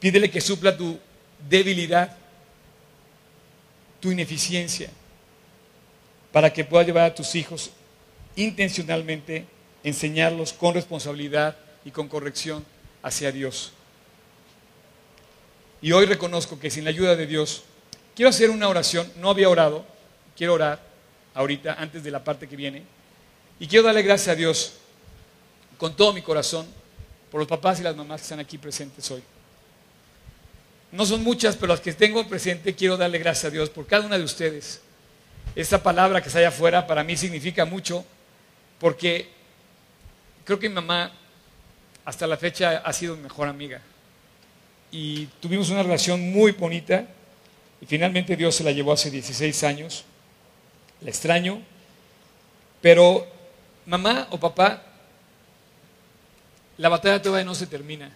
Pídele 0.00 0.30
que 0.30 0.40
supla 0.40 0.76
tu 0.76 0.98
debilidad, 1.48 2.16
tu 4.00 4.10
ineficiencia, 4.12 4.90
para 6.32 6.52
que 6.52 6.64
puedas 6.64 6.86
llevar 6.86 7.04
a 7.04 7.14
tus 7.14 7.34
hijos 7.34 7.70
intencionalmente, 8.36 9.44
enseñarlos 9.82 10.52
con 10.52 10.74
responsabilidad 10.74 11.56
y 11.84 11.90
con 11.90 12.08
corrección 12.08 12.64
hacia 13.02 13.32
Dios. 13.32 13.72
Y 15.80 15.92
hoy 15.92 16.06
reconozco 16.06 16.58
que 16.58 16.70
sin 16.70 16.84
la 16.84 16.90
ayuda 16.90 17.16
de 17.16 17.26
Dios, 17.26 17.64
quiero 18.14 18.30
hacer 18.30 18.50
una 18.50 18.68
oración, 18.68 19.10
no 19.16 19.30
había 19.30 19.48
orado, 19.48 19.84
quiero 20.36 20.54
orar 20.54 20.80
ahorita, 21.34 21.74
antes 21.74 22.02
de 22.02 22.10
la 22.10 22.22
parte 22.22 22.48
que 22.48 22.56
viene, 22.56 22.82
y 23.60 23.66
quiero 23.66 23.84
darle 23.84 24.02
gracias 24.02 24.28
a 24.28 24.36
Dios 24.36 24.74
con 25.76 25.96
todo 25.96 26.12
mi 26.12 26.22
corazón 26.22 26.66
por 27.30 27.40
los 27.40 27.48
papás 27.48 27.80
y 27.80 27.82
las 27.82 27.96
mamás 27.96 28.20
que 28.20 28.24
están 28.24 28.40
aquí 28.40 28.58
presentes 28.58 29.10
hoy. 29.10 29.22
No 30.90 31.04
son 31.04 31.22
muchas, 31.22 31.56
pero 31.56 31.68
las 31.68 31.80
que 31.80 31.92
tengo 31.92 32.26
presente 32.26 32.74
quiero 32.74 32.96
darle 32.96 33.18
gracias 33.18 33.46
a 33.46 33.50
Dios 33.50 33.68
por 33.68 33.86
cada 33.86 34.06
una 34.06 34.16
de 34.16 34.24
ustedes. 34.24 34.80
Esta 35.54 35.82
palabra 35.82 36.22
que 36.22 36.28
está 36.28 36.38
allá 36.38 36.48
afuera 36.48 36.86
para 36.86 37.04
mí 37.04 37.16
significa 37.16 37.64
mucho 37.64 38.04
porque 38.78 39.28
creo 40.44 40.58
que 40.58 40.68
mi 40.68 40.76
mamá 40.76 41.12
hasta 42.04 42.26
la 42.26 42.38
fecha 42.38 42.78
ha 42.78 42.92
sido 42.92 43.16
mi 43.16 43.22
mejor 43.22 43.48
amiga. 43.48 43.82
Y 44.90 45.26
tuvimos 45.40 45.68
una 45.68 45.82
relación 45.82 46.32
muy 46.32 46.52
bonita 46.52 47.04
y 47.82 47.86
finalmente 47.86 48.34
Dios 48.34 48.54
se 48.54 48.64
la 48.64 48.72
llevó 48.72 48.92
hace 48.92 49.10
16 49.10 49.64
años. 49.64 50.04
La 51.02 51.10
extraño, 51.10 51.60
pero 52.80 53.26
mamá 53.84 54.28
o 54.30 54.40
papá, 54.40 54.82
la 56.78 56.88
batalla 56.88 57.20
todavía 57.20 57.44
no 57.44 57.54
se 57.54 57.66
termina. 57.66 58.10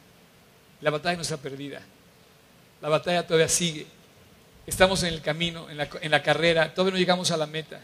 La 0.81 0.91
batalla 0.91 1.17
no 1.17 1.23
está 1.23 1.37
perdida. 1.37 1.83
La 2.83 2.89
batalla 2.89 3.25
todavía 3.25 3.49
sigue. 3.49 3.87
Estamos 4.67 5.03
en 5.05 5.15
el 5.15 5.23
camino, 5.23 5.71
en 5.71 6.11
la, 6.11 6.23
carrera, 6.23 6.75
todavía 6.75 6.93
no 6.93 6.99
llegamos 6.99 7.31
a 7.31 7.37
la 7.37 7.47
meta. 7.47 7.81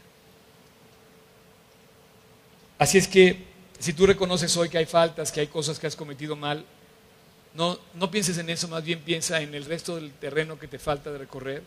Así 2.78 2.98
es 2.98 3.08
que 3.08 3.44
si 3.78 3.92
tú 3.92 4.06
reconoces 4.06 4.56
hoy 4.56 4.68
que 4.68 4.78
hay 4.78 4.86
faltas, 4.86 5.32
que 5.32 5.40
hay 5.40 5.46
cosas 5.46 5.78
que 5.78 5.86
has 5.86 5.96
cometido 5.96 6.36
mal, 6.36 6.64
no, 7.54 7.78
no 7.94 8.10
pienses 8.10 8.38
en 8.38 8.50
eso, 8.50 8.68
más 8.68 8.84
bien 8.84 9.00
piensa 9.00 9.40
en 9.40 9.54
el 9.54 9.64
resto 9.64 9.96
del 9.96 10.12
terreno 10.12 10.58
que 10.58 10.68
te 10.68 10.78
falta 10.78 11.10
de 11.10 11.18
recorrer 11.18 11.62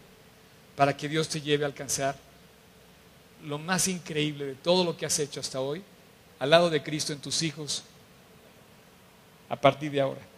para 0.75 0.95
que 0.95 1.09
Dios 1.09 1.27
te 1.27 1.41
lleve 1.41 1.63
a 1.63 1.67
alcanzar 1.67 2.17
lo 3.45 3.57
más 3.57 3.88
increíble 3.88 4.45
de 4.45 4.55
todo 4.55 4.84
lo 4.84 4.95
que 4.95 5.05
has 5.05 5.19
hecho 5.19 5.39
hasta 5.39 5.59
hoy, 5.59 5.82
al 6.39 6.49
lado 6.49 6.69
de 6.69 6.84
Cristo 6.84 7.13
en 7.13 7.19
tus 7.19 7.43
hijos, 7.43 7.84
a 9.49 9.55
partir 9.55 9.91
de 9.91 10.01
ahora. 10.01 10.30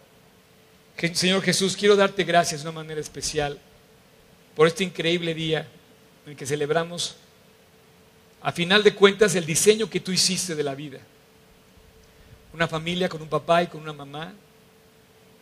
Señor 0.96 1.42
Jesús, 1.42 1.76
quiero 1.76 1.96
darte 1.96 2.24
gracias 2.24 2.62
de 2.62 2.68
una 2.68 2.80
manera 2.80 3.00
especial 3.00 3.58
por 4.54 4.66
este 4.66 4.84
increíble 4.84 5.34
día 5.34 5.66
en 6.24 6.32
el 6.32 6.36
que 6.36 6.46
celebramos, 6.46 7.16
a 8.40 8.52
final 8.52 8.82
de 8.82 8.94
cuentas, 8.94 9.34
el 9.34 9.44
diseño 9.44 9.90
que 9.90 10.00
tú 10.00 10.12
hiciste 10.12 10.54
de 10.54 10.62
la 10.62 10.74
vida. 10.74 10.98
Una 12.52 12.68
familia 12.68 13.08
con 13.08 13.20
un 13.20 13.28
papá 13.28 13.62
y 13.62 13.66
con 13.66 13.82
una 13.82 13.92
mamá, 13.92 14.32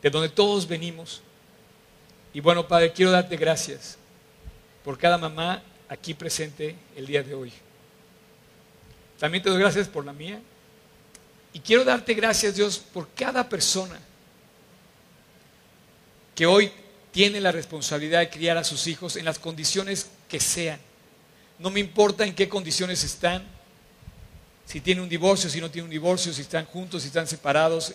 de 0.00 0.10
donde 0.10 0.30
todos 0.30 0.66
venimos. 0.66 1.20
Y 2.32 2.40
bueno, 2.40 2.66
Padre, 2.66 2.92
quiero 2.92 3.10
darte 3.10 3.36
gracias 3.36 3.98
por 4.82 4.98
cada 4.98 5.18
mamá 5.18 5.62
aquí 5.88 6.14
presente 6.14 6.74
el 6.96 7.06
día 7.06 7.22
de 7.22 7.34
hoy. 7.34 7.52
también 9.18 9.42
te 9.42 9.50
doy 9.50 9.60
gracias 9.60 9.86
por 9.86 10.04
la 10.04 10.12
mía. 10.12 10.40
Y 11.52 11.60
quiero 11.60 11.84
darte 11.84 12.14
gracias, 12.14 12.56
Dios, 12.56 12.78
por 12.78 13.08
cada 13.10 13.48
persona 13.48 14.00
que 16.42 16.46
hoy 16.46 16.72
tiene 17.12 17.40
la 17.40 17.52
responsabilidad 17.52 18.18
de 18.18 18.28
criar 18.28 18.56
a 18.56 18.64
sus 18.64 18.88
hijos 18.88 19.14
en 19.14 19.24
las 19.24 19.38
condiciones 19.38 20.10
que 20.28 20.40
sean. 20.40 20.80
No 21.60 21.70
me 21.70 21.78
importa 21.78 22.26
en 22.26 22.34
qué 22.34 22.48
condiciones 22.48 23.04
están, 23.04 23.46
si 24.66 24.80
tiene 24.80 25.02
un 25.02 25.08
divorcio, 25.08 25.48
si 25.48 25.60
no 25.60 25.70
tiene 25.70 25.84
un 25.84 25.92
divorcio, 25.92 26.32
si 26.32 26.40
están 26.40 26.64
juntos, 26.64 27.02
si 27.02 27.06
están 27.06 27.28
separados, 27.28 27.94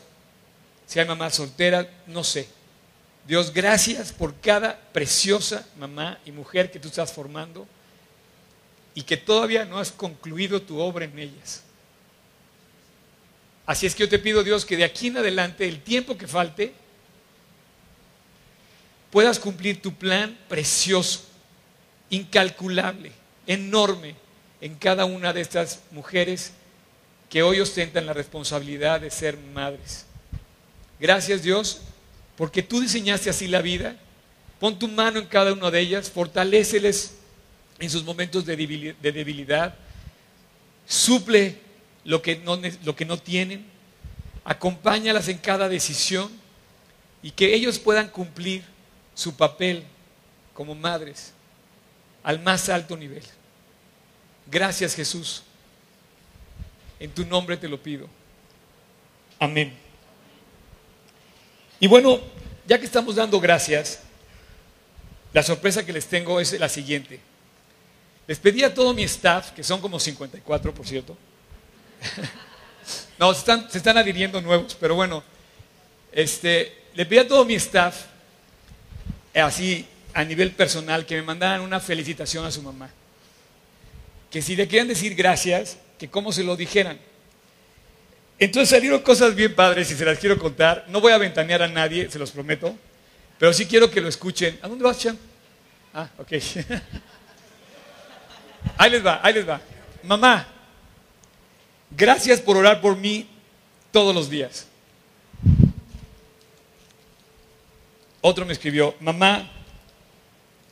si 0.85 0.97
hay 0.97 1.05
mamá 1.05 1.29
soltera, 1.29 1.91
no 2.05 2.23
sé. 2.23 2.47
Dios, 3.27 3.51
gracias 3.51 4.13
por 4.13 4.33
cada 4.39 4.79
preciosa 4.93 5.67
mamá 5.77 6.17
y 6.25 6.31
mujer 6.31 6.71
que 6.71 6.79
tú 6.79 6.87
estás 6.87 7.11
formando 7.11 7.67
y 8.95 9.01
que 9.01 9.17
todavía 9.17 9.65
no 9.65 9.77
has 9.77 9.91
concluido 9.91 10.61
tu 10.61 10.79
obra 10.79 11.03
en 11.03 11.19
ellas. 11.19 11.63
Así 13.65 13.85
es 13.85 13.93
que 13.93 14.03
yo 14.03 14.09
te 14.09 14.19
pido, 14.19 14.41
Dios, 14.41 14.63
que 14.63 14.77
de 14.77 14.85
aquí 14.85 15.07
en 15.07 15.17
adelante, 15.17 15.67
el 15.67 15.81
tiempo 15.81 16.17
que 16.17 16.27
falte, 16.27 16.86
puedas 19.11 19.39
cumplir 19.39 19.81
tu 19.81 19.93
plan 19.93 20.37
precioso, 20.47 21.21
incalculable, 22.09 23.11
enorme 23.45 24.15
en 24.61 24.75
cada 24.75 25.05
una 25.05 25.33
de 25.33 25.41
estas 25.41 25.81
mujeres 25.91 26.53
que 27.29 27.43
hoy 27.43 27.59
ostentan 27.59 28.05
la 28.05 28.13
responsabilidad 28.13 29.01
de 29.01 29.11
ser 29.11 29.37
madres. 29.53 30.05
Gracias 30.99 31.43
Dios, 31.43 31.81
porque 32.35 32.63
tú 32.63 32.81
diseñaste 32.81 33.29
así 33.29 33.47
la 33.47 33.61
vida. 33.61 33.95
Pon 34.59 34.79
tu 34.79 34.87
mano 34.87 35.19
en 35.19 35.27
cada 35.27 35.53
una 35.53 35.69
de 35.69 35.79
ellas, 35.79 36.09
fortaléceles 36.09 37.15
en 37.79 37.89
sus 37.89 38.03
momentos 38.03 38.45
de 38.45 38.55
debilidad, 38.55 39.75
suple 40.87 41.59
lo 42.03 42.21
que 42.21 42.37
no, 42.37 42.59
lo 42.83 42.95
que 42.95 43.05
no 43.05 43.19
tienen, 43.19 43.65
acompáñalas 44.43 45.27
en 45.27 45.37
cada 45.37 45.69
decisión 45.69 46.31
y 47.21 47.31
que 47.31 47.53
ellos 47.53 47.77
puedan 47.77 48.07
cumplir 48.07 48.63
su 49.17 49.35
papel 49.35 49.83
como 50.53 50.75
madres 50.75 51.33
al 52.21 52.39
más 52.39 52.69
alto 52.69 52.95
nivel. 52.95 53.23
Gracias 54.45 54.93
Jesús. 54.93 55.41
En 56.99 57.09
tu 57.11 57.25
nombre 57.25 57.57
te 57.57 57.67
lo 57.67 57.81
pido. 57.81 58.07
Amén. 59.39 59.75
Y 61.79 61.87
bueno, 61.87 62.19
ya 62.67 62.77
que 62.77 62.85
estamos 62.85 63.15
dando 63.15 63.39
gracias, 63.39 64.01
la 65.33 65.41
sorpresa 65.41 65.83
que 65.83 65.93
les 65.93 66.05
tengo 66.05 66.39
es 66.39 66.59
la 66.59 66.69
siguiente. 66.69 67.19
Les 68.27 68.37
pedí 68.37 68.63
a 68.63 68.73
todo 68.73 68.93
mi 68.93 69.03
staff, 69.03 69.49
que 69.51 69.63
son 69.63 69.81
como 69.81 69.99
54, 69.99 70.73
por 70.75 70.85
cierto. 70.85 71.17
no, 73.17 73.33
se 73.33 73.39
están, 73.39 73.71
se 73.71 73.79
están 73.79 73.97
adhiriendo 73.97 74.41
nuevos, 74.41 74.77
pero 74.79 74.93
bueno, 74.93 75.23
este, 76.11 76.85
le 76.93 77.05
pedí 77.05 77.19
a 77.19 77.27
todo 77.27 77.45
mi 77.45 77.55
staff, 77.55 78.05
así 79.41 79.85
a 80.13 80.23
nivel 80.23 80.51
personal, 80.51 81.05
que 81.05 81.15
me 81.15 81.21
mandaran 81.21 81.61
una 81.61 81.79
felicitación 81.79 82.45
a 82.45 82.51
su 82.51 82.61
mamá. 82.61 82.89
Que 84.31 84.41
si 84.41 84.55
le 84.55 84.67
querían 84.67 84.87
decir 84.87 85.15
gracias, 85.15 85.77
que 85.97 86.09
cómo 86.09 86.31
se 86.31 86.43
lo 86.43 86.55
dijeran. 86.55 86.97
Entonces 88.39 88.69
salieron 88.69 89.01
cosas 89.01 89.35
bien 89.35 89.55
padres 89.55 89.89
y 89.91 89.95
se 89.95 90.05
las 90.05 90.19
quiero 90.19 90.37
contar. 90.37 90.85
No 90.89 91.01
voy 91.01 91.11
a 91.11 91.17
ventanear 91.17 91.63
a 91.63 91.67
nadie, 91.67 92.09
se 92.09 92.19
los 92.19 92.31
prometo, 92.31 92.75
pero 93.39 93.53
sí 93.53 93.65
quiero 93.65 93.89
que 93.89 94.01
lo 94.01 94.07
escuchen. 94.07 94.59
¿A 94.61 94.67
dónde 94.67 94.83
vas, 94.83 94.99
Chan? 94.99 95.17
Ah, 95.93 96.09
ok. 96.17 96.31
ahí 98.77 98.91
les 98.91 99.05
va, 99.05 99.19
ahí 99.23 99.33
les 99.33 99.47
va. 99.47 99.59
Mamá, 100.03 100.47
gracias 101.91 102.39
por 102.39 102.57
orar 102.57 102.79
por 102.79 102.95
mí 102.95 103.27
todos 103.91 104.13
los 104.13 104.29
días. 104.29 104.66
Otro 108.27 108.45
me 108.45 108.51
escribió, 108.51 108.93
mamá, 108.99 109.49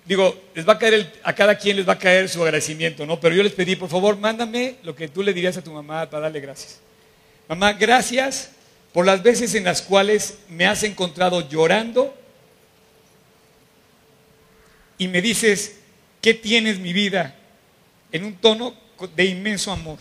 digo, 0.03 0.37
les 0.53 0.67
va 0.67 0.73
a 0.73 0.77
caer 0.77 1.21
a 1.23 1.31
cada 1.31 1.57
quien 1.57 1.77
les 1.77 1.87
va 1.87 1.93
a 1.93 1.97
caer 1.97 2.27
su 2.27 2.43
agradecimiento, 2.43 3.05
¿no? 3.05 3.17
Pero 3.17 3.33
yo 3.33 3.43
les 3.43 3.53
pedí, 3.53 3.77
por 3.77 3.87
favor, 3.87 4.17
mándame 4.17 4.75
lo 4.83 4.93
que 4.93 5.07
tú 5.07 5.23
le 5.23 5.33
dirías 5.33 5.55
a 5.55 5.63
tu 5.63 5.71
mamá 5.71 6.09
para 6.09 6.23
darle 6.23 6.41
gracias. 6.41 6.81
Mamá, 7.47 7.71
gracias 7.71 8.51
por 8.91 9.05
las 9.05 9.23
veces 9.23 9.55
en 9.55 9.63
las 9.63 9.81
cuales 9.81 10.39
me 10.49 10.65
has 10.65 10.83
encontrado 10.83 11.47
llorando 11.47 12.13
y 14.97 15.07
me 15.07 15.21
dices, 15.21 15.77
¿qué 16.21 16.33
tienes 16.33 16.77
mi 16.77 16.91
vida? 16.91 17.35
En 18.11 18.25
un 18.25 18.35
tono 18.35 18.75
de 19.15 19.23
inmenso 19.23 19.71
amor. 19.71 19.99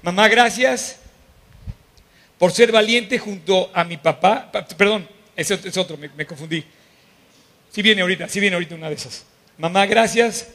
Mamá, 0.00 0.28
gracias 0.28 1.00
por 2.38 2.52
ser 2.52 2.70
valiente 2.70 3.18
junto 3.18 3.68
a 3.74 3.82
mi 3.82 3.96
papá. 3.96 4.48
Perdón, 4.78 5.08
es 5.36 5.76
otro, 5.76 5.96
me, 5.96 6.26
confundí. 6.26 6.64
Sí 7.70 7.82
viene 7.82 8.02
ahorita, 8.02 8.28
sí 8.28 8.40
viene 8.40 8.54
ahorita 8.54 8.74
una 8.74 8.88
de 8.88 8.94
esas. 8.94 9.24
Mamá, 9.58 9.86
gracias 9.86 10.48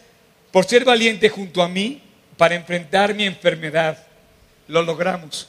por 0.52 0.66
ser 0.66 0.84
valiente 0.84 1.30
junto 1.30 1.62
a 1.62 1.68
mí 1.68 2.02
para 2.38 2.56
enfrentar 2.56 3.14
mi 3.14 3.26
enfermedad. 3.26 4.06
Lo 4.68 4.82
logramos. 4.82 5.48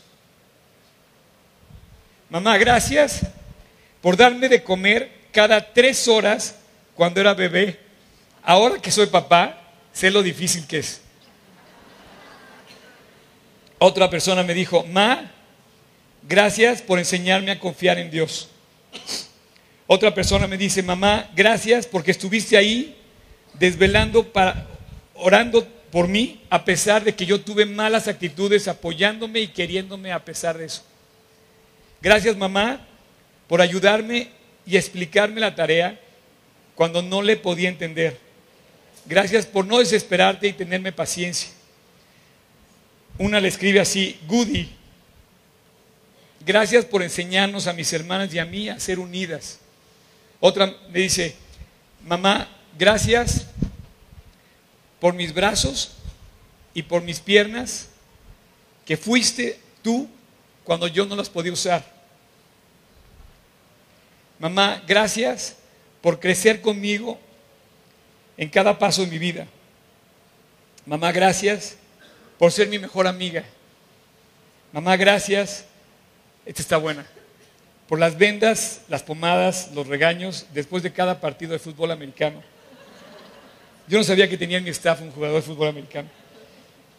Mamá, 2.29 2.57
gracias 2.59 3.23
por 4.01 4.17
darme 4.17 4.49
de 4.49 4.63
comer 4.63 5.11
cada 5.33 5.73
tres 5.73 6.09
horas 6.09 6.57
cuando 6.95 7.21
era 7.21 7.35
bebé. 7.35 7.79
Ahora 8.43 8.81
que 8.81 8.91
soy 8.91 9.07
papá, 9.07 9.61
sé 9.93 10.11
lo 10.11 10.23
difícil 10.23 10.67
que 10.67 10.79
es. 10.79 11.01
Otra 13.79 14.09
persona 14.09 14.43
me 14.43 14.55
dijo, 14.55 14.85
Ma, 14.85 15.31
gracias 16.23 16.81
por 16.83 16.99
enseñarme 16.99 17.51
a 17.51 17.61
confiar 17.61 17.99
en 17.99 18.11
Dios. 18.11 18.49
Otra 19.87 20.13
persona 20.13 20.47
me 20.47 20.57
dice, 20.57 20.83
mamá, 20.83 21.31
gracias 21.35 21.87
porque 21.87 22.11
estuviste 22.11 22.57
ahí 22.57 22.97
desvelando 23.55 24.33
para, 24.33 24.67
orando 25.15 25.67
por 25.91 26.09
mí, 26.09 26.43
a 26.51 26.65
pesar 26.65 27.05
de 27.05 27.15
que 27.15 27.25
yo 27.25 27.41
tuve 27.41 27.65
malas 27.65 28.09
actitudes, 28.09 28.69
apoyándome 28.69 29.41
y 29.41 29.49
queriéndome 29.49 30.13
a 30.13 30.25
pesar 30.25 30.59
de 30.59 30.67
eso. 30.67 30.83
Gracias, 32.03 32.37
mamá, 32.37 32.81
por 33.49 33.61
ayudarme 33.61 34.29
y 34.67 34.77
explicarme 34.77 35.41
la 35.41 35.55
tarea 35.55 35.99
cuando 36.75 37.01
no 37.01 37.23
le 37.23 37.37
podía 37.37 37.69
entender. 37.69 38.19
Gracias 39.07 39.47
por 39.47 39.65
no 39.65 39.79
desesperarte 39.79 40.49
y 40.49 40.53
tenerme 40.53 40.93
paciencia. 40.93 41.49
Una 43.19 43.41
le 43.41 43.49
escribe 43.49 43.81
así, 43.81 44.19
Goody, 44.27 44.69
gracias 46.47 46.85
por 46.85 47.03
enseñarnos 47.03 47.67
a 47.67 47.73
mis 47.73 47.93
hermanas 47.93 48.33
y 48.33 48.39
a 48.39 48.45
mí 48.45 48.69
a 48.69 48.79
ser 48.79 49.01
unidas. 49.01 49.59
Otra 50.39 50.73
me 50.91 51.01
dice, 51.01 51.35
mamá, 52.07 52.49
gracias 52.79 53.47
por 55.01 55.13
mis 55.13 55.35
brazos 55.35 55.97
y 56.73 56.83
por 56.85 57.03
mis 57.03 57.19
piernas, 57.19 57.89
que 58.85 58.97
fuiste 58.97 59.59
tú 59.83 60.09
cuando 60.63 60.87
yo 60.87 61.05
no 61.05 61.17
las 61.17 61.29
podía 61.29 61.53
usar. 61.53 61.85
Mamá, 64.39 64.83
gracias 64.87 65.57
por 66.01 66.21
crecer 66.21 66.61
conmigo 66.61 67.19
en 68.37 68.49
cada 68.49 68.79
paso 68.79 69.03
de 69.03 69.09
mi 69.09 69.19
vida. 69.19 69.49
Mamá, 70.85 71.11
gracias 71.11 71.77
por 72.39 72.53
ser 72.53 72.69
mi 72.69 72.79
mejor 72.79 73.09
amiga. 73.09 73.45
Mamá, 74.73 74.97
gracias. 74.97 75.65
Esta 76.47 76.63
está 76.63 76.77
buena 76.79 77.05
por 77.89 77.99
las 77.99 78.19
vendas, 78.19 78.83
las 78.89 79.03
pomadas, 79.03 79.71
los 79.75 79.87
regaños 79.87 80.47
después 80.53 80.83
de 80.83 80.93
cada 80.93 81.21
partido 81.21 81.53
de 81.53 81.59
fútbol 81.59 81.91
americano. 81.93 82.43
Yo 83.87 83.99
no 83.99 84.05
sabía 84.05 84.29
que 84.29 84.37
tenía 84.37 84.59
en 84.59 84.65
mi 84.65 84.71
staff 84.71 85.01
un 85.01 85.13
jugador 85.13 85.37
de 85.37 85.47
fútbol 85.47 85.69
americano. 85.69 86.09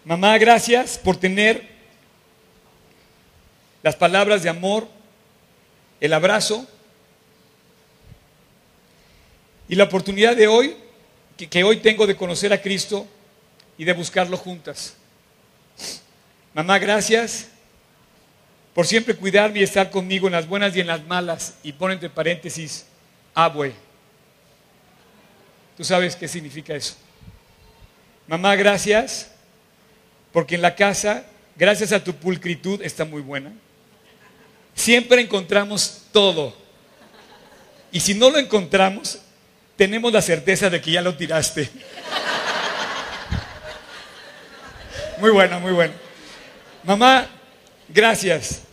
Mamá, 0.06 0.38
gracias 0.38 0.98
por 0.98 1.18
tener 1.18 1.68
las 3.84 3.96
palabras 3.96 4.44
de 4.44 4.50
amor, 4.50 4.88
el 6.00 6.14
abrazo 6.14 6.66
y 9.68 9.76
la 9.76 9.84
oportunidad 9.84 10.36
de 10.38 10.48
hoy, 10.48 10.78
que, 11.36 11.64
hoy 11.64 11.78
tengo 11.78 12.08
de 12.08 12.16
conocer 12.16 12.54
a 12.54 12.62
Cristo 12.62 13.06
y 13.78 13.84
de 13.84 13.92
buscarlo 13.92 14.38
juntas. 14.38 14.96
Mamá, 16.54 16.80
gracias 16.80 17.50
por 18.78 18.86
siempre 18.86 19.16
cuidarme 19.16 19.62
y 19.62 19.64
estar 19.64 19.90
conmigo 19.90 20.28
en 20.28 20.34
las 20.34 20.48
buenas 20.48 20.76
y 20.76 20.82
en 20.82 20.86
las 20.86 21.04
malas. 21.08 21.56
Y 21.64 21.72
pone 21.72 21.96
entre 21.96 22.12
paréntesis, 22.12 22.86
abue. 23.34 23.74
Tú 25.76 25.84
sabes 25.84 26.16
qué 26.16 26.28
significa 26.28 26.76
eso. 26.76 26.94
Mamá, 28.28 28.56
gracias, 28.56 29.32
porque 30.32 30.54
en 30.54 30.62
la 30.62 30.76
casa, 30.76 31.26
gracias 31.56 31.92
a 31.92 32.04
tu 32.04 32.14
pulcritud, 32.14 32.80
está 32.84 33.04
muy 33.04 33.24
buena. 33.24 33.52
Siempre 34.76 35.22
encontramos 35.24 36.04
todo. 36.12 36.56
Y 37.92 38.00
si 38.00 38.14
no 38.14 38.30
lo 38.30 38.38
encontramos, 38.38 39.18
tenemos 39.76 40.14
la 40.14 40.22
certeza 40.22 40.70
de 40.70 40.80
que 40.80 40.92
ya 40.92 41.02
lo 41.02 41.18
tiraste. 41.18 41.68
Muy 45.18 45.32
buena, 45.32 45.58
muy 45.58 45.72
buena. 45.72 45.96
Mamá, 46.84 47.28
gracias. 47.90 48.67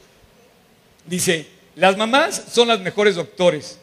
Dice, 1.06 1.46
las 1.76 1.96
mamás 1.96 2.42
son 2.52 2.68
las 2.68 2.80
mejores 2.80 3.16
doctores. 3.16 3.78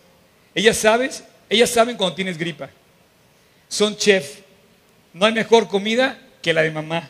Ellas 0.55 0.78
sabes, 0.78 1.24
ellas 1.49 1.69
saben 1.69 1.97
cuando 1.97 2.15
tienes 2.15 2.38
gripa. 2.38 2.69
Son 3.67 3.95
chef. 3.95 4.39
No 5.13 5.26
hay 5.26 5.34
mejor 5.34 5.67
comida 5.67 6.19
que 6.41 6.53
la 6.53 6.61
de 6.61 6.72
mamá. 6.72 7.09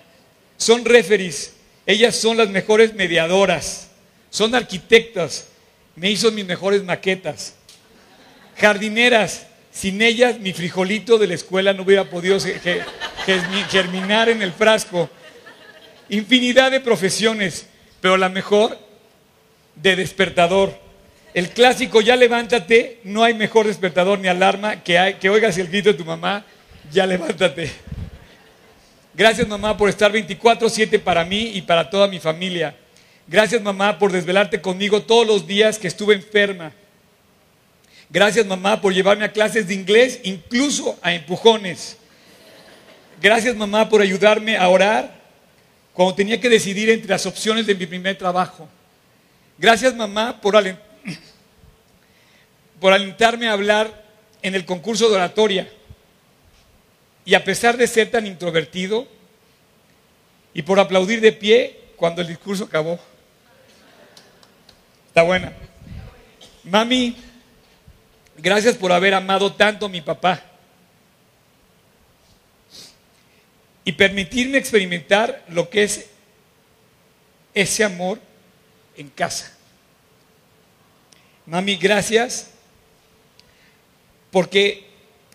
Son 0.57 0.85
referees. 0.85 1.55
Ellas 1.85 2.15
son 2.15 2.37
las 2.37 2.49
mejores 2.49 2.93
mediadoras. 2.93 3.89
Son 4.29 4.53
arquitectas. 4.53 5.47
Me 5.95 6.11
hizo 6.11 6.31
mis 6.31 6.45
mejores 6.45 6.83
maquetas. 6.83 7.55
Jardineras. 8.57 9.47
Sin 9.71 10.01
ellas 10.01 10.39
mi 10.39 10.51
frijolito 10.51 11.17
de 11.17 11.27
la 11.27 11.35
escuela 11.35 11.73
no 11.73 11.83
hubiera 11.83 12.09
podido 12.09 12.37
germinar 13.69 14.29
en 14.29 14.41
el 14.41 14.51
frasco. 14.51 15.09
Infinidad 16.09 16.71
de 16.71 16.81
profesiones, 16.81 17.67
pero 18.01 18.17
la 18.17 18.27
mejor 18.27 18.77
de 19.75 19.95
despertador. 19.95 20.73
El 21.33 21.49
clásico, 21.49 22.01
ya 22.01 22.15
levántate, 22.15 22.99
no 23.03 23.23
hay 23.23 23.33
mejor 23.33 23.67
despertador 23.67 24.19
ni 24.19 24.27
alarma 24.27 24.83
que, 24.83 25.15
que 25.19 25.29
oigas 25.29 25.57
el 25.57 25.67
grito 25.67 25.91
de 25.91 25.97
tu 25.97 26.05
mamá, 26.05 26.45
ya 26.91 27.05
levántate. 27.05 27.71
Gracias 29.13 29.47
mamá 29.47 29.77
por 29.77 29.89
estar 29.89 30.11
24/7 30.11 30.99
para 30.99 31.25
mí 31.25 31.51
y 31.55 31.61
para 31.61 31.89
toda 31.89 32.07
mi 32.07 32.19
familia. 32.19 32.75
Gracias 33.27 33.61
mamá 33.61 33.99
por 33.99 34.11
desvelarte 34.11 34.61
conmigo 34.61 35.03
todos 35.03 35.27
los 35.27 35.47
días 35.47 35.77
que 35.77 35.87
estuve 35.87 36.15
enferma. 36.15 36.71
Gracias 38.09 38.45
mamá 38.45 38.81
por 38.81 38.93
llevarme 38.93 39.23
a 39.23 39.31
clases 39.31 39.67
de 39.67 39.73
inglés, 39.73 40.19
incluso 40.23 40.97
a 41.01 41.13
empujones. 41.13 41.97
Gracias 43.21 43.55
mamá 43.55 43.87
por 43.87 44.01
ayudarme 44.01 44.57
a 44.57 44.67
orar 44.67 45.21
cuando 45.93 46.15
tenía 46.15 46.41
que 46.41 46.49
decidir 46.49 46.89
entre 46.89 47.09
las 47.09 47.25
opciones 47.25 47.65
de 47.65 47.75
mi 47.75 47.85
primer 47.85 48.17
trabajo. 48.17 48.67
Gracias 49.61 49.93
mamá 49.93 50.41
por, 50.41 50.57
alentarme 52.91 53.47
a 53.47 53.51
hablar 53.51 54.05
en 54.41 54.55
el 54.55 54.65
concurso 54.65 55.07
de 55.07 55.17
oratoria. 55.17 55.71
Y 57.25 57.35
a 57.35 57.43
pesar 57.43 57.77
de 57.77 57.85
ser 57.85 58.09
tan 58.09 58.25
introvertido, 58.25 59.07
y 60.55 60.63
por 60.63 60.79
aplaudir 60.79 61.21
de 61.21 61.31
pie 61.31 61.79
cuando 61.95 62.23
el 62.23 62.27
discurso 62.29 62.63
acabó. 62.63 62.99
Está 65.09 65.21
buena. 65.21 65.53
Mami, 66.63 67.15
gracias 68.37 68.75
por 68.75 68.91
haber 68.91 69.13
amado 69.13 69.53
tanto 69.53 69.85
a 69.85 69.89
mi 69.89 70.01
papá 70.01 70.43
y 73.85 73.91
permitirme 73.91 74.57
experimentar 74.57 75.45
lo 75.49 75.69
que 75.69 75.83
es 75.83 76.09
ese 77.53 77.83
amor 77.83 78.30
en 78.95 79.09
casa. 79.09 79.55
Mami, 81.45 81.75
gracias 81.75 82.51
porque 84.31 84.87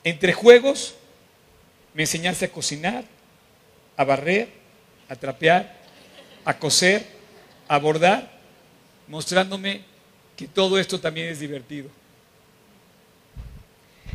entre 0.04 0.32
juegos 0.32 0.94
me 1.94 2.04
enseñaste 2.04 2.46
a 2.46 2.50
cocinar, 2.52 3.04
a 3.96 4.04
barrer, 4.04 4.48
a 5.08 5.16
trapear, 5.16 5.76
a 6.44 6.58
coser, 6.58 7.06
a 7.68 7.78
bordar, 7.78 8.30
mostrándome 9.08 9.82
que 10.36 10.46
todo 10.46 10.78
esto 10.78 11.00
también 11.00 11.28
es 11.28 11.40
divertido. 11.40 11.88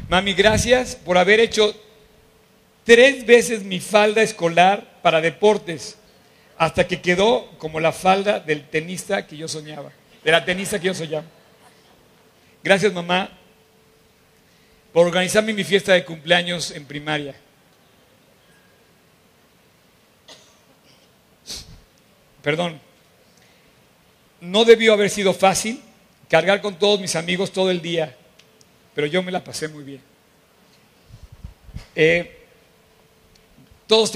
Mami, 0.10 0.34
gracias 0.34 0.96
por 0.96 1.18
haber 1.18 1.40
hecho 1.40 1.76
tres 2.84 3.26
veces 3.26 3.64
mi 3.64 3.80
falda 3.80 4.22
escolar 4.22 5.00
para 5.02 5.22
deportes, 5.22 5.98
hasta 6.62 6.88
que 6.88 7.02
quedó 7.02 7.50
como 7.58 7.80
la 7.80 7.92
falda 7.92 8.40
del 8.40 8.70
tenista 8.70 9.26
que 9.26 9.36
yo 9.36 9.48
soñaba, 9.48 9.92
de 10.24 10.32
la 10.32 10.46
tenista 10.46 10.80
que 10.80 10.86
yo 10.86 10.94
soñaba. 10.94 11.26
Gracias, 12.64 12.94
mamá, 12.94 13.32
por 14.94 15.08
organizarme 15.08 15.54
mi 15.54 15.64
fiesta 15.64 15.94
de 15.94 16.06
cumpleaños 16.06 16.70
en 16.70 16.86
primaria. 16.86 17.34
Perdón, 22.44 22.80
no 24.40 24.64
debió 24.64 24.94
haber 24.94 25.10
sido 25.10 25.34
fácil 25.34 25.82
cargar 26.30 26.62
con 26.62 26.78
todos 26.78 27.00
mis 27.00 27.16
amigos 27.16 27.52
todo 27.52 27.72
el 27.72 27.82
día, 27.82 28.16
pero 28.94 29.08
yo 29.08 29.24
me 29.24 29.32
la 29.32 29.44
pasé 29.44 29.68
muy 29.68 29.84
bien. 29.84 30.02
Eh, 31.96 32.46
todos, 33.88 34.12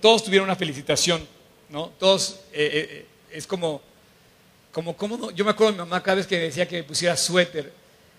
todos 0.00 0.24
tuvieron 0.24 0.48
una 0.48 0.56
felicitación, 0.56 1.35
¿no? 1.68 1.88
Todos, 1.98 2.40
eh, 2.52 2.88
eh, 2.90 3.06
es 3.30 3.46
como, 3.46 3.82
como, 4.72 4.96
como 4.96 5.30
yo 5.30 5.44
me 5.44 5.50
acuerdo 5.50 5.72
de 5.72 5.78
mi 5.78 5.88
mamá 5.88 6.02
cada 6.02 6.16
vez 6.16 6.26
que 6.26 6.38
decía 6.38 6.66
que 6.66 6.76
me 6.76 6.84
pusiera 6.84 7.16
suéter. 7.16 7.72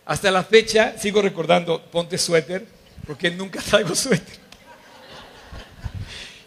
Hasta 0.05 0.31
la 0.31 0.43
fecha 0.43 0.97
sigo 0.97 1.21
recordando, 1.21 1.81
ponte 1.91 2.17
suéter, 2.17 2.65
porque 3.05 3.29
nunca 3.29 3.61
traigo 3.69 3.95
suéter. 3.95 4.37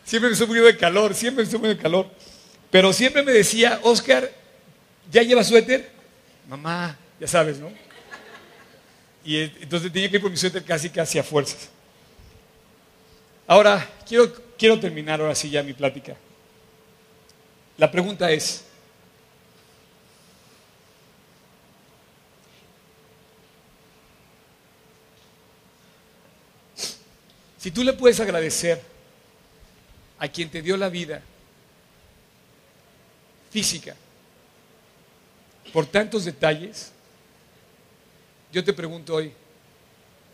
Siempre 0.05 0.31
me 0.31 0.47
muriendo 0.47 0.67
de 0.67 0.77
calor, 0.77 1.15
siempre 1.15 1.45
me 1.45 1.51
muriendo 1.53 1.77
de 1.77 1.83
calor. 1.83 2.11
Pero 2.71 2.93
siempre 2.93 3.23
me 3.23 3.33
decía, 3.33 3.81
Oscar, 3.83 4.31
¿ya 5.11 5.23
lleva 5.23 5.45
suéter? 5.45 5.91
Mamá, 6.49 6.97
ya 7.21 7.27
sabes, 7.27 7.59
¿no? 7.59 7.71
Y 9.25 9.39
entonces 9.39 9.93
tenía 9.93 10.09
que 10.09 10.17
ir 10.17 10.23
por 10.23 10.31
mi 10.31 10.37
suéter 10.37 10.65
casi, 10.65 10.91
casi 10.91 11.19
a 11.19 11.23
fuerzas. 11.23 11.69
Ahora, 13.47 13.89
quiero, 14.07 14.33
quiero 14.57 14.79
terminar 14.81 15.21
ahora 15.21 15.35
sí 15.35 15.51
ya 15.51 15.63
mi 15.63 15.73
plática. 15.73 16.17
La 17.81 17.91
pregunta 17.91 18.31
es, 18.31 18.63
si 27.57 27.71
tú 27.71 27.83
le 27.83 27.95
puedes 27.95 28.21
agradecer 28.21 28.83
a 30.19 30.29
quien 30.29 30.51
te 30.51 30.61
dio 30.61 30.77
la 30.77 30.91
vida 30.91 31.23
física 33.51 33.97
por 35.73 35.87
tantos 35.87 36.27
detalles, 36.27 36.93
yo 38.53 38.63
te 38.63 38.75
pregunto 38.75 39.15
hoy, 39.15 39.33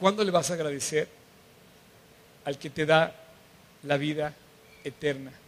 ¿cuándo 0.00 0.24
le 0.24 0.32
vas 0.32 0.50
a 0.50 0.54
agradecer 0.54 1.08
al 2.44 2.58
que 2.58 2.70
te 2.70 2.84
da 2.84 3.14
la 3.84 3.96
vida 3.98 4.34
eterna. 4.82 5.45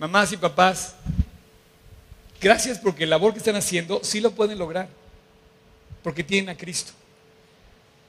Mamás 0.00 0.32
y 0.32 0.38
papás, 0.38 0.94
gracias 2.40 2.78
porque 2.78 3.04
el 3.04 3.10
labor 3.10 3.34
que 3.34 3.38
están 3.38 3.56
haciendo 3.56 4.00
sí 4.02 4.18
lo 4.18 4.30
pueden 4.30 4.58
lograr, 4.58 4.88
porque 6.02 6.24
tienen 6.24 6.48
a 6.48 6.56
Cristo. 6.56 6.92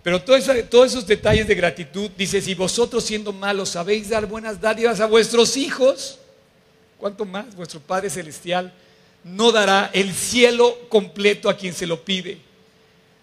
Pero 0.01 0.23
todos 0.23 0.87
esos 0.87 1.05
detalles 1.05 1.49
de 1.49 1.53
gratitud, 1.53 2.09
dice, 2.17 2.41
si 2.41 2.55
vosotros 2.55 3.03
siendo 3.03 3.33
malos 3.33 3.71
sabéis 3.71 4.07
dar 4.07 4.25
buenas 4.25 4.61
dádivas 4.61 5.01
a 5.01 5.05
vuestros 5.05 5.57
hijos, 5.57 6.17
¿cuánto 6.97 7.25
más 7.25 7.53
vuestro 7.57 7.81
Padre 7.81 8.09
Celestial 8.09 8.73
no 9.25 9.51
dará 9.51 9.89
el 9.91 10.13
cielo 10.13 10.87
completo 10.87 11.49
a 11.49 11.57
quien 11.57 11.73
se 11.73 11.87
lo 11.87 12.05
pide? 12.05 12.37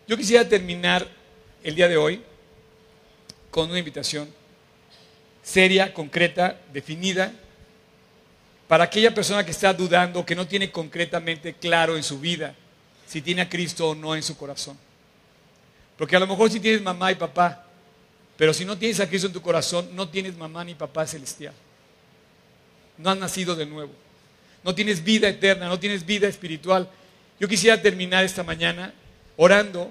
Yo 0.06 0.14
quisiera 0.14 0.46
terminar 0.46 1.08
el 1.64 1.74
día 1.74 1.88
de 1.88 1.96
hoy 1.96 2.20
con 3.50 3.70
una 3.70 3.78
invitación 3.78 4.28
seria, 5.42 5.94
concreta, 5.94 6.60
definida, 6.70 7.32
para 8.68 8.84
aquella 8.84 9.12
persona 9.12 9.44
que 9.44 9.50
está 9.50 9.72
dudando, 9.72 10.24
que 10.24 10.36
no 10.36 10.46
tiene 10.46 10.70
concretamente 10.70 11.54
claro 11.54 11.96
en 11.96 12.02
su 12.02 12.20
vida 12.20 12.54
si 13.06 13.22
tiene 13.22 13.42
a 13.42 13.48
Cristo 13.48 13.88
o 13.88 13.94
no 13.94 14.14
en 14.14 14.22
su 14.22 14.36
corazón. 14.36 14.78
Porque 15.96 16.14
a 16.14 16.20
lo 16.20 16.26
mejor 16.26 16.50
si 16.50 16.60
tienes 16.60 16.82
mamá 16.82 17.10
y 17.10 17.16
papá, 17.16 17.64
pero 18.36 18.54
si 18.54 18.64
no 18.64 18.78
tienes 18.78 19.00
a 19.00 19.08
Cristo 19.08 19.26
en 19.26 19.32
tu 19.32 19.42
corazón, 19.42 19.88
no 19.94 20.08
tienes 20.08 20.36
mamá 20.36 20.62
ni 20.64 20.74
papá 20.74 21.06
celestial. 21.06 21.54
No 22.98 23.10
has 23.10 23.18
nacido 23.18 23.56
de 23.56 23.66
nuevo. 23.66 23.92
No 24.62 24.74
tienes 24.74 25.02
vida 25.02 25.28
eterna, 25.28 25.66
no 25.66 25.78
tienes 25.80 26.04
vida 26.04 26.28
espiritual. 26.28 26.88
Yo 27.40 27.48
quisiera 27.48 27.80
terminar 27.80 28.24
esta 28.24 28.42
mañana 28.42 28.92
orando, 29.36 29.90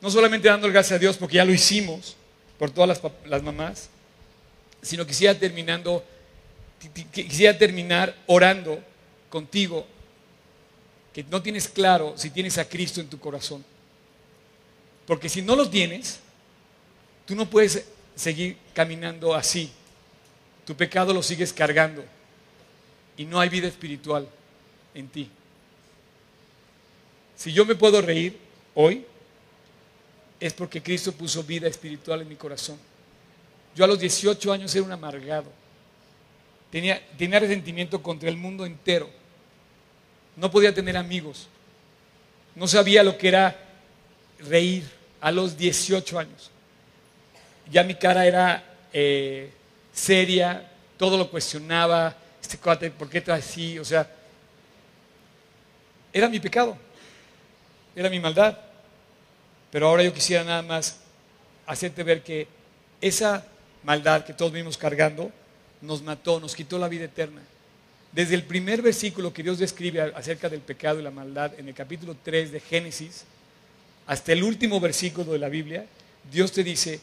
no 0.00 0.10
solamente 0.10 0.48
dando 0.48 0.68
gracias 0.68 0.96
a 0.96 0.98
Dios 0.98 1.16
porque 1.16 1.36
ya 1.36 1.44
lo 1.44 1.52
hicimos, 1.52 2.16
por 2.58 2.70
todas 2.70 3.00
las, 3.24 3.42
mamás, 3.42 3.88
sino 4.82 5.06
quisiera 5.06 5.34
terminando, 5.36 6.04
quisiera 6.88 7.56
terminar 7.56 8.16
orando 8.26 8.82
contigo, 9.28 9.86
que 11.12 11.24
no 11.24 11.42
tienes 11.42 11.68
claro 11.68 12.14
si 12.16 12.30
tienes 12.30 12.58
a 12.58 12.68
Cristo 12.68 13.00
en 13.00 13.08
tu 13.08 13.18
corazón. 13.18 13.64
Porque 15.06 15.28
si 15.28 15.42
no 15.42 15.56
lo 15.56 15.68
tienes, 15.68 16.20
tú 17.26 17.34
no 17.34 17.48
puedes 17.48 17.84
seguir 18.14 18.56
caminando 18.74 19.34
así. 19.34 19.70
Tu 20.64 20.74
pecado 20.74 21.12
lo 21.12 21.22
sigues 21.22 21.52
cargando 21.52 22.04
y 23.16 23.24
no 23.24 23.40
hay 23.40 23.48
vida 23.48 23.68
espiritual 23.68 24.28
en 24.94 25.08
ti. 25.08 25.28
Si 27.36 27.52
yo 27.52 27.64
me 27.64 27.74
puedo 27.74 28.00
reír 28.00 28.38
hoy, 28.74 29.04
es 30.38 30.52
porque 30.52 30.82
Cristo 30.82 31.12
puso 31.12 31.42
vida 31.42 31.68
espiritual 31.68 32.22
en 32.22 32.28
mi 32.28 32.36
corazón. 32.36 32.78
Yo 33.74 33.84
a 33.84 33.88
los 33.88 33.98
18 33.98 34.52
años 34.52 34.74
era 34.74 34.84
un 34.84 34.92
amargado. 34.92 35.61
Tenía, 36.72 37.38
resentimiento 37.38 38.02
contra 38.02 38.30
el 38.30 38.38
mundo 38.38 38.64
entero. 38.64 39.10
No 40.36 40.50
podía 40.50 40.74
tener 40.74 40.96
amigos. 40.96 41.46
No 42.54 42.66
sabía 42.66 43.02
lo 43.02 43.18
que 43.18 43.28
era 43.28 43.54
reír 44.38 44.82
a 45.20 45.30
los 45.30 45.58
18 45.58 46.18
años. 46.18 46.50
Ya 47.70 47.84
mi 47.84 47.94
cara 47.94 48.26
era 48.26 48.64
eh, 48.90 49.52
seria, 49.92 50.66
todo 50.96 51.18
lo 51.18 51.30
cuestionaba. 51.30 52.16
Este 52.40 52.56
¿por 52.90 53.10
qué 53.10 53.20
trae 53.20 53.40
así? 53.40 53.78
O 53.78 53.84
sea, 53.84 54.10
era 56.10 56.26
mi 56.26 56.40
pecado, 56.40 56.74
era 57.94 58.08
mi 58.08 58.18
maldad. 58.18 58.58
Pero 59.70 59.88
ahora 59.88 60.02
yo 60.04 60.14
quisiera 60.14 60.42
nada 60.42 60.62
más 60.62 61.00
hacerte 61.66 62.02
ver 62.02 62.22
que 62.22 62.48
esa 63.02 63.44
maldad 63.84 64.24
que 64.24 64.32
todos 64.32 64.52
vimos 64.52 64.78
cargando 64.78 65.30
nos 65.82 66.02
mató, 66.02 66.40
nos 66.40 66.54
quitó 66.54 66.78
la 66.78 66.88
vida 66.88 67.04
eterna. 67.04 67.42
Desde 68.12 68.34
el 68.34 68.44
primer 68.44 68.82
versículo 68.82 69.32
que 69.32 69.42
Dios 69.42 69.58
describe 69.58 70.00
acerca 70.00 70.48
del 70.48 70.60
pecado 70.60 71.00
y 71.00 71.02
la 71.02 71.10
maldad 71.10 71.58
en 71.58 71.68
el 71.68 71.74
capítulo 71.74 72.16
3 72.22 72.52
de 72.52 72.60
Génesis, 72.60 73.24
hasta 74.06 74.32
el 74.32 74.42
último 74.42 74.80
versículo 74.80 75.32
de 75.32 75.38
la 75.38 75.48
Biblia, 75.48 75.86
Dios 76.30 76.52
te 76.52 76.62
dice 76.62 77.00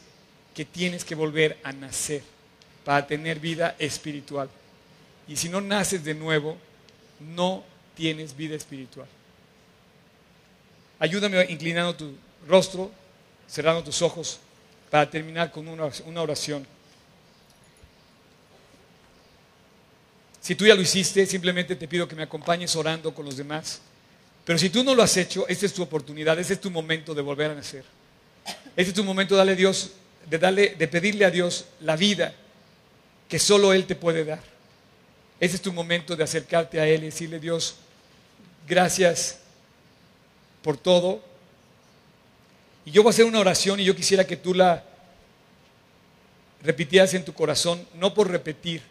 que 0.54 0.64
tienes 0.64 1.04
que 1.04 1.14
volver 1.14 1.58
a 1.62 1.72
nacer 1.72 2.22
para 2.84 3.06
tener 3.06 3.38
vida 3.38 3.76
espiritual. 3.78 4.48
Y 5.28 5.36
si 5.36 5.48
no 5.48 5.60
naces 5.60 6.02
de 6.04 6.14
nuevo, 6.14 6.56
no 7.20 7.64
tienes 7.94 8.36
vida 8.36 8.56
espiritual. 8.56 9.06
Ayúdame 10.98 11.44
inclinando 11.50 11.94
tu 11.94 12.14
rostro, 12.46 12.90
cerrando 13.48 13.82
tus 13.82 14.00
ojos, 14.02 14.38
para 14.90 15.08
terminar 15.08 15.50
con 15.50 15.68
una 15.68 16.22
oración. 16.22 16.66
Si 20.50 20.56
tú 20.56 20.66
ya 20.66 20.74
lo 20.74 20.82
hiciste, 20.82 21.24
simplemente 21.26 21.76
te 21.76 21.86
pido 21.86 22.08
que 22.08 22.16
me 22.16 22.24
acompañes 22.24 22.74
orando 22.74 23.14
con 23.14 23.24
los 23.24 23.36
demás. 23.36 23.80
Pero 24.44 24.58
si 24.58 24.68
tú 24.68 24.82
no 24.82 24.96
lo 24.96 25.02
has 25.04 25.16
hecho, 25.16 25.46
esta 25.46 25.64
es 25.64 25.72
tu 25.72 25.80
oportunidad, 25.80 26.36
este 26.40 26.54
es 26.54 26.60
tu 26.60 26.72
momento 26.72 27.14
de 27.14 27.22
volver 27.22 27.52
a 27.52 27.54
nacer. 27.54 27.84
Este 28.74 28.90
es 28.90 28.94
tu 28.94 29.04
momento 29.04 29.34
de 29.34 29.38
darle 29.38 29.54
Dios, 29.54 29.92
de, 30.28 30.38
darle, 30.38 30.74
de 30.74 30.88
pedirle 30.88 31.24
a 31.24 31.30
Dios 31.30 31.66
la 31.82 31.94
vida 31.94 32.34
que 33.28 33.38
solo 33.38 33.72
Él 33.72 33.86
te 33.86 33.94
puede 33.94 34.24
dar. 34.24 34.42
Este 35.38 35.54
es 35.54 35.62
tu 35.62 35.72
momento 35.72 36.16
de 36.16 36.24
acercarte 36.24 36.80
a 36.80 36.88
Él 36.88 37.04
y 37.04 37.06
decirle, 37.06 37.38
Dios, 37.38 37.76
gracias 38.66 39.38
por 40.62 40.76
todo. 40.76 41.22
Y 42.84 42.90
yo 42.90 43.04
voy 43.04 43.10
a 43.10 43.14
hacer 43.14 43.24
una 43.24 43.38
oración 43.38 43.78
y 43.78 43.84
yo 43.84 43.94
quisiera 43.94 44.26
que 44.26 44.36
tú 44.36 44.52
la 44.52 44.82
repitieras 46.60 47.14
en 47.14 47.24
tu 47.24 47.34
corazón, 47.34 47.86
no 47.94 48.12
por 48.12 48.28
repetir, 48.28 48.89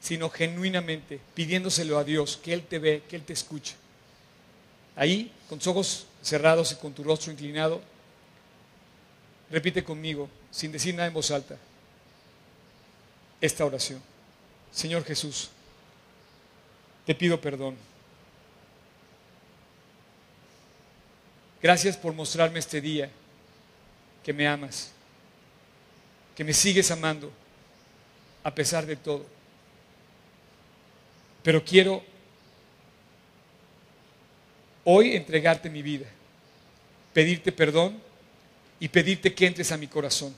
sino 0.00 0.30
genuinamente 0.30 1.20
pidiéndoselo 1.34 1.98
a 1.98 2.04
Dios, 2.04 2.38
que 2.42 2.52
Él 2.52 2.62
te 2.62 2.78
ve, 2.78 3.02
que 3.08 3.16
Él 3.16 3.22
te 3.22 3.32
escuche. 3.32 3.74
Ahí, 4.96 5.32
con 5.48 5.58
tus 5.58 5.68
ojos 5.68 6.06
cerrados 6.22 6.72
y 6.72 6.76
con 6.76 6.92
tu 6.92 7.04
rostro 7.04 7.32
inclinado, 7.32 7.80
repite 9.50 9.84
conmigo, 9.84 10.28
sin 10.50 10.72
decir 10.72 10.94
nada 10.94 11.08
en 11.08 11.14
voz 11.14 11.30
alta, 11.30 11.56
esta 13.40 13.64
oración. 13.64 14.02
Señor 14.72 15.04
Jesús, 15.04 15.50
te 17.04 17.14
pido 17.14 17.40
perdón. 17.40 17.76
Gracias 21.62 21.96
por 21.96 22.14
mostrarme 22.14 22.58
este 22.58 22.80
día 22.80 23.10
que 24.24 24.32
me 24.32 24.48
amas, 24.48 24.92
que 26.34 26.44
me 26.44 26.54
sigues 26.54 26.90
amando 26.90 27.30
a 28.42 28.54
pesar 28.54 28.86
de 28.86 28.96
todo. 28.96 29.39
Pero 31.42 31.64
quiero 31.64 32.02
hoy 34.84 35.16
entregarte 35.16 35.70
mi 35.70 35.82
vida, 35.82 36.06
pedirte 37.12 37.52
perdón 37.52 38.00
y 38.78 38.88
pedirte 38.88 39.34
que 39.34 39.46
entres 39.46 39.72
a 39.72 39.76
mi 39.76 39.86
corazón. 39.86 40.34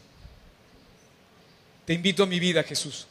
Te 1.85 1.95
invito 1.95 2.23
a 2.23 2.27
mi 2.27 2.39
vida, 2.39 2.63
Jesús. 2.63 3.07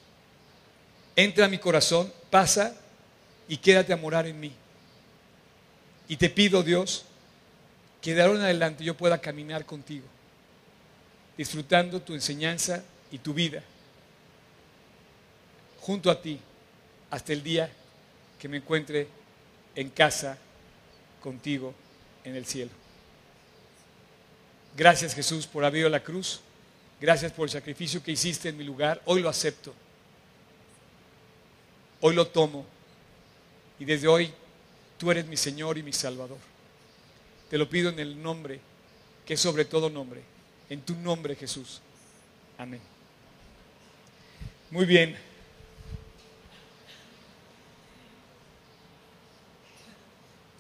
Entra 1.15 1.45
a 1.45 1.49
mi 1.49 1.57
corazón, 1.57 2.11
pasa 2.29 2.75
y 3.47 3.57
quédate 3.57 3.91
a 3.91 3.97
morar 3.97 4.27
en 4.27 4.39
mí. 4.39 4.51
Y 6.07 6.15
te 6.15 6.29
pido, 6.29 6.63
Dios, 6.63 7.05
que 8.01 8.15
de 8.15 8.21
ahora 8.21 8.39
en 8.39 8.45
adelante 8.45 8.83
yo 8.83 8.95
pueda 8.95 9.19
caminar 9.19 9.65
contigo, 9.65 10.05
disfrutando 11.37 12.01
tu 12.01 12.13
enseñanza 12.13 12.83
y 13.11 13.17
tu 13.17 13.33
vida, 13.33 13.61
junto 15.81 16.09
a 16.09 16.21
ti, 16.21 16.39
hasta 17.09 17.33
el 17.33 17.43
día 17.43 17.71
que 18.41 18.47
me 18.49 18.57
encuentre 18.57 19.07
en 19.75 19.91
casa 19.91 20.35
contigo 21.21 21.75
en 22.23 22.35
el 22.35 22.47
cielo. 22.47 22.71
Gracias 24.75 25.13
Jesús 25.13 25.45
por 25.45 25.63
haber 25.63 25.81
ido 25.81 25.87
a 25.87 25.91
la 25.91 26.03
cruz. 26.03 26.41
Gracias 26.99 27.31
por 27.33 27.45
el 27.45 27.51
sacrificio 27.51 28.01
que 28.01 28.11
hiciste 28.11 28.49
en 28.49 28.57
mi 28.57 28.63
lugar. 28.63 28.99
Hoy 29.05 29.21
lo 29.21 29.29
acepto. 29.29 29.75
Hoy 31.99 32.15
lo 32.15 32.25
tomo. 32.25 32.65
Y 33.77 33.85
desde 33.85 34.07
hoy 34.07 34.33
tú 34.97 35.11
eres 35.11 35.27
mi 35.27 35.37
Señor 35.37 35.77
y 35.77 35.83
mi 35.83 35.93
Salvador. 35.93 36.39
Te 37.47 37.59
lo 37.59 37.69
pido 37.69 37.91
en 37.91 37.99
el 37.99 38.23
nombre, 38.23 38.59
que 39.23 39.35
es 39.35 39.39
sobre 39.39 39.65
todo 39.65 39.87
nombre. 39.87 40.21
En 40.67 40.81
tu 40.81 40.95
nombre 40.95 41.35
Jesús. 41.35 41.79
Amén. 42.57 42.81
Muy 44.71 44.85
bien. 44.85 45.30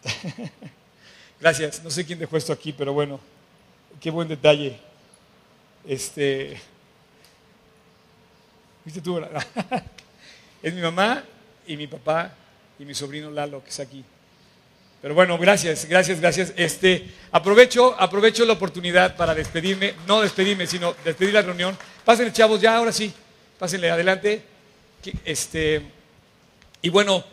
Gracias. 1.39 1.83
No 1.83 1.89
sé 1.89 2.05
quién 2.05 2.19
dejó 2.19 2.37
esto 2.37 2.53
aquí, 2.53 2.73
pero 2.73 2.93
bueno, 2.93 3.19
qué 3.99 4.09
buen 4.09 4.27
detalle. 4.27 4.77
Este. 5.87 6.59
¿Viste 8.85 9.01
tú? 9.01 9.21
es 10.63 10.73
mi 10.73 10.81
mamá 10.81 11.23
y 11.67 11.77
mi 11.77 11.87
papá 11.87 12.33
y 12.79 12.85
mi 12.85 12.93
sobrino 12.93 13.29
Lalo 13.29 13.63
que 13.63 13.69
está 13.69 13.83
aquí. 13.83 14.03
Pero 15.01 15.15
bueno, 15.15 15.37
gracias, 15.39 15.85
gracias, 15.85 16.19
gracias. 16.19 16.53
Este, 16.55 17.09
aprovecho, 17.31 17.95
aprovecho 17.99 18.45
la 18.45 18.53
oportunidad 18.53 19.15
para 19.15 19.33
despedirme, 19.33 19.95
no 20.07 20.21
despedirme, 20.21 20.67
sino 20.67 20.93
despedir 21.03 21.33
la 21.33 21.41
reunión. 21.41 21.75
Pásenle, 22.05 22.31
chavos, 22.31 22.61
ya, 22.61 22.77
ahora 22.77 22.91
sí, 22.91 23.11
pásenle 23.57 23.89
adelante. 23.89 24.43
Este, 25.25 25.81
y 26.83 26.89
bueno, 26.89 27.23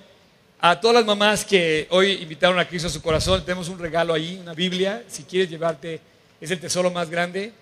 a 0.60 0.80
todas 0.80 0.96
las 0.96 1.04
mamás 1.04 1.44
que 1.44 1.86
hoy 1.90 2.12
invitaron 2.20 2.58
a 2.58 2.66
Cristo 2.66 2.88
a 2.88 2.90
su 2.90 3.00
corazón, 3.00 3.44
tenemos 3.44 3.68
un 3.68 3.78
regalo 3.78 4.12
ahí, 4.12 4.38
una 4.42 4.54
Biblia. 4.54 5.04
Si 5.06 5.22
quieres 5.22 5.48
llevarte, 5.48 6.00
es 6.40 6.50
el 6.50 6.58
tesoro 6.58 6.90
más 6.90 7.08
grande. 7.08 7.52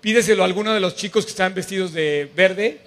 Pídeselo 0.00 0.42
a 0.42 0.46
alguno 0.46 0.72
de 0.72 0.80
los 0.80 0.96
chicos 0.96 1.26
que 1.26 1.30
están 1.32 1.52
vestidos 1.52 1.92
de 1.92 2.30
verde. 2.34 2.80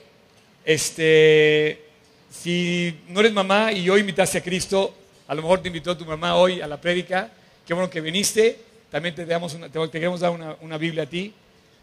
Este, 0.65 1.83
si 2.31 2.99
no 3.09 3.19
eres 3.19 3.31
mamá 3.31 3.71
y 3.71 3.87
hoy 3.91 3.99
invitaste 3.99 4.39
a 4.39 4.43
Cristo, 4.43 4.95
a 5.27 5.35
lo 5.35 5.43
mejor 5.43 5.61
te 5.61 5.67
invitó 5.67 5.95
tu 5.95 6.05
mamá 6.05 6.35
hoy 6.35 6.61
a 6.61 6.67
la 6.67 6.81
prédica. 6.81 7.31
Qué 7.67 7.75
bueno 7.75 7.91
que 7.91 8.01
viniste. 8.01 8.59
También 8.89 9.13
te, 9.13 9.23
damos 9.23 9.53
una, 9.53 9.69
te 9.69 9.91
queremos 9.91 10.19
dar 10.19 10.31
una, 10.31 10.57
una 10.61 10.79
Biblia 10.79 11.03
a 11.03 11.05
ti. 11.05 11.31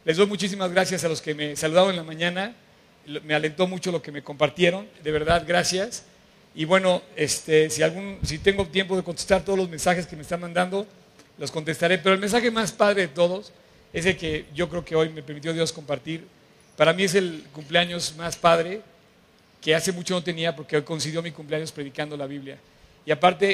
Les 0.04 0.16
doy 0.16 0.26
muchísimas 0.26 0.72
gracias 0.72 1.04
a 1.04 1.08
los 1.08 1.22
que 1.22 1.34
me 1.34 1.54
saludaron 1.54 1.90
en 1.90 1.96
la 1.96 2.02
mañana. 2.02 2.56
Me 3.22 3.34
alentó 3.34 3.68
mucho 3.68 3.92
lo 3.92 4.02
que 4.02 4.10
me 4.10 4.22
compartieron. 4.24 4.88
De 5.04 5.12
verdad, 5.12 5.44
gracias. 5.46 6.04
Y 6.54 6.64
bueno, 6.64 7.02
este, 7.16 7.70
si, 7.70 7.82
algún, 7.82 8.18
si 8.22 8.38
tengo 8.38 8.66
tiempo 8.66 8.96
de 8.96 9.02
contestar 9.02 9.44
todos 9.44 9.58
los 9.58 9.68
mensajes 9.68 10.06
que 10.06 10.16
me 10.16 10.22
están 10.22 10.40
mandando, 10.40 10.86
los 11.38 11.50
contestaré. 11.50 11.98
Pero 11.98 12.14
el 12.14 12.20
mensaje 12.20 12.50
más 12.50 12.72
padre 12.72 13.02
de 13.02 13.08
todos 13.08 13.52
es 13.92 14.06
el 14.06 14.16
que 14.16 14.46
yo 14.54 14.68
creo 14.68 14.84
que 14.84 14.94
hoy 14.94 15.08
me 15.08 15.22
permitió 15.22 15.52
Dios 15.52 15.72
compartir. 15.72 16.26
Para 16.76 16.92
mí 16.92 17.04
es 17.04 17.14
el 17.14 17.44
cumpleaños 17.52 18.14
más 18.16 18.36
padre 18.36 18.82
que 19.60 19.74
hace 19.74 19.92
mucho 19.92 20.14
no 20.14 20.22
tenía 20.22 20.54
porque 20.54 20.76
hoy 20.76 20.82
coincidió 20.82 21.22
mi 21.22 21.30
cumpleaños 21.30 21.72
predicando 21.72 22.16
la 22.16 22.26
Biblia. 22.26 22.58
Y 23.06 23.12
aparte 23.12 23.46